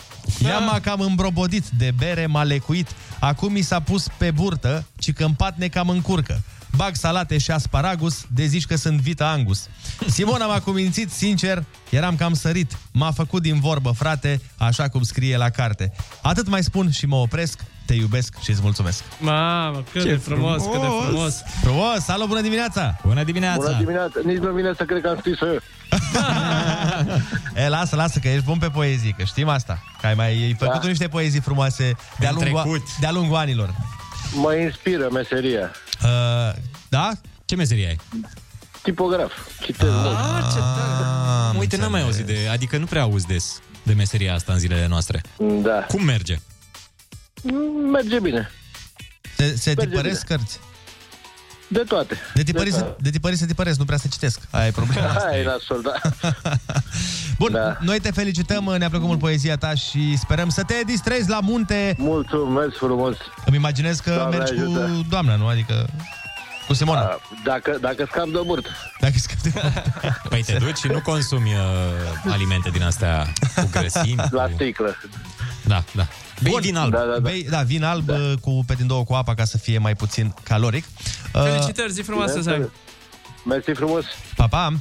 [0.45, 2.89] Ea m-a cam îmbrobodit, de bere m-a lecuit,
[3.19, 6.43] acum mi s-a pus pe burtă, ci că în pat ne cam încurcă.
[6.79, 9.69] Bag salate și asparagus, de zici că sunt vita angus.
[10.07, 12.79] Simona m-a cumințit, sincer, eram cam sărit.
[12.93, 15.93] M-a făcut din vorbă, frate, așa cum scrie la carte.
[16.23, 19.03] Atât mai spun și mă opresc, te iubesc și îți mulțumesc.
[19.21, 21.43] Mamă, cât de frumos, cât de frumos.
[21.63, 22.09] Frumos!
[22.09, 22.97] Alo, bună dimineața!
[23.05, 23.63] Bună dimineața!
[23.65, 25.59] Bună dimineața, nici nu vine să cred că am scris eu.
[27.65, 29.83] E, lasă, lasă, că ești bun pe poezii, că știm asta.
[30.01, 30.89] Că ai mai ai făcut da.
[30.89, 32.97] niște poezii frumoase de-a În lungul, trecut.
[33.01, 33.75] de-a lungul anilor.
[34.35, 35.73] Mă inspiră meseria.
[36.05, 36.55] Uh,
[36.89, 37.11] da?
[37.45, 37.99] Ce meserie ai?
[38.83, 39.33] Tipograf.
[39.63, 40.17] Citesc mult.
[40.17, 41.59] Ah, ce tare!
[41.59, 42.49] Uite, n-am mai auzit de...
[42.51, 45.21] Adică nu prea auzi des de meseria asta în zilele noastre.
[45.63, 45.85] Da.
[45.89, 46.39] Cum merge?
[47.93, 48.51] Merge bine.
[49.37, 50.59] Se, se Merge tipăresc cărți.
[51.69, 52.17] De toate.
[52.35, 53.03] De tipării, De se, toate.
[53.03, 54.41] de tipării se tipăresc, nu prea se citesc.
[54.51, 55.07] Aia e problema.
[55.09, 55.45] Asta Hai, e.
[55.45, 55.93] nasol, da.
[57.39, 57.77] Bun, da.
[57.81, 61.95] noi te felicităm, ne-a plăcut mult poezia ta și sperăm să te distrezi la munte.
[61.99, 63.17] Mulțumesc frumos.
[63.45, 64.79] Îmi imaginez că Doamne mergi ajută.
[64.79, 65.47] cu doamna, nu?
[65.47, 65.87] Adică
[66.67, 67.01] cu Simona.
[67.01, 68.69] Da, Dacă, dacă scap de burtă.
[69.01, 69.53] Dacă scap de
[70.29, 74.15] Păi te duci și nu consumi uh, alimente din astea cu grăsimi.
[74.31, 74.97] La sticlă.
[75.69, 76.07] Da, da.
[76.43, 76.61] Bei Bun.
[76.61, 76.93] vin alb.
[76.93, 77.19] Da, da, da.
[77.19, 78.15] Bei, da, vin alb da.
[78.41, 80.85] cu pe din două cu apa ca să fie mai puțin caloric.
[81.35, 82.71] Uh, Felicitări, zi frumoasă să ai.
[83.45, 84.05] Mersi frumos.
[84.37, 84.73] Pa, pa!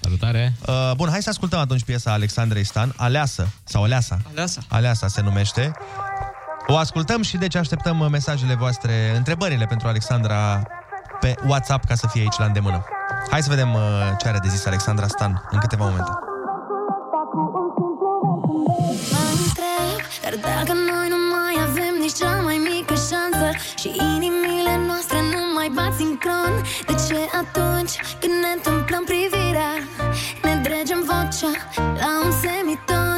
[0.00, 0.54] Salutare!
[0.66, 4.18] Uh, bun, hai să ascultăm atunci piesa Alexandrei Stan, Aleasă, sau Aleasa.
[4.30, 4.60] Aleasa.
[4.68, 5.72] Aleasa se numește.
[6.66, 10.62] O ascultăm și deci așteptăm uh, mesajele voastre, întrebările pentru Alexandra
[11.20, 12.84] pe WhatsApp ca să fie aici la îndemână.
[13.30, 13.80] Hai să vedem uh,
[14.18, 16.10] ce are de zis Alexandra Stan în câteva momente.
[23.78, 29.72] Și inimile noastre nu mai bat sincron De ce atunci când ne întâmplăm privirea?
[30.42, 33.17] Ne dregem vocea la un semiton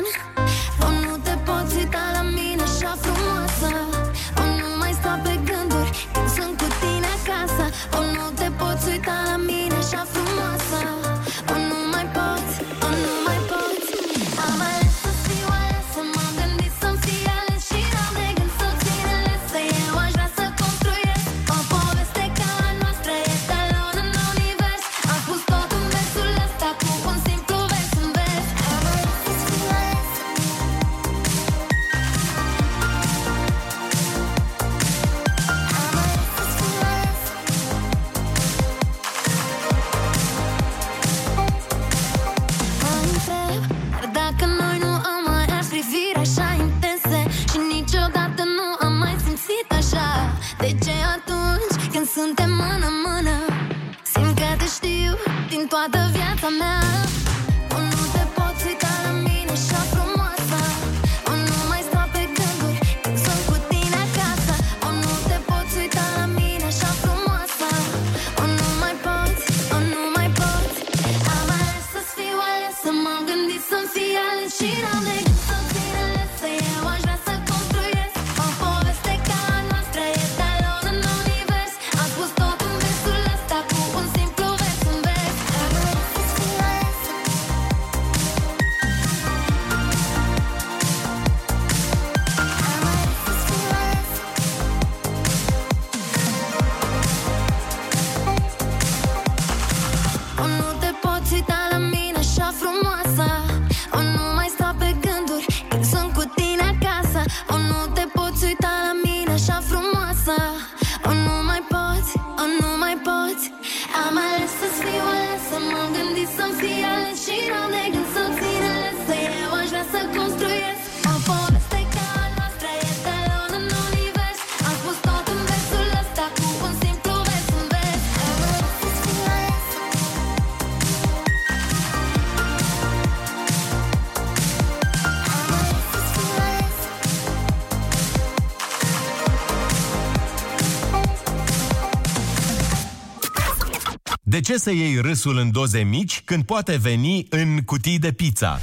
[144.40, 148.60] De ce să iei râsul în doze mici când poate veni în cutii de pizza?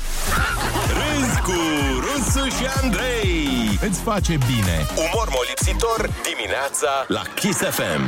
[0.88, 1.52] Râzi cu
[1.99, 8.02] Rusu și Andrei Îți face bine Umor molipsitor dimineața la Kiss FM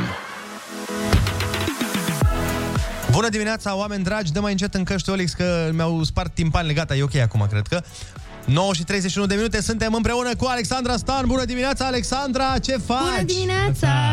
[3.11, 6.95] Bună dimineața, oameni dragi, dă mai încet în căști, Olix, că mi-au spart timpanele, gata,
[6.95, 7.81] e ok acum, cred că.
[8.45, 11.27] 9 și 31 de minute, suntem împreună cu Alexandra Stan.
[11.27, 12.99] Bună dimineața, Alexandra, ce faci?
[12.99, 14.08] Bună dimineața!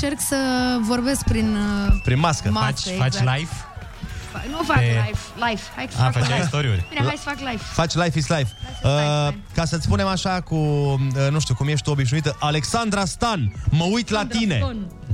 [0.00, 0.36] Bine, încerc să
[0.80, 1.56] vorbesc prin...
[1.86, 2.50] uh, Prin mască.
[2.50, 3.14] Mască, Faci, exact.
[3.14, 3.50] faci live?
[4.32, 5.18] Fa- Nu fac Pe- live,
[5.48, 5.60] live.
[5.76, 6.46] Hai să A, fac făceai live.
[6.46, 6.84] story-uri.
[6.88, 7.62] Bine, hai să fac live.
[7.72, 8.52] Faci Life is Life.
[8.82, 8.90] Uh,
[9.54, 13.84] ca să-ți spunem așa cu, uh, nu știu, cum ești tu obișnuită, Alexandra Stan, mă
[13.84, 14.58] uit la tine.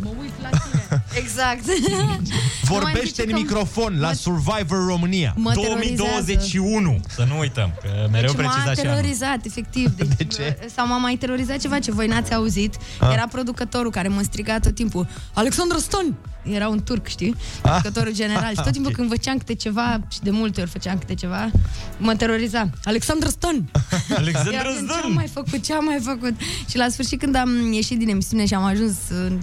[0.03, 1.03] Mă uit la tine.
[1.23, 1.65] Exact.
[2.69, 5.35] Nu mai Vorbește zice în că microfon la Survivor România.
[5.37, 6.03] Mă terorizează.
[6.03, 9.01] 2021, să nu uităm, că mereu deci m-a precizați și anul.
[9.01, 9.91] terorizat, efectiv.
[9.99, 10.59] Deci, de ce?
[10.75, 12.75] Sau m-a mai terorizat ceva ce voi n-ați auzit.
[13.01, 13.09] Ah.
[13.13, 16.15] Era producătorul care mă striga tot timpul Alexandru Ston!
[16.53, 17.35] Era un turc, știi?
[17.63, 18.49] Producătorul general.
[18.57, 18.97] Și tot timpul Ok.
[18.97, 21.51] când făceam câte ceva, și de multe ori făceam câte ceva,
[21.99, 22.71] mă teroriza.
[22.85, 23.71] Alexandru Ston!
[24.17, 25.01] Alexandru Era gen, Ce Ston!
[25.05, 25.65] am mai făcut?
[25.65, 26.35] Ce am mai făcut?
[26.69, 28.95] Și la sfârșit, când am ieșit din emisiune și am ajuns,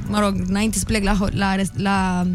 [0.07, 2.26] mă rog, înainte să plec la, ho- la, res- la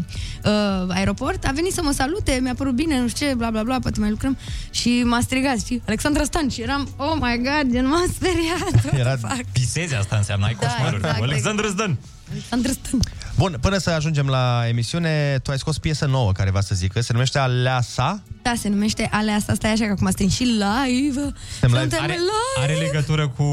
[0.45, 3.63] uh, aeroport, a venit să mă salute, mi-a părut bine, nu știu ce, bla bla
[3.63, 4.37] bla, poate mai lucrăm.
[4.69, 6.49] Și m-a strigat, știi, Alexandra Stan.
[6.49, 8.93] Și eram, oh my god, gen m-am speriat.
[8.99, 9.17] Era
[9.51, 10.95] pisezi asta înseamnă, ai Da, coșmaruri.
[10.97, 11.97] exact, cu Alexandru Zdan.
[12.31, 12.99] Alexandra Stan.
[13.37, 17.01] Bun, până să ajungem la emisiune, tu ai scos piesă nouă care va să zică,
[17.01, 18.21] se numește Aleasa.
[18.41, 21.19] Da, se numește Alea asta, stai așa că acum suntem și live.
[21.59, 21.79] Suntem live.
[21.79, 22.61] Suntem Are, live.
[22.61, 23.43] are legătură cu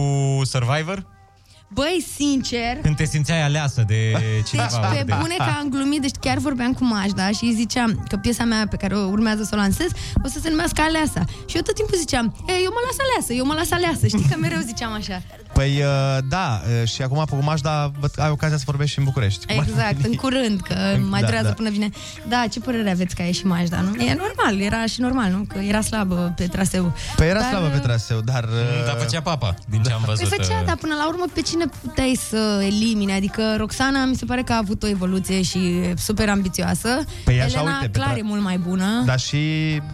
[0.45, 1.07] Survivor?
[1.75, 4.13] Băi, sincer, Când te simțeai aleasă de
[4.47, 4.89] cineva.
[4.93, 5.15] Deci, pe de...
[5.21, 8.67] bune că am glumit, deci chiar vorbeam cu Majda și îi ziceam că piesa mea
[8.71, 9.91] pe care o urmează să o lansez
[10.25, 11.25] o să se numească Aleasa.
[11.47, 14.07] Și eu tot timpul ziceam, e, eu mă las aleasă, eu mă las aleasă.
[14.07, 15.23] Știi că mereu ziceam așa.
[15.55, 18.99] Păi, uh, da, uh, și acum pe Mașda văd că ai ocazia să vorbești și
[18.99, 19.47] în București.
[19.47, 20.13] Cum ar Exact, veni?
[20.15, 20.75] în curând, că
[21.11, 21.53] mai Da, durează da.
[21.55, 21.89] până vine.
[22.29, 23.95] Da, ce părere aveți că a ieșit Majda, nu?
[24.03, 25.45] E normal, era și normal, nu?
[25.49, 26.93] Că era slabă pe traseu.
[27.17, 28.45] Păi era Dar, slabă pe traseu, dar...
[28.45, 30.29] uh, Dar făcea papa, din ce am Păi văzut.
[30.37, 33.13] făcea, uh, dar până la urmă pe cine puteai să elimine?
[33.15, 36.89] Adică Roxana mi se pare că a avut o evoluție și e super ambițioasă.
[37.25, 39.03] Păi așa, Elena uite, pe clar tra- e mult mai bună.
[39.07, 39.39] Dar și,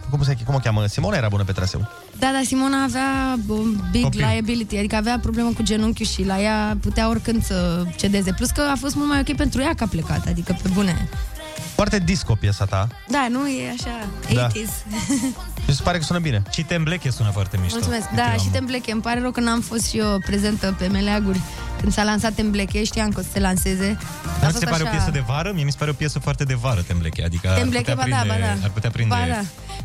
[0.09, 0.85] cum, se, cum o cheamă?
[0.85, 1.91] Simona era bună pe traseu.
[2.21, 4.19] Da, dar Simona avea um, big Copil.
[4.19, 8.33] liability, adică avea problemă cu genunchiul și la ea putea oricând să cedeze.
[8.33, 11.09] Plus că a fost mult mai ok pentru ea că a plecat, adică pe bune.
[11.75, 12.87] Foarte disco piesa ta.
[13.07, 14.47] Da, nu e așa, Da.
[14.47, 14.73] 80s.
[15.67, 16.41] Mi se pare că sună bine.
[16.51, 17.75] Și Tembleche sună foarte mișto.
[17.75, 18.09] Mulțumesc.
[18.09, 18.91] Uite, Da, am- și Tembleche.
[18.91, 21.39] Îmi pare rău că n-am fost și eu prezentă pe Meleaguri
[21.79, 22.83] când s-a lansat Tembleche.
[22.83, 23.97] Știam că o să se lanseze.
[23.99, 25.51] A Dar nu fost ți se pare o așa- piesă de vară?
[25.53, 27.23] Mie mi se pare o piesă foarte de vară, Tembleche.
[27.23, 28.63] Adică ar Tembleche, putea ba da, prinde, ba da.
[28.63, 29.41] ar putea prinde Ba da.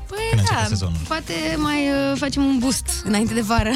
[0.07, 0.97] Păi când începe da, sezonul.
[1.09, 3.71] poate mai uh, facem un boost înainte de vară.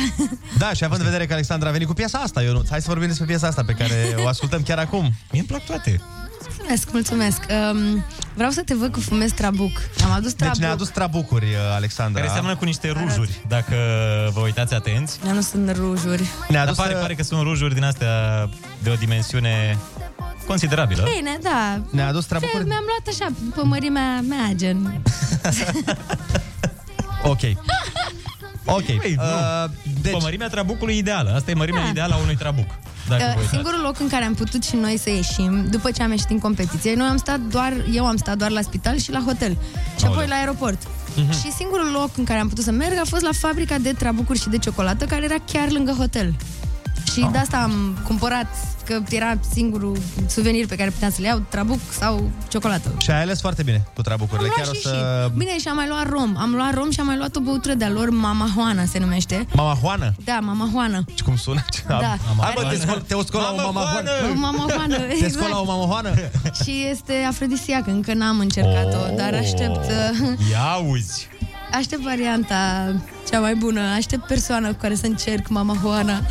[0.59, 2.89] Da, și având în vedere că Alexandra a venit cu piesa asta, eu hai să
[2.89, 5.01] vorbim despre piesa asta pe care o ascultăm chiar acum.
[5.31, 6.01] Mie îmi plac toate.
[6.51, 7.41] Mulțumesc, mulțumesc.
[7.73, 8.05] Um,
[8.35, 9.71] vreau să te văd cu fumez trabuc.
[10.05, 10.59] Am adus Deci trabuc.
[10.59, 12.21] ne-a adus trabucuri, uh, Alexandra.
[12.21, 13.75] Care seamănă cu niște rujuri, dacă
[14.33, 15.19] vă uitați atenți.
[15.25, 16.23] Dar nu sunt rujuri.
[16.49, 18.49] Ne-a Dar adus pare, uh, pare că sunt rujuri din astea
[18.83, 19.79] de o dimensiune
[20.47, 21.09] considerabilă.
[21.17, 21.81] Bine, da.
[21.91, 22.65] Ne-a adus Ce, trabucuri.
[22.67, 24.79] Mi-am luat așa, după mărimea mea, gen.
[27.23, 27.41] Ok.
[28.65, 28.85] Ok.
[28.85, 29.23] Păi, nu.
[29.23, 29.71] Uh,
[30.03, 30.23] Deci...
[30.23, 31.33] mărimea trabucului ideală.
[31.35, 31.89] Asta e mărimea Da.
[31.89, 32.67] ideală a unui trabuc.
[33.09, 33.49] Dacă vă Uh, uitați.
[33.49, 36.39] Singurul loc în care am putut și noi să ieșim, după ce am ieșit în
[36.39, 39.57] competiție, noi am stat doar, eu am stat doar la spital și la hotel.
[39.99, 40.83] Și apoi la aeroport.
[41.17, 41.33] Mhm.
[41.33, 44.41] Și singurul loc în care am putut să merg a fost la fabrica de trabucuri
[44.41, 46.35] și de ciocolată, care era chiar lângă hotel.
[47.13, 48.47] Și de asta am cumpărat,
[48.85, 52.95] că era singurul suvenir pe care puteam să-l iau, trabuc sau ciocolată.
[52.99, 54.49] Și ai ales foarte bine cu trabucurile.
[54.49, 55.29] Am Chiar luat o și, să...
[55.31, 55.39] și.
[55.39, 56.35] Bine, și am mai luat rom.
[56.37, 59.47] Am luat rom și am mai luat o băutură de-a lor, Mama Juana se numește.
[59.55, 60.13] Mama Juana?
[60.25, 61.05] Da, Mama Juana.
[61.15, 61.65] Și cum sună?
[61.89, 62.17] Da.
[62.41, 64.11] Hai bă, te, scol, te scol la o mama Juana.
[64.31, 65.33] O Mama Juana, Te exact.
[65.33, 66.11] scol la o mama Juana?
[66.63, 71.29] Și este afrodisiacă, încă n-am încercat-o, dar aștept, uh, Ia auzi!
[71.81, 72.93] aștept varianta
[73.31, 76.21] cea mai bună, aștept persoana cu care să încerc Mama Juana.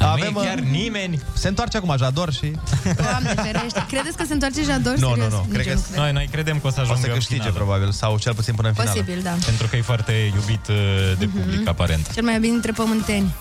[0.00, 1.20] Avem, chiar uh, nimeni.
[1.32, 2.52] Se întoarce acum Jador și...
[2.82, 3.84] Doamne ferește.
[3.88, 4.96] Credeți că se întoarce Jador?
[4.96, 5.32] Nu, nu, Serios?
[5.32, 5.46] nu.
[5.48, 5.98] Nici Cred eu că nu cred.
[6.02, 7.56] Noi, noi credem că o să o ajungă să în câștige, finală.
[7.56, 7.90] probabil.
[7.90, 8.90] Sau cel puțin până în finală.
[8.90, 9.34] Posibil, da.
[9.44, 10.76] Pentru că e foarte iubit uh,
[11.18, 12.12] de public, aparent.
[12.12, 13.34] Cel mai bine dintre pământeni.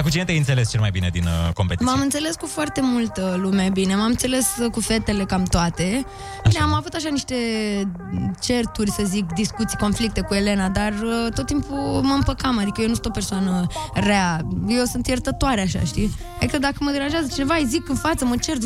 [0.00, 1.92] Dar cu cine te-ai înțeles cel mai bine din uh, competiție?
[1.92, 6.06] M-am înțeles cu foarte multă lume bine, m-am înțeles uh, cu fetele cam toate.
[6.48, 7.34] Bine, am avut așa niște
[8.40, 12.86] certuri, să zic, discuții, conflicte cu Elena, dar uh, tot timpul mă împăcam, adică eu
[12.86, 16.16] nu sunt o persoană rea, eu sunt iertătoare așa, știi?
[16.36, 18.56] Adică dacă mă deranjează cineva, îi zic în față, mă cer,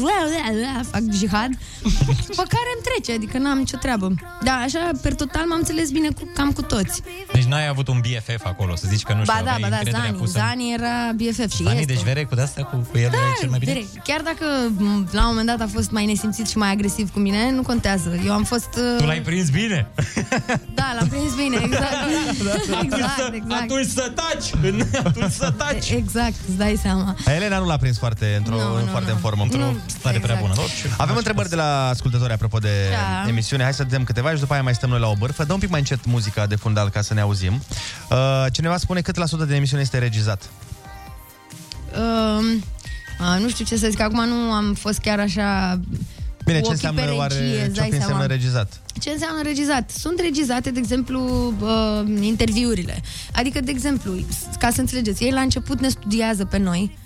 [0.91, 1.51] fac jihad,
[2.29, 4.15] după care îmi trece, adică n-am nicio treabă.
[4.43, 7.03] Da, așa, per total m-am înțeles bine cu, cam cu toți.
[7.33, 9.69] Deci n-ai avut un BFF acolo, să zici că nu știu, Ba da, aveai ba
[9.69, 11.93] da, încrederea Zani, pusă în- Zani era BFF și Zani, este.
[11.93, 13.73] deci vere cu de-astea, cu, cu el Da, erai cel mai bine?
[13.73, 13.89] direct.
[14.05, 14.45] Chiar dacă
[14.77, 17.63] m, la un moment dat a fost mai nesimțit și mai agresiv cu mine, nu
[17.63, 18.19] contează.
[18.27, 18.69] Eu am fost...
[18.77, 19.87] uh, Tu l-ai prins bine?
[20.75, 21.93] Da, l-am prins bine, exact.
[22.85, 23.63] exact, exact.
[23.63, 24.51] Atunci să taci!
[25.05, 25.91] Atunci să taci!
[26.05, 27.17] Exact, îți dai seama.
[27.27, 29.15] Elena nu l-a prins foarte, într-o, Nu, nu, foarte nu.
[29.15, 29.43] în formă.
[29.43, 30.55] Într-o Nu, stare prea exact.
[30.55, 30.69] bună.
[30.97, 33.29] Avem întrebări de la ascultători apropo de Da.
[33.29, 33.63] emisiune.
[33.63, 35.45] Hai să dăm câteva și după aia mai stăm noi la o bârfă.
[35.45, 37.63] Dă un pic mai încet muzica de fundal ca să ne auzim.
[38.11, 38.17] Uh,
[38.53, 40.43] cineva spune cât la sută de emisiune este regizat.
[41.99, 42.63] Um,
[43.19, 45.81] a, nu știu ce să zic, acum nu am fost chiar așa
[46.45, 48.27] Bine, cu ce ochii înseamnă, pe oare, regie, îți ce dai înseamnă seama.
[48.27, 48.81] regizat?
[49.01, 49.91] Ce înseamnă regizat?
[49.91, 53.03] Sunt regizate, de exemplu, uh, interviurile.
[53.33, 54.15] Adică, de exemplu,
[54.59, 56.97] ca să înțelegeți, ei la început ne studiază pe noi,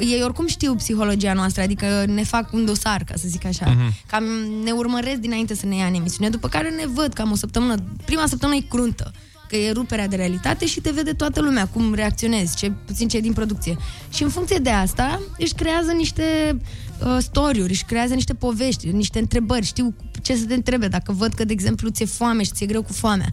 [0.00, 3.66] ei oricum știu psihologia noastră, adică ne fac un dosar, ca să zic așa.
[3.68, 3.94] Mhm.
[4.06, 4.24] Cam
[4.64, 7.74] ne urmăresc dinainte să ne ia în emisiune, după care ne văd cam o săptămână.
[8.04, 9.12] Prima săptămână e cruntă,
[9.52, 13.20] că e ruperea de realitate și te vede toată lumea, cum reacționezi, ce puțin ce
[13.20, 13.76] din producție.
[14.12, 16.56] Și în funcție de asta își creează niște
[16.98, 21.32] uh, story-uri, își creează niște povești, niște întrebări, știu ce să te întrebe, dacă văd
[21.32, 23.26] că, de exemplu, ți-e foame și ți-e greu cu foamea.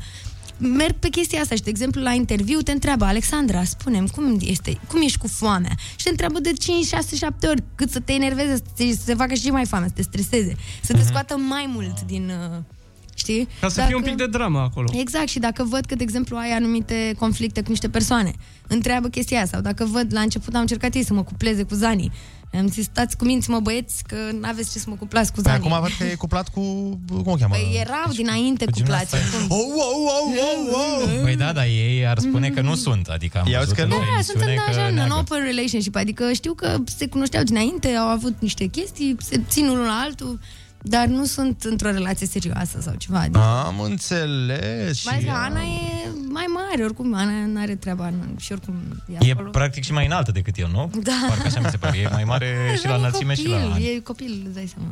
[0.58, 4.80] Merg pe chestia asta și, de exemplu, la interviu te întreabă Alexandra, spunem, cum este,
[4.88, 5.72] cum ești cu foamea?
[5.96, 9.02] Și te întreabă de 5, 6, 7 ori, cât să te enerveze, să, te, să
[9.06, 12.32] se facă și mai foame, să te streseze, să te scoată mai mult din...
[12.54, 12.78] Uh,
[13.20, 13.48] știi?
[13.62, 14.90] Ca să fie un pic de dramă acolo.
[14.94, 18.32] Exact, și dacă văd că, de exemplu, ai anumite conflicte cu niște persoane,
[18.68, 21.76] întreabă chestia aia, sau dacă văd, la început am încercat ei să mă cupleze cu
[21.76, 22.12] Zani,
[22.54, 25.52] am zis, stați cu minți, mă băieți, că n-aveți ce să mă cuplați cu Păi
[25.52, 25.66] Zani.
[25.66, 26.62] acum văd că e cuplat cu...
[27.08, 27.54] Cum o cheamă?
[27.56, 29.16] Păi erau dinainte cuplați.
[29.16, 29.58] acum.
[29.58, 31.20] Oh, oh, oh, oh, oh.
[31.22, 33.08] Păi da, dar ei ar spune că nu sunt.
[33.08, 33.96] Adică am Ia văzut că în nu.
[33.96, 35.14] Da, sunt emisiune în, că așa, în neagă.
[35.14, 39.86] open relationship, adică știu că se cunoșteau dinainte, au avut niște chestii, se țin unul
[39.86, 40.40] la altul,
[40.81, 43.19] dar nu sunt într-o relație serioasă sau ceva.
[43.19, 45.06] Adică, Am înțeles.
[45.06, 48.51] mai ales că și- Ana e mai mare, oricum, Ana nu are treaba nu, și
[48.51, 48.76] oricum
[49.19, 49.49] e, E acolo.
[49.49, 50.91] practic și mai înaltă decât el, nu?
[51.03, 51.26] Da.
[51.27, 51.97] Parcă așa mi se pare.
[51.97, 53.85] E mai mare și la e înălțime și copil, la ani.
[53.85, 54.89] E copil, îți dai seama.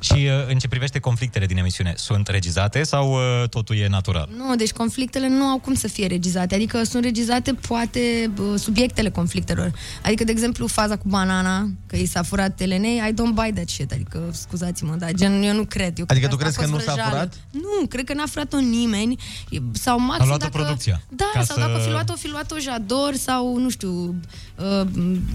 [0.00, 4.28] Și uh, în ce privește conflictele din emisiune, sunt regizate sau uh, totul e natural?
[4.36, 6.54] Nu, deci conflictele nu au cum să fie regizate.
[6.54, 9.72] Adică sunt regizate poate bă, subiectele conflictelor.
[10.04, 13.68] Adică, de exemplu, faza cu banana, că i s-a furat Elenei, I don't buy that
[13.68, 13.92] shit.
[13.92, 15.98] Adică, scuzați-mă, dar gen, eu nu cred.
[15.98, 17.10] Eu Adică cred tu asta a crezi că fost nu s-a vrăjeală.
[17.10, 17.34] furat?
[17.50, 19.16] Nu, cred că n-a furat-o nimeni.
[19.50, 20.56] E- Sau maxim A luat-o dacă...
[20.62, 21.02] producția.
[21.08, 24.14] Da, Ca sau să- dacă o fi luat-o, o fi luat-o Jador sau, nu știu,
[24.56, 24.86] uh,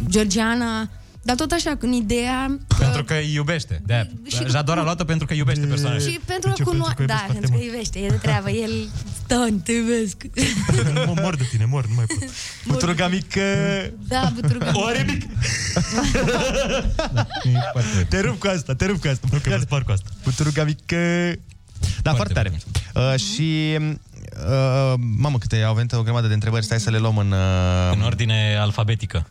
[0.09, 0.89] Georgiana.
[1.25, 3.81] Dar tot așa, în ideea Pentru că îi iubește.
[3.85, 6.09] De Și- Jador a luat-o pentru că iubește personajul.
[6.11, 7.05] și pentru că cunoaște...
[7.05, 8.49] Da, pentru că iubește, e de treabă.
[8.49, 8.71] El,
[9.23, 10.15] Stan, te iubesc.
[11.07, 12.17] Mă mor de tine, mor, nu mai pot.
[12.65, 13.41] Buturuga mică...
[14.07, 15.23] Da, buturuga O are mic.
[18.09, 19.27] Te rup cu asta, te rup cu asta.
[19.31, 20.09] Nu că mă cu asta.
[20.23, 20.97] Buturuga mică...
[22.01, 22.51] Da, foarte, tare.
[22.93, 23.77] Uh, și...
[23.79, 27.31] Uh, mamă, câte au venit o grămadă de întrebări, stai să le luăm în...
[27.31, 27.91] Uh...
[27.93, 29.27] În ordine alfabetică.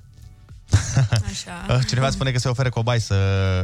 [1.30, 1.66] Așa.
[1.74, 3.14] Uh, cineva spune că se oferă cobai să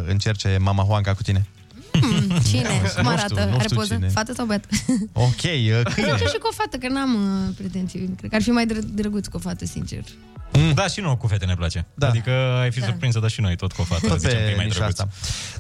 [0.06, 1.46] încerce mama Juanca cu tine.
[1.92, 2.68] Hmm, cine?
[2.68, 3.44] Nu Cum știu, arată?
[3.44, 3.94] nu Are știu poză?
[3.94, 4.08] cine.
[4.08, 4.64] Fată sau băiat?
[5.12, 5.82] Ok, uh, câine.
[5.82, 8.14] Cred că și cu o fată, că n-am uh, pretenții.
[8.18, 10.02] Cred că ar fi mai dră- drăguț cu o fată, sincer.
[10.52, 10.72] Mm.
[10.74, 11.86] Da, și nouă cu fete ne place.
[11.94, 12.08] Da.
[12.08, 12.86] Adică ai fi Da.
[12.86, 14.06] surprinsă, dar și noi tot cu o fată.
[14.06, 14.98] Tot Zicem că e pe mai nișa drăguț.
[14.98, 15.08] asta.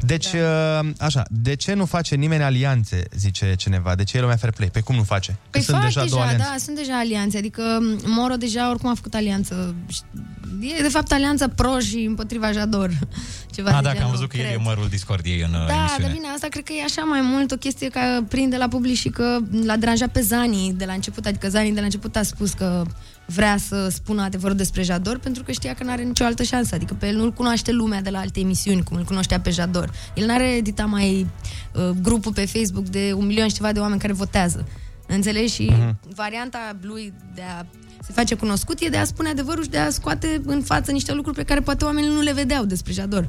[0.00, 1.04] Deci, da.
[1.06, 3.94] așa, de ce nu face nimeni alianțe, zice cineva?
[3.94, 4.68] De ce e lumea fair play?
[4.68, 5.30] Pe cum nu face?
[5.32, 6.46] Că Păi sunt fac deja, două alianțe.
[6.50, 7.38] da, sunt deja alianțe.
[7.38, 7.62] Adică
[8.06, 9.74] Moro deja oricum a făcut alianță.
[10.78, 12.90] E de fapt alianța pro și împotriva Jador.
[13.54, 14.54] Ceva Ah, de da, că am genul, văzut că el cred.
[14.58, 16.02] e mărul discordiei în uh, Da, emisiune.
[16.04, 18.96] dar bine, asta cred că e așa mai mult o chestie ca prinde la public
[18.96, 21.26] și că l-a deranjat pe Zani de la început.
[21.26, 22.84] Adică Zani de la început a spus că
[23.34, 26.74] vrea să spună adevărul despre Jador pentru că știa că nu are nicio altă șansă.
[26.74, 29.90] Adică pe el nu-l cunoaște lumea de la alte emisiuni, cum îl cunoștea pe Jador.
[30.14, 31.26] El n-are editat mai
[31.74, 34.68] uh, grupul pe Facebook de un milion și ceva de oameni care votează.
[35.06, 35.52] Înțelegi?
[35.52, 35.98] Și Mhm.
[36.14, 37.64] varianta lui de a
[38.02, 41.12] se face cunoscut e de a spune adevărul și de a scoate în față niște
[41.12, 43.28] lucruri pe care poate oamenii nu le vedeau despre Jador.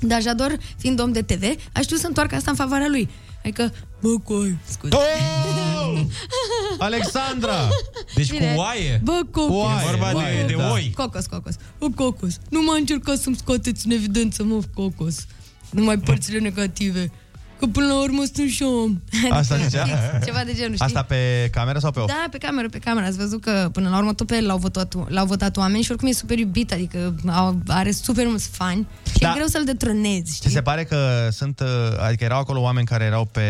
[0.00, 1.42] Dar Jador, fiind om de TV,
[1.72, 3.08] a știut să întoarcă asta în favoarea lui.
[3.42, 4.94] Adică, bă, coi, scuze.
[4.96, 6.00] Oh!
[6.78, 7.68] Alexandra!
[8.14, 8.52] Deci Bine.
[8.54, 9.00] cu oaie.
[9.04, 9.54] Bă, cocos.
[9.54, 10.72] Oaie, E vorba de- oaie, de da.
[10.72, 10.92] oi.
[10.96, 11.54] Cocos, cocos.
[11.78, 12.38] Bă, cocos.
[12.48, 15.26] Nu m-a încercat să-mi scoateți în evidență, mă, cocos.
[15.70, 17.12] Numai părțile negative.
[17.60, 19.00] Că până la urmă sunt și om.
[19.30, 19.84] Asta Adică, zicea?
[19.84, 20.86] fix, Ceva de genul, știi?
[20.86, 22.08] Asta pe cameră sau pe off?
[22.08, 23.06] Da, pe cameră, pe cameră.
[23.06, 25.90] Ați văzut că până la urmă tot pe el l-au votat, l-au votat oameni și
[25.90, 29.30] oricum e super iubit, adică au, are super mulți fani și Da.
[29.30, 30.50] e greu să-l detronezi, Ți știi?
[30.50, 31.66] se pare că sunt, uh,
[32.06, 33.42] adică erau acolo oameni care erau pe,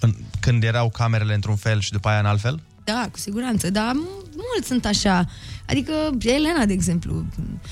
[0.00, 2.60] în, când erau camerele într-un fel și după aia în alt fel?
[2.84, 5.24] Da, cu siguranță, dar m- mulți sunt așa.
[5.66, 7.24] Adică Elena, de exemplu.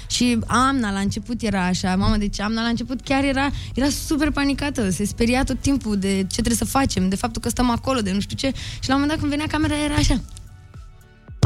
[0.06, 1.96] Și Amna la început era așa.
[1.96, 4.90] Mama, deci Amna la început chiar era, era super panicată.
[4.90, 8.12] Se speria tot timpul de ce trebuie să facem, de faptul că stăm acolo, de
[8.12, 8.52] nu știu ce.
[8.80, 10.20] Și la un moment dat când venea camera era așa.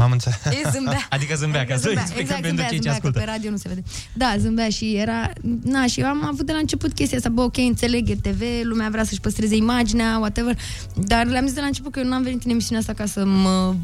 [0.01, 0.37] Am înțeles.
[0.45, 1.07] E, zâmbea.
[1.15, 3.19] Adică zâmbea, ca să Zâmbea, explicăm exact, pentru zâmbea, cei ce zâmbea, că ascultă.
[3.19, 3.83] pe radio nu se vede.
[4.13, 5.31] Da, zâmbea și era...
[5.63, 8.41] Na, și eu am avut de la început chestia asta, bă, ok, înțeleg, e TV,
[8.63, 10.57] lumea vrea să-și păstreze imaginea, whatever,
[10.95, 13.25] dar le-am zis de la început că eu n-am venit în emisiunea asta ca să
[13.25, 13.75] mă,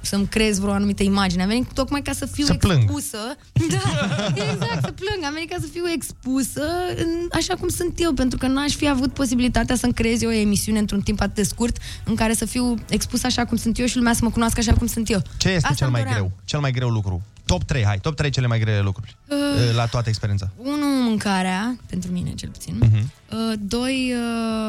[0.00, 1.42] să-mi creez vreo anumită imagine.
[1.42, 2.82] Am venit tocmai ca să fiu Să plâng.
[2.82, 3.18] expusă.
[3.72, 5.24] Da, exact, să plâng.
[5.24, 6.62] Am venit ca să fiu expusă
[6.96, 10.32] în, așa cum sunt eu, pentru că n-aș fi avut posibilitatea să-mi creez eu o
[10.32, 13.86] emisiune într-un timp atât de scurt în care să fiu expusă așa cum sunt eu
[13.86, 15.22] și lumea să mă cunoască așa cum sunt eu.
[15.36, 16.18] Ce este Asta cel îmi mai doream.
[16.26, 16.38] greu?
[16.44, 17.22] Cel mai greu lucru?
[17.46, 19.36] Top 3, hai, top 3 cele mai grele lucruri Uh.
[19.68, 20.50] uh, la toată experiența.
[20.56, 22.76] Unu, mâncarea, pentru mine cel puțin.
[22.80, 22.96] Mhm.
[23.30, 24.14] Uh, doi,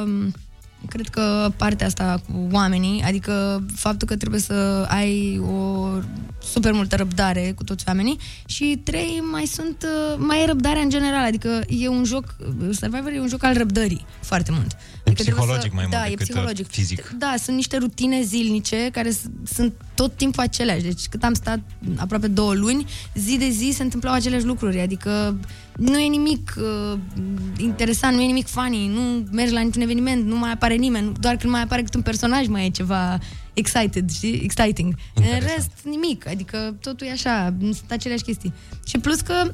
[0.05, 0.27] uh,
[0.89, 5.87] cred că partea asta cu oamenii, adică faptul că trebuie să ai o
[6.43, 10.89] super multă răbdare cu toți oamenii și trei, mai sunt, uh, mai e răbdarea în
[10.89, 12.35] general, adică e un joc,
[12.71, 14.77] Survivor e un joc al răbdării foarte mult.
[15.05, 16.67] Adică trebuie psihologic mai mult da, e decât, uh, psihologic.
[16.67, 17.13] fizic.
[17.17, 19.21] Da, sunt niște rutine zilnice care s-
[19.53, 20.81] sunt tot timpul aceleași.
[20.83, 21.59] Deci cât am stat
[21.95, 22.85] aproape două luni,
[23.15, 24.79] zi de zi se întâmplau aceleași lucruri.
[24.79, 25.37] Adică
[25.77, 26.99] nu e nimic uh,
[27.57, 31.35] interesant, nu e nimic funny, nu mergi la niciun eveniment, nu mai apare nimeni, doar
[31.35, 33.19] când mai apare cât un personaj mai e ceva
[33.53, 34.39] excited, știi?
[34.43, 34.95] Exciting.
[35.13, 36.27] În rest, nimic.
[36.27, 38.53] Adică totul e așa, sunt aceleași chestii.
[38.85, 39.51] Și plus că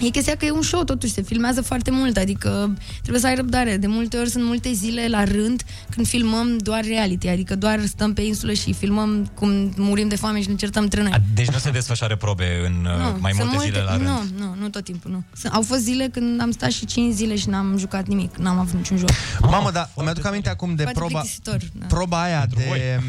[0.00, 3.34] E chestia că e un show, totuși, se filmează foarte mult, adică trebuie să ai
[3.34, 3.76] răbdare.
[3.76, 8.12] De multe ori sunt multe zile la rând când filmăm doar reality, adică doar stăm
[8.12, 11.12] pe insulă și filmăm cum murim de foame și ne certăm între noi.
[11.34, 14.06] Deci nu se desfășoară probe în uh, mai sunt multe zile la rând.
[14.06, 15.24] Nu, nu, nu tot timpul, nu.
[15.32, 18.58] Sunt, au fost zile când am stat și 5 zile și n-am jucat nimic, n-am
[18.58, 19.10] avut niciun joc.
[19.40, 21.86] Mamă, dar mi-aduc aminte acum de Poate proba, plictisitor, da.
[21.86, 23.00] proba aia de...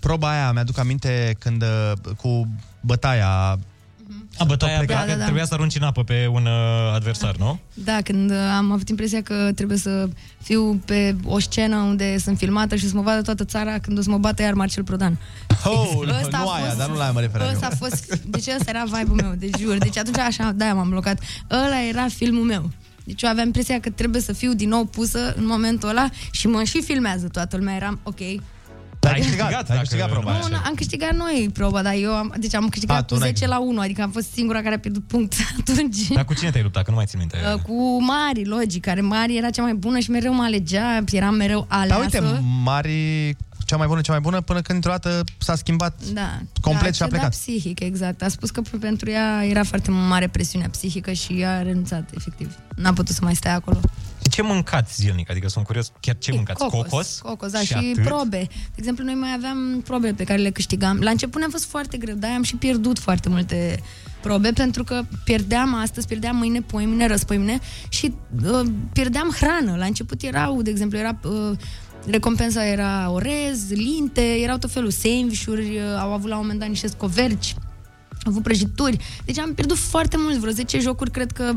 [0.00, 2.48] Proba aia, mi-aduc aminte când uh, cu
[2.80, 3.58] bătaia
[4.38, 5.22] A, bătaia Da, da, da, da.
[5.22, 7.58] trebuia să arunci în apă pe un uh, adversar, nu?
[7.74, 10.08] Da, când uh, am avut impresia că trebuie să
[10.42, 14.00] fiu pe o scenă unde sunt filmată și să mă vadă toată țara când o
[14.02, 15.18] să mă bată iar Marcel Prodan.
[15.64, 15.90] Oh,
[16.20, 17.70] Ăsta a nu aia, fost- dar nu la aia mă referam Ăsta eu.
[17.72, 19.78] a fost, deci ăsta era vibe-ul meu, de jur.
[19.78, 21.20] Deci atunci așa, de-aia m-am blocat.
[21.50, 22.70] Ăla era filmul meu.
[23.04, 26.46] Deci eu aveam impresia că trebuie să fiu din nou pusă în momentul ăla și
[26.46, 27.74] mă și filmează toată lumea.
[27.74, 28.18] Eram, ok.
[29.08, 30.38] Dar ai câștigat, ai câștigat proba aia.
[30.42, 33.18] Nu, nu, am câștigat noi proba, dar eu am, deci am câștigat A, cu tu
[33.18, 36.08] n-ai 10 la 1, adică am fost singura care a pierdut punct atunci.
[36.08, 36.84] Dar cu cine te-ai luptat?
[36.84, 37.36] Că nu mai țin minte.
[37.54, 41.34] Uh, Cu Mari, logic, care Mari era cea mai bună și mereu mă alegea, eram
[41.34, 42.10] mereu aleasă.
[42.20, 46.02] Dar uite, Mari, cea mai bună, cea mai bună, până când într-o dată s-a schimbat
[46.12, 46.38] Da.
[46.60, 47.30] complet da, și a cedat plecat.
[47.30, 48.22] psihic, exact.
[48.22, 52.54] A spus că pentru ea era foarte mare presiunea psihică și a renunțat, efectiv.
[52.76, 53.80] N-a putut să mai stea acolo.
[54.38, 55.30] Ce mâncați zilnic?
[55.30, 56.64] Adică sunt curios, chiar ce mâncați?
[56.64, 57.18] Cocos?
[57.22, 58.04] Cocos, da, și, atât?
[58.04, 58.46] probe.
[58.50, 60.98] De exemplu, noi mai aveam probe pe care le câștigam.
[61.00, 63.82] La început ne-a fost foarte greu, dar am și pierdut foarte multe
[64.20, 67.58] probe pentru că pierdeam astăzi, pierdeam mâine, poimine, răspoimine
[67.88, 68.60] și uh,
[68.92, 69.76] pierdeam hrană.
[69.76, 71.56] La început erau, de exemplu, era uh,
[72.06, 76.68] recompensa era orez, linte, erau tot felul sandvișuri, uh, au avut la un moment dat
[76.68, 77.67] niște scoverci, au
[78.22, 78.96] avut prăjituri.
[79.24, 81.54] Deci am pierdut foarte mult, vreo 10 jocuri, cred că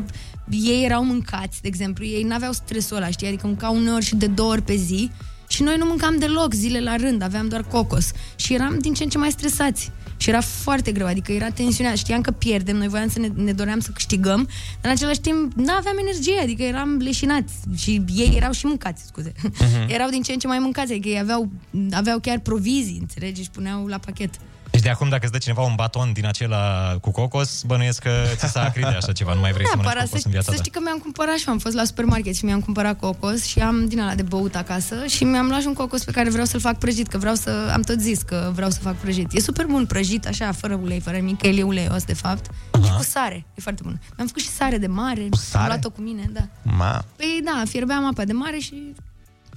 [0.50, 2.04] ei erau mâncați, de exemplu.
[2.04, 3.26] Ei n-aveau stresul ăla, știi?
[3.26, 5.10] Adică mâncau uneori și de două ori pe zi.
[5.48, 8.10] Și noi nu mâncam deloc zile la rând, aveam doar cocos.
[8.36, 9.90] Și eram din ce în ce mai stresați.
[10.16, 13.52] Și era foarte greu, adică era tensiunea, știam că pierdem, noi voiam să ne, ne
[13.52, 14.48] doream să câștigăm,
[14.80, 19.04] dar în același timp nu aveam energie, adică eram leșinați și ei erau și mâncați,
[19.06, 19.32] scuze.
[19.42, 19.88] Mhm.
[19.88, 21.50] erau din ce în ce mai mâncați, adică ei aveau,
[21.90, 24.34] aveau chiar provizii, înțelegi, și puneau la pachet.
[24.72, 28.10] Deci de acum dacă îți dă cineva un baton din acela cu cocos, bănuiesc că
[28.34, 30.32] ți s-a acrit de așa ceva, nu mai vrei să mănânci Neapărat, cocos să, în
[30.32, 30.62] viața să ta.
[30.62, 33.86] știi că mi-am cumpărat și am fost la supermarket și mi-am cumpărat cocos și am
[33.88, 36.60] din ala de băut acasă și mi-am luat și un cocos pe care vreau să-l
[36.60, 39.32] fac prăjit, că vreau să, am tot zis că vreau să fac prăjit.
[39.32, 42.50] E super bun prăjit, așa, fără ulei, fără nimic, că el e uleios, de fapt,
[42.84, 44.00] și cu sare, e foarte bun.
[44.16, 45.62] Mi-am făcut și sare de mare, sare?
[45.62, 46.48] am luat-o cu mine, da.
[46.62, 47.04] Ma.
[47.16, 48.94] Păi da, fierbeam apa de mare și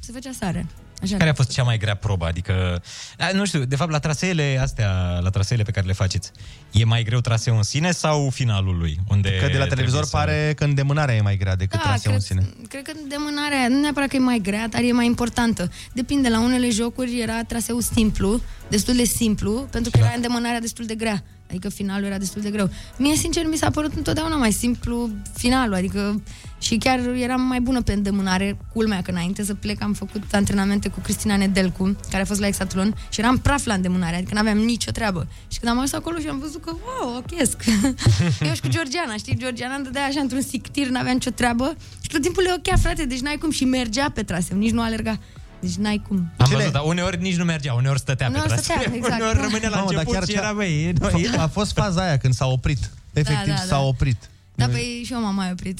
[0.01, 0.65] se făcea sare.
[1.01, 1.17] Așa.
[1.17, 2.25] Care a fost cea mai grea probă?
[2.25, 2.81] Adică,
[3.17, 6.31] a, nu știu, de fapt, la traseele astea, la traseele pe care le faceți,
[6.71, 8.99] e mai greu traseul în sine sau finalul lui?
[9.09, 12.15] Unde Că de la televizor trebuie pare că îndemânarea e mai grea decât Da, traseul
[12.15, 12.67] în cred- sine.
[12.69, 15.71] Cred că demânarea, nu neapărat că e mai grea, dar e mai importantă.
[15.93, 20.85] Depinde, la unele jocuri era traseul simplu, destul de simplu, pentru că era îndemânarea destul
[20.85, 21.23] de grea.
[21.49, 22.69] Adică finalul era destul de greu.
[22.97, 26.21] Mie, sincer, mi s-a părut întotdeauna mai simplu finalul, adică
[26.59, 30.89] și chiar eram mai bună pe îndemânare, culmea că înainte să plec am făcut antrenamente
[30.89, 34.57] cu Cristina Nedelcu, care a fost la Exatlon și eram praf la îndemânare, adică n-aveam
[34.57, 35.27] nicio treabă.
[35.47, 37.63] Și când am ajuns acolo și am văzut că, wow, ochesc.
[38.47, 42.09] Eu și cu Georgiana, știi, Georgiana îmi dădea așa într-un sictir, n-avea nicio treabă și
[42.09, 45.19] tot timpul le ochea, frate, deci n-ai cum și mergea pe traseu, nici nu alerga.
[45.65, 46.31] Deci n-ai cum.
[46.37, 48.75] Am văzut, dar uneori nici nu mergea, uneori stătea Uneori pe traseu.
[48.75, 49.15] stătea, exact.
[49.21, 50.93] Uneori rămânea la Mamă, dar început chiar și ce- era, băi,
[51.37, 52.89] A, a fost faza aia când s-a oprit.
[53.13, 53.79] Efectiv Da, da, s-a da.
[53.79, 54.29] oprit.
[54.57, 55.79] Da, păi și eu m-am mai oprit.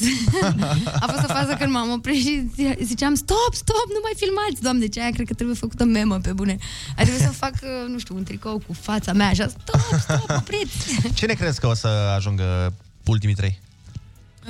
[1.03, 4.61] a fost o fază când m-am oprit și zi- ziceam, stop, stop, nu mai filmați,
[4.61, 6.57] doamne, ce aia cred că trebuie făcută memă pe bune.
[6.97, 10.29] A trebuit să fac, uh, nu știu, un tricou cu fața mea, așa, stop, stop,
[10.37, 10.99] opriți.
[11.19, 12.73] Cine crezi că o să ajungă
[13.05, 13.59] ultimii trei?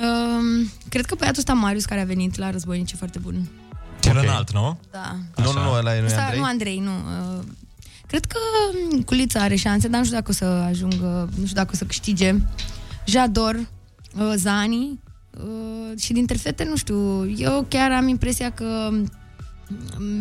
[0.00, 3.48] Um, cred că băiatul ăsta Marius care a venit la războinic e foarte bun.
[4.12, 4.78] Cel înalt, nu?
[4.90, 5.16] Da.
[5.36, 6.38] Nu, nu, nu, ăla e nu e Ăsta- Andrei?
[6.40, 6.90] Nu, Andrei, nu.
[7.38, 7.44] Uh,
[8.06, 8.38] cred că
[8.92, 11.76] um, Culița are șanse, dar nu știu dacă o să ajungă, nu știu dacă o
[11.76, 12.34] să câștige.
[13.06, 13.54] Jador,
[14.18, 15.00] uh, Zani
[15.38, 18.90] uh, și dintre fete, nu știu, eu chiar am impresia că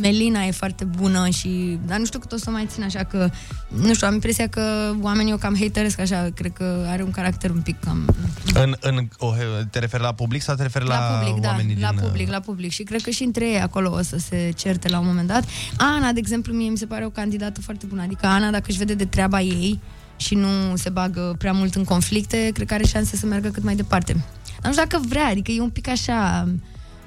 [0.02, 3.30] Melina e foarte bună și dar nu știu cât o să mai țin așa că
[3.68, 7.50] nu știu, am impresia că oamenii o cam hateresc așa, cred că are un caracter
[7.50, 8.16] un pic cam
[8.54, 9.34] În, în, o,
[9.70, 11.98] te referi la public sau te referi la, la public, da, oamenii la din...
[11.98, 12.72] uh, public, la public.
[12.72, 15.44] Și cred că și între ei acolo o să se certe la un moment dat.
[15.78, 18.02] Ana, de exemplu, mie mi se pare o candidată foarte bună.
[18.02, 19.80] Adică Ana, dacă își vede de treaba ei
[20.16, 23.64] și nu se bagă prea mult în conflicte, cred că are șanse să meargă cât
[23.64, 24.14] mai departe.
[24.62, 26.48] Dar nu știu dacă vrea, adică e un pic așa...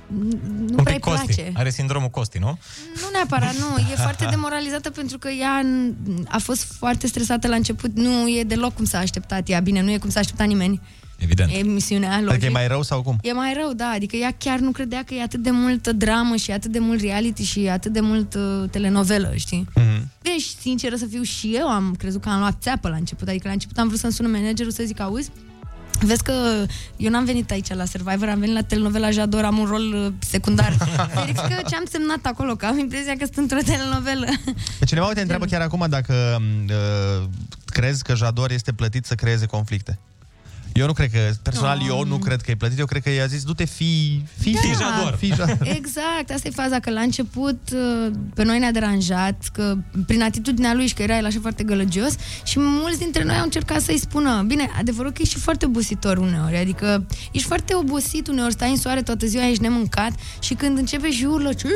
[0.09, 1.25] Nu Un prea pic îi Costi.
[1.35, 1.53] place.
[1.55, 2.59] Are sindromul Costi, nu?
[2.95, 3.79] Nu neapărat, nu.
[3.93, 5.93] E foarte demoralizată pentru că ea n-
[6.29, 7.91] a fost foarte stresată la început.
[7.97, 9.61] Nu e deloc cum s-a așteptat ea.
[9.61, 10.81] Bine, nu e cum s-a așteptat nimeni.
[11.19, 11.51] Evident.
[11.55, 12.31] Emisiunea, logic.
[12.31, 13.19] Adică e mai rău sau cum?
[13.23, 13.89] E mai rău, da.
[13.95, 17.01] Adică ea chiar nu credea că e atât de multă dramă și atât de mult
[17.01, 19.67] reality și atât de mult uh, telenovelă, știi?
[19.75, 20.11] Mhm.
[20.23, 23.29] Bine, și sinceră să fiu și eu am crezut că am luat țeapă la început.
[23.29, 25.31] Adică la început am vrut să-mi sună managerul să zic, auzi,
[26.01, 26.33] Vezi că
[26.97, 30.13] eu n-am venit aici la Survivor, am venit la telenovela Jador, am un rol uh,
[30.19, 30.73] secundar.
[31.15, 34.27] Verifică ce am semnat acolo, că am impresia că sunt într-o telenovelă.
[34.79, 37.29] Pe cineva te întreabă chiar acum dacă uh,
[37.65, 39.99] crezi că Jador este plătit să creeze conflicte.
[40.75, 41.87] Eu nu cred că, personal, Nu.
[41.87, 44.59] eu nu cred că e plătit, eu cred că i-a zis, du-te, fi, fi, Da.
[44.61, 45.15] fi Jador.
[45.19, 45.59] Fi Jador.
[45.79, 49.75] Exact, asta e faza, că la început uh, pe noi ne-a deranjat, că
[50.07, 52.15] prin atitudinea lui și că era el așa foarte gălăgios
[52.45, 56.19] și mulți dintre noi au încercat să-i spună, bine, adevărul că ești și foarte obositor
[56.19, 60.79] uneori, adică ești foarte obosit uneori, stai în soare toată ziua, ești nemâncat și când
[60.79, 61.71] începe și urlă, cine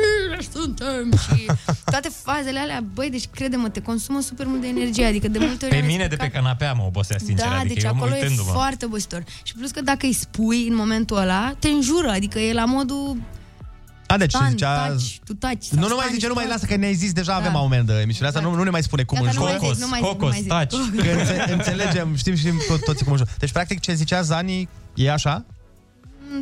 [0.53, 1.11] suntem?
[1.35, 1.45] Și
[1.85, 5.65] toate fazele alea, băi, deci crede-mă, te consumă super mult de energie, adică de multe
[5.65, 7.47] ori Pe am mine de pe canapea mă obosea, sincer.
[7.47, 8.51] da, adică deci eu acolo e uitându-mă.
[8.87, 9.23] Foarte obositor.
[9.43, 13.17] Și plus că dacă îi spui în momentul ăla, te înjură, adică e la modul
[14.07, 14.87] A, deci Tan, zicea...
[14.87, 15.65] taci, tu taci.
[15.69, 16.59] Nu, sau nu mai stai zice, nu mai mișto.
[16.59, 17.37] lasă că ne-ai zis deja, Da.
[17.37, 19.35] avem la un moment de emisiunea asta, nu, nu ne mai spune cum Gata, în
[19.37, 19.73] nu mai joc.
[19.73, 21.03] zic, nu mai zic, nu mai zic.
[21.03, 23.27] Că înțe- înțelegem, știm, știm to- toți cum în joc.
[23.37, 25.45] Deci, practic, ce zicea Zani e așa?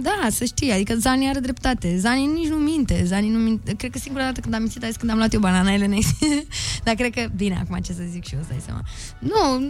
[0.02, 1.98] Da, să știi, adică Zani are dreptate.
[1.98, 3.04] Zani nici nu minte.
[3.06, 3.74] Zani nu minte.
[3.74, 6.06] Cred că singura dată când am mințit a zis când am luat eu banana Elenei.
[6.84, 8.82] Dar cred că, bine, acum ce să zic și eu, îți dai seama.
[9.20, 9.70] Nu,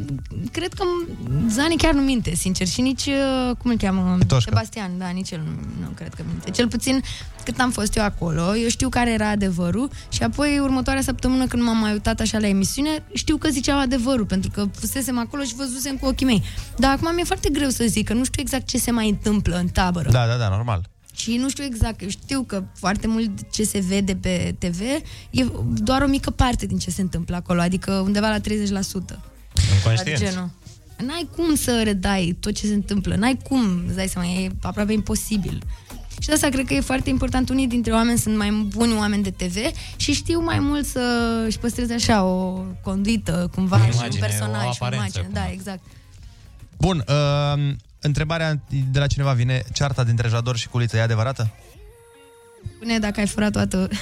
[0.52, 0.84] cred că
[1.48, 2.68] Zani chiar nu minte, sincer.
[2.68, 4.16] Și nici, uh, cum îl cheamă?
[4.20, 4.50] Pitoșcă.
[4.50, 5.52] Sebastian, da, nici el nu,
[5.86, 6.52] nu cred că minte.
[6.52, 7.02] Cel puțin
[7.44, 11.64] cât am fost eu acolo, eu știu care era adevărul și apoi următoarea săptămână când
[11.64, 15.56] m-am mai uitat așa la emisiune, știu că ziceau adevărul, pentru că fusesem acolo și
[15.56, 16.44] văzusem cu ochii mei.
[16.78, 19.58] Dar acum mi-e foarte greu să zic, că nu știu exact ce se mai întâmplă
[19.58, 19.68] în
[20.04, 20.28] tabără.
[20.28, 20.90] Da, da, da, normal.
[21.16, 24.82] Și nu știu exact, eu știu că foarte mult ce se vede pe TV
[25.30, 28.42] e doar o mică parte din ce se întâmplă acolo, adică undeva la 30%.
[29.76, 30.20] Inconștient.
[30.20, 30.50] Genul.
[30.98, 34.94] N-ai cum să redai tot ce se întâmplă, n-ai cum, îți dai seama, e aproape
[34.94, 35.64] imposibil.
[36.20, 37.50] Și de asta cred că e foarte important.
[37.50, 39.56] Unii dintre oameni sunt mai buni oameni de TV
[39.96, 41.00] și știu mai mult să
[41.48, 45.28] își păstreze așa o conduită, cumva, O și un imagine, personaj, o o aparență, imagine.
[45.34, 45.82] Da, exact.
[46.78, 48.62] Bun, uh, întrebarea
[48.92, 51.52] de la cineva vine, cearta dintre Jador și Culiță e adevărată?
[52.76, 53.90] Spune dacă ai furat toată...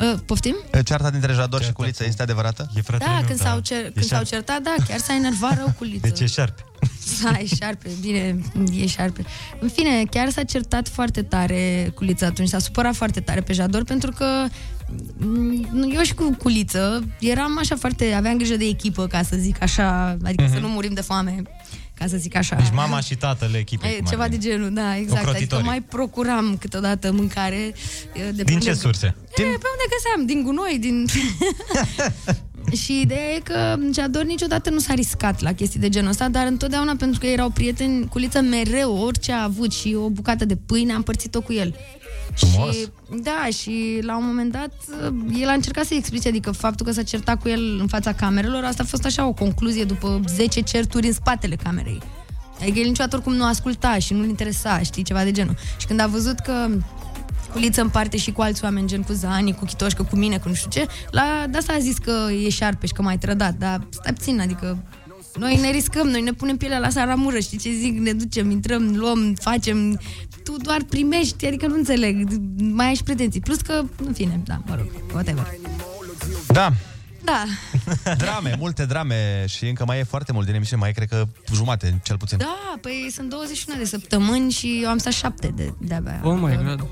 [0.00, 0.56] Uh, Poftim?
[0.74, 2.70] Uh, Cearta dintre Jador și Culiță este adevărată?
[2.76, 6.06] E Da, când, s-au, cer, când s-au certat, da, chiar s-a enervat rău cu liță.
[6.06, 6.64] Deci e șarpe.
[7.22, 8.38] Da, e șarpe, bine,
[8.76, 9.24] e șarpe.
[9.60, 13.84] În fine, chiar s-a certat foarte tare Culiță atunci, s-a supărat foarte tare pe Jador,
[13.84, 14.46] pentru că
[15.16, 19.62] mm, eu și cu Culiță eram așa foarte, aveam grijă de echipă, ca să zic
[19.62, 20.52] așa, adică Mhm.
[20.52, 21.42] să nu murim de foame,
[22.00, 22.56] ca să zic așa.
[22.56, 23.90] Deci mama și tatăl echipei.
[23.90, 24.38] E, cum ar ceva veni.
[24.38, 25.18] de genul, da, exact.
[25.18, 25.66] Adică Ocrotitorii.
[25.66, 27.74] mai procuram câteodată mâncare.
[28.12, 29.06] e, De Din ce surse?
[29.06, 30.26] E, pe unde găseam?
[30.26, 31.06] Din gunoi, din...
[32.82, 36.46] și ideea e că Jador niciodată nu s-a riscat la chestii de genul ăsta, dar
[36.46, 40.92] întotdeauna pentru că erau prieteni, Culiță mereu, orice a avut și o bucată de pâine,
[40.92, 41.74] a împărțit-o cu el.
[42.34, 42.74] Frumos.
[42.76, 42.86] Și,
[43.22, 44.72] da, și la un moment dat
[45.38, 48.64] el a încercat să-i explice, adică faptul că s-a certat cu el în fața camerelor,
[48.64, 52.00] asta a fost așa o concluzie după 10 certuri în spatele camerei.
[52.60, 55.54] Adică el niciodată oricum nu asculta și nu-l interesa, știi, ceva de genul.
[55.78, 56.68] Și când a văzut că
[57.52, 60.48] Culiță în parte și cu alți oameni, gen cu Zani, cu Chitoșcă, cu mine, cu
[60.48, 62.12] nu știu ce, la, de asta a zis că
[62.44, 64.78] e șarpe și că m-ai trădat, dar stai puțin, adică
[65.38, 68.96] noi ne riscăm, noi ne punem pielea la saramură, știi ce zic, ne ducem, intrăm,
[68.96, 70.00] luăm, facem,
[70.44, 72.28] tu doar primești, adică nu înțeleg,
[72.58, 73.40] mai ai și pretenții.
[73.40, 75.46] Plus că, în fine, da, mă rog, whatever.
[76.46, 76.72] Da,
[77.24, 77.44] Da,
[78.24, 81.24] drame, multe drame și încă mai e foarte mult din emisiune, mai e, cred că
[81.54, 82.38] jumate, cel puțin.
[82.38, 86.20] da, păi sunt 21 de săptămâni și eu am stat 7 de, de-abia.
[86.24, 86.88] Oh my god.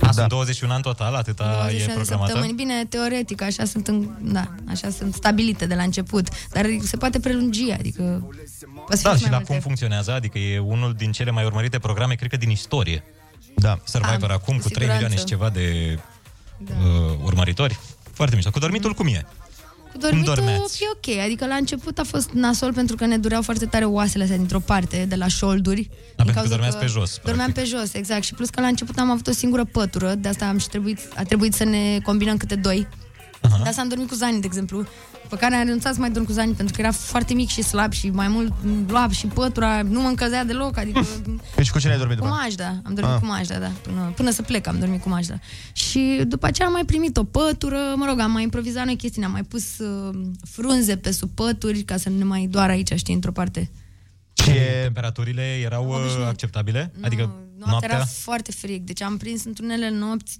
[0.00, 0.10] Da.
[0.12, 2.24] Sunt 21 în total, atâta e 21 de programată?
[2.26, 2.52] săptămâni.
[2.56, 7.20] Bine, teoretic, așa sunt, în, da, așa sunt stabilite de la început, dar se poate
[7.20, 8.02] prelungi, adică...
[8.74, 9.52] poate să Da, fie și mai la multe.
[9.52, 13.04] cum funcționează, adică e unul din cele mai urmărite programe, cred că din istorie.
[13.56, 13.78] Da.
[13.84, 14.92] Survivor Ah, acum cu cu 3 siguranță.
[14.92, 15.98] milioane și ceva de
[16.68, 17.78] uh, urmăritori.
[18.12, 18.50] Foarte mișto.
[18.50, 19.26] Cu dormitul cum e?
[19.92, 20.82] Cu dormitul dormeați?
[20.82, 24.22] e ok, adică la început a fost nasol pentru că ne dureau foarte tare oasele
[24.22, 25.82] astea dintr-o parte, de la șolduri.
[25.82, 28.22] din pentru că cauza dormeați pe jos, Dormeam pe jos, exact.
[28.22, 30.98] Și plus că la început am avut o singură pătură, de asta am și trebuit,
[31.14, 32.88] a trebuit să ne combinăm câte doi.
[33.62, 34.86] De asta am dormit cu Zani, de exemplu.
[35.32, 37.62] Pe care am renunțat să mai dorm cu Zani pentru că era foarte mic și
[37.62, 38.52] slab și mai mult
[38.88, 41.06] lua și pătura nu mă încălzea deloc, adică
[41.56, 42.36] Deci cu cine ai dormit cu după?
[42.40, 43.18] Majda, am dormit Ah.
[43.20, 45.34] cu Majda, da, până, până să plec am dormit cu Majda.
[45.72, 49.24] Și după aceea am mai primit o pătură, mă rog, am mai improvizat noi chestii,
[49.24, 50.14] am mai pus uh,
[50.50, 53.70] frunze pe sub pături ca să nu ne mai doară aici, știi, într-o parte.
[54.42, 54.50] Și
[54.82, 56.92] temperaturile erau uh, acceptabile?
[57.00, 57.88] Adică Noaptea noaptea?
[57.96, 60.36] era foarte frig, deci am prins într unele nopți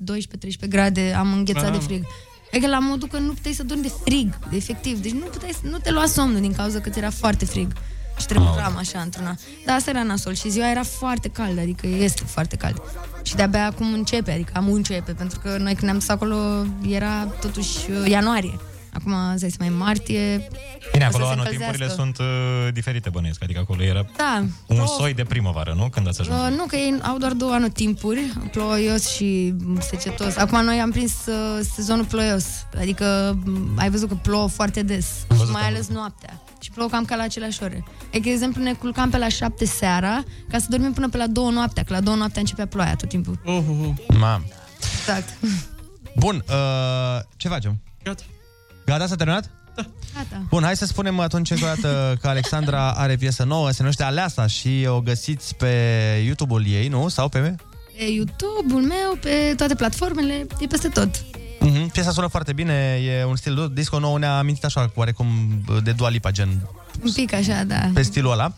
[0.65, 1.73] 12-13 grade, am înghețat Ah.
[1.73, 2.05] de frig.
[2.53, 4.99] Adică la modul că nu puteai să dormi de frig, de efectiv.
[5.03, 7.73] Deci nu puteai, să- nu te lua somnul din cauza că ți era foarte frig.
[8.19, 9.35] Și tremuram așa într-una.
[9.67, 12.83] Dar asta era nasol și ziua era foarte caldă, adică este foarte cald.
[13.23, 17.25] Și de-abia acum începe, adică am începe, pentru că noi când ne-am dus acolo era
[17.25, 18.59] totuși uh, ianuarie.
[18.93, 20.49] Acum, îți dai seama, e martie.
[20.93, 21.95] Bine, o acolo să se anotimpurile încălzească.
[22.03, 23.43] sunt uh, diferite, bănuiesc.
[23.43, 24.39] Adică acolo era Da.
[24.67, 25.89] un plouă soi de primăvară, nu?
[25.89, 26.39] Când ați ajuns.
[26.41, 28.21] Uh, nu, că ei au doar două anotimpuri,
[28.51, 30.37] ploios și secetos.
[30.37, 32.45] Acum noi am prins uh, sezonul ploios,
[32.79, 36.43] adică m, ai văzut că plouă foarte des, Am văzut, și mai am ales noaptea.
[36.61, 37.85] Și plouă cam ca la aceleași ore.
[38.11, 41.17] E că, de exemplu, ne culcam pe la 7 seara ca să dormim până pe
[41.17, 43.39] la 2 noaptea, că la 2 noaptea începea ploaia tot timpul.
[43.45, 44.17] Uh, uh, uh.
[44.19, 44.45] Mam.
[44.99, 45.29] Exact.
[46.17, 47.79] Bun, uh, ce facem?
[48.03, 48.23] Gata.
[48.93, 49.51] Gata, s-a terminat?
[50.15, 50.43] Gata.
[50.49, 54.03] Bun, hai să spunem atunci încă o dată că Alexandra are piesă nouă, se numește
[54.03, 55.75] Aleasa și o găsiți pe
[56.25, 57.09] YouTube-ul ei, nu?
[57.09, 57.55] Sau pe me?
[57.97, 61.11] Pe YouTube-ul meu, pe toate platformele, e peste tot.
[61.19, 61.93] Mm-hmm.
[61.93, 65.27] Piesa sună foarte bine, e un stil disco nou, ne-a amintit așa, oarecum
[65.83, 66.69] de Dua Lipa, gen
[67.05, 67.91] Un pic așa, da.
[67.95, 68.55] pe stilul ăla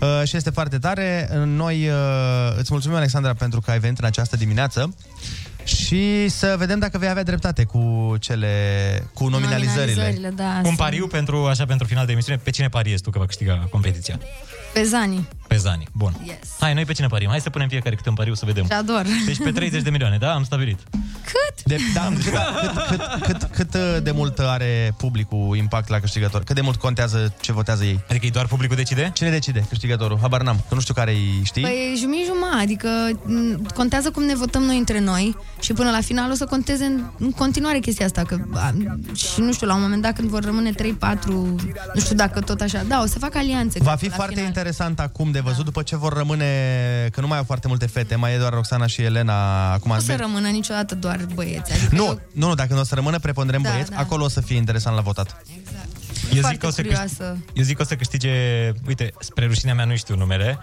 [0.00, 1.28] uh, și este foarte tare.
[1.44, 4.94] Noi uh, îți mulțumim, Alexandra, pentru că ai venit în această dimineață
[5.64, 8.48] și să vedem dacă vei avea dreptate cu cele
[9.14, 9.94] cu nominalizările.
[9.94, 10.68] Nominalizările, da.
[10.68, 12.40] Un pariu pentru, așa, pentru final de emisiune.
[12.42, 14.18] Pe cine pariezi tu că va câștiga competiția?
[14.74, 15.28] Pe Zani.
[15.48, 15.86] Pe Zani.
[15.92, 16.12] Bun.
[16.24, 16.38] Yes.
[16.60, 17.28] Hai, noi pe cine parim?
[17.28, 18.64] Hai să punem fiecare câte un pariu să vedem.
[18.64, 19.06] Și ador.
[19.26, 20.34] Deci pe 30 de milioane, da?
[20.34, 20.78] Am stabilit.
[21.24, 21.64] Cât?
[21.64, 22.22] De, da, cât,
[22.88, 26.44] cât, cât, cât, cât uh, de mult are publicul impact la câștigător?
[26.44, 28.00] Cât de mult contează ce votează ei?
[28.08, 29.10] Adică e doar publicul decide?
[29.14, 30.18] Cine decide câștigătorul?
[30.20, 31.62] Habar n-am, că nu știu care îi știi.
[31.62, 32.88] Păi e jumii jumătate, adică
[33.24, 36.84] m, contează cum ne votăm noi între noi și până la final o să conteze
[36.84, 38.22] în, în continuare chestia asta.
[38.22, 38.74] Că, a,
[39.14, 40.74] și nu știu, la un moment dat când vor rămâne 3-4,
[41.24, 43.78] nu știu dacă tot așa, da, o să fac alianțe.
[43.82, 44.46] Va cred, fi la foarte final.
[44.46, 44.63] interesant
[44.96, 46.44] acum de văzut după ce vor rămâne,
[47.12, 49.90] că nu mai au foarte multe fete, mai e doar Roxana și Elena acum.
[49.90, 51.72] Nu o să rămână niciodată doar băieți.
[51.72, 53.96] Adică nu, nu, nu, dacă nu o să rămână preponderent Da, băieți, da.
[53.98, 55.42] acolo o să fie interesant la votat.
[56.34, 57.06] Eu Foarte zic, că o să curioasă.
[57.16, 58.30] câștige, eu zic că o să câștige,
[58.86, 60.58] uite, spre rușinea mea nu știu numele,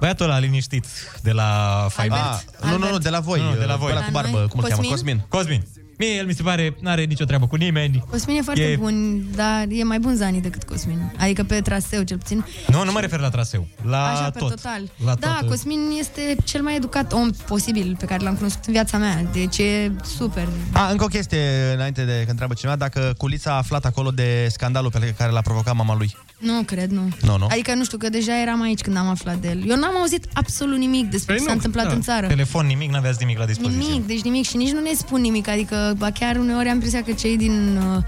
[0.00, 0.86] băiatul ăla liniștit
[1.22, 2.18] de la Faibet.
[2.18, 2.40] Ah,
[2.70, 3.90] nu, nu, nu, de la voi, Nu, de la voi.
[3.90, 4.82] ăla cu barbă, cum îl cheamă?
[4.88, 5.24] Cosmin?
[5.28, 5.66] Cosmin.
[5.98, 8.04] Mie el mi se pare, n-are nicio treabă cu nimeni.
[8.10, 11.12] Cosmin e foarte E- bun, dar e mai bun Zani decât Cosmin.
[11.18, 12.44] Adică pe traseu, cel puțin.
[12.68, 14.48] Nu, nu mă refer la traseu, la Așa, pe tot.
[14.48, 14.90] total.
[15.04, 15.48] La da, tot.
[15.48, 19.22] Cosmin este cel mai educat om posibil pe care l-am cunoscut în viața mea.
[19.32, 20.48] Deci e super.
[20.72, 24.48] A, încă o chestie, înainte de că întreabă cineva, dacă Culița a aflat acolo de
[24.50, 26.16] scandalul pe care l-a provocat mama lui.
[26.38, 27.08] Nu, cred, nu.
[27.22, 27.46] Nu, nu.
[27.50, 29.68] Adică, nu știu, că deja eram aici când am aflat de el.
[29.68, 31.92] Eu n-am auzit absolut nimic despre Păi ce s-a nu, întâmplat da.
[31.92, 32.26] în țară.
[32.26, 33.88] Telefon, nimic, n-aveați nimic la dispoziție.
[33.88, 37.02] Nimic, deci nimic și nici nu ne spun nimic, adică ba chiar uneori am impresia
[37.02, 38.02] că cei din uh,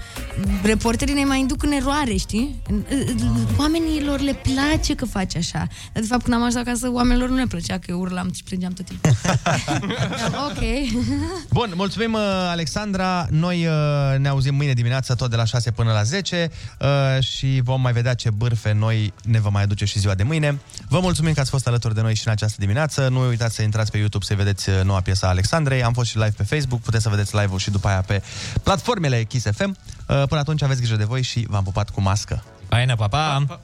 [0.63, 2.61] reporterii ne mai induc în eroare, știi?
[2.71, 5.67] Uh, uh, Oamenilor le place că faci așa.
[5.93, 8.43] Dar de fapt când am ajuns acasă, oamenilor nu le plăcea că eu urlam și
[8.43, 9.11] plângeam tot timpul.
[10.49, 10.61] ok.
[11.49, 13.27] Bun, mulțumim, uh, Alexandra.
[13.29, 17.61] Noi uh, ne auzim mâine dimineață, tot de la 6 până la 10 uh, și
[17.63, 20.59] vom mai vedea ce bârfe noi ne vom mai aduce și ziua de mâine.
[20.89, 23.07] Vă mulțumim că ați fost alături de noi și în această dimineață.
[23.07, 25.83] Nu uitați să intrați pe YouTube să vedeți uh, noua piesă a Alexandrei.
[25.83, 28.21] Am fost și live pe Facebook, puteți să vedeți live-ul și după aia pe
[28.63, 29.69] platformele Kiss FM.
[30.07, 32.43] Uh, Până atunci aveți grijă de voi și v-am pupat cu mască.
[32.67, 33.59] Faină, pa, pa!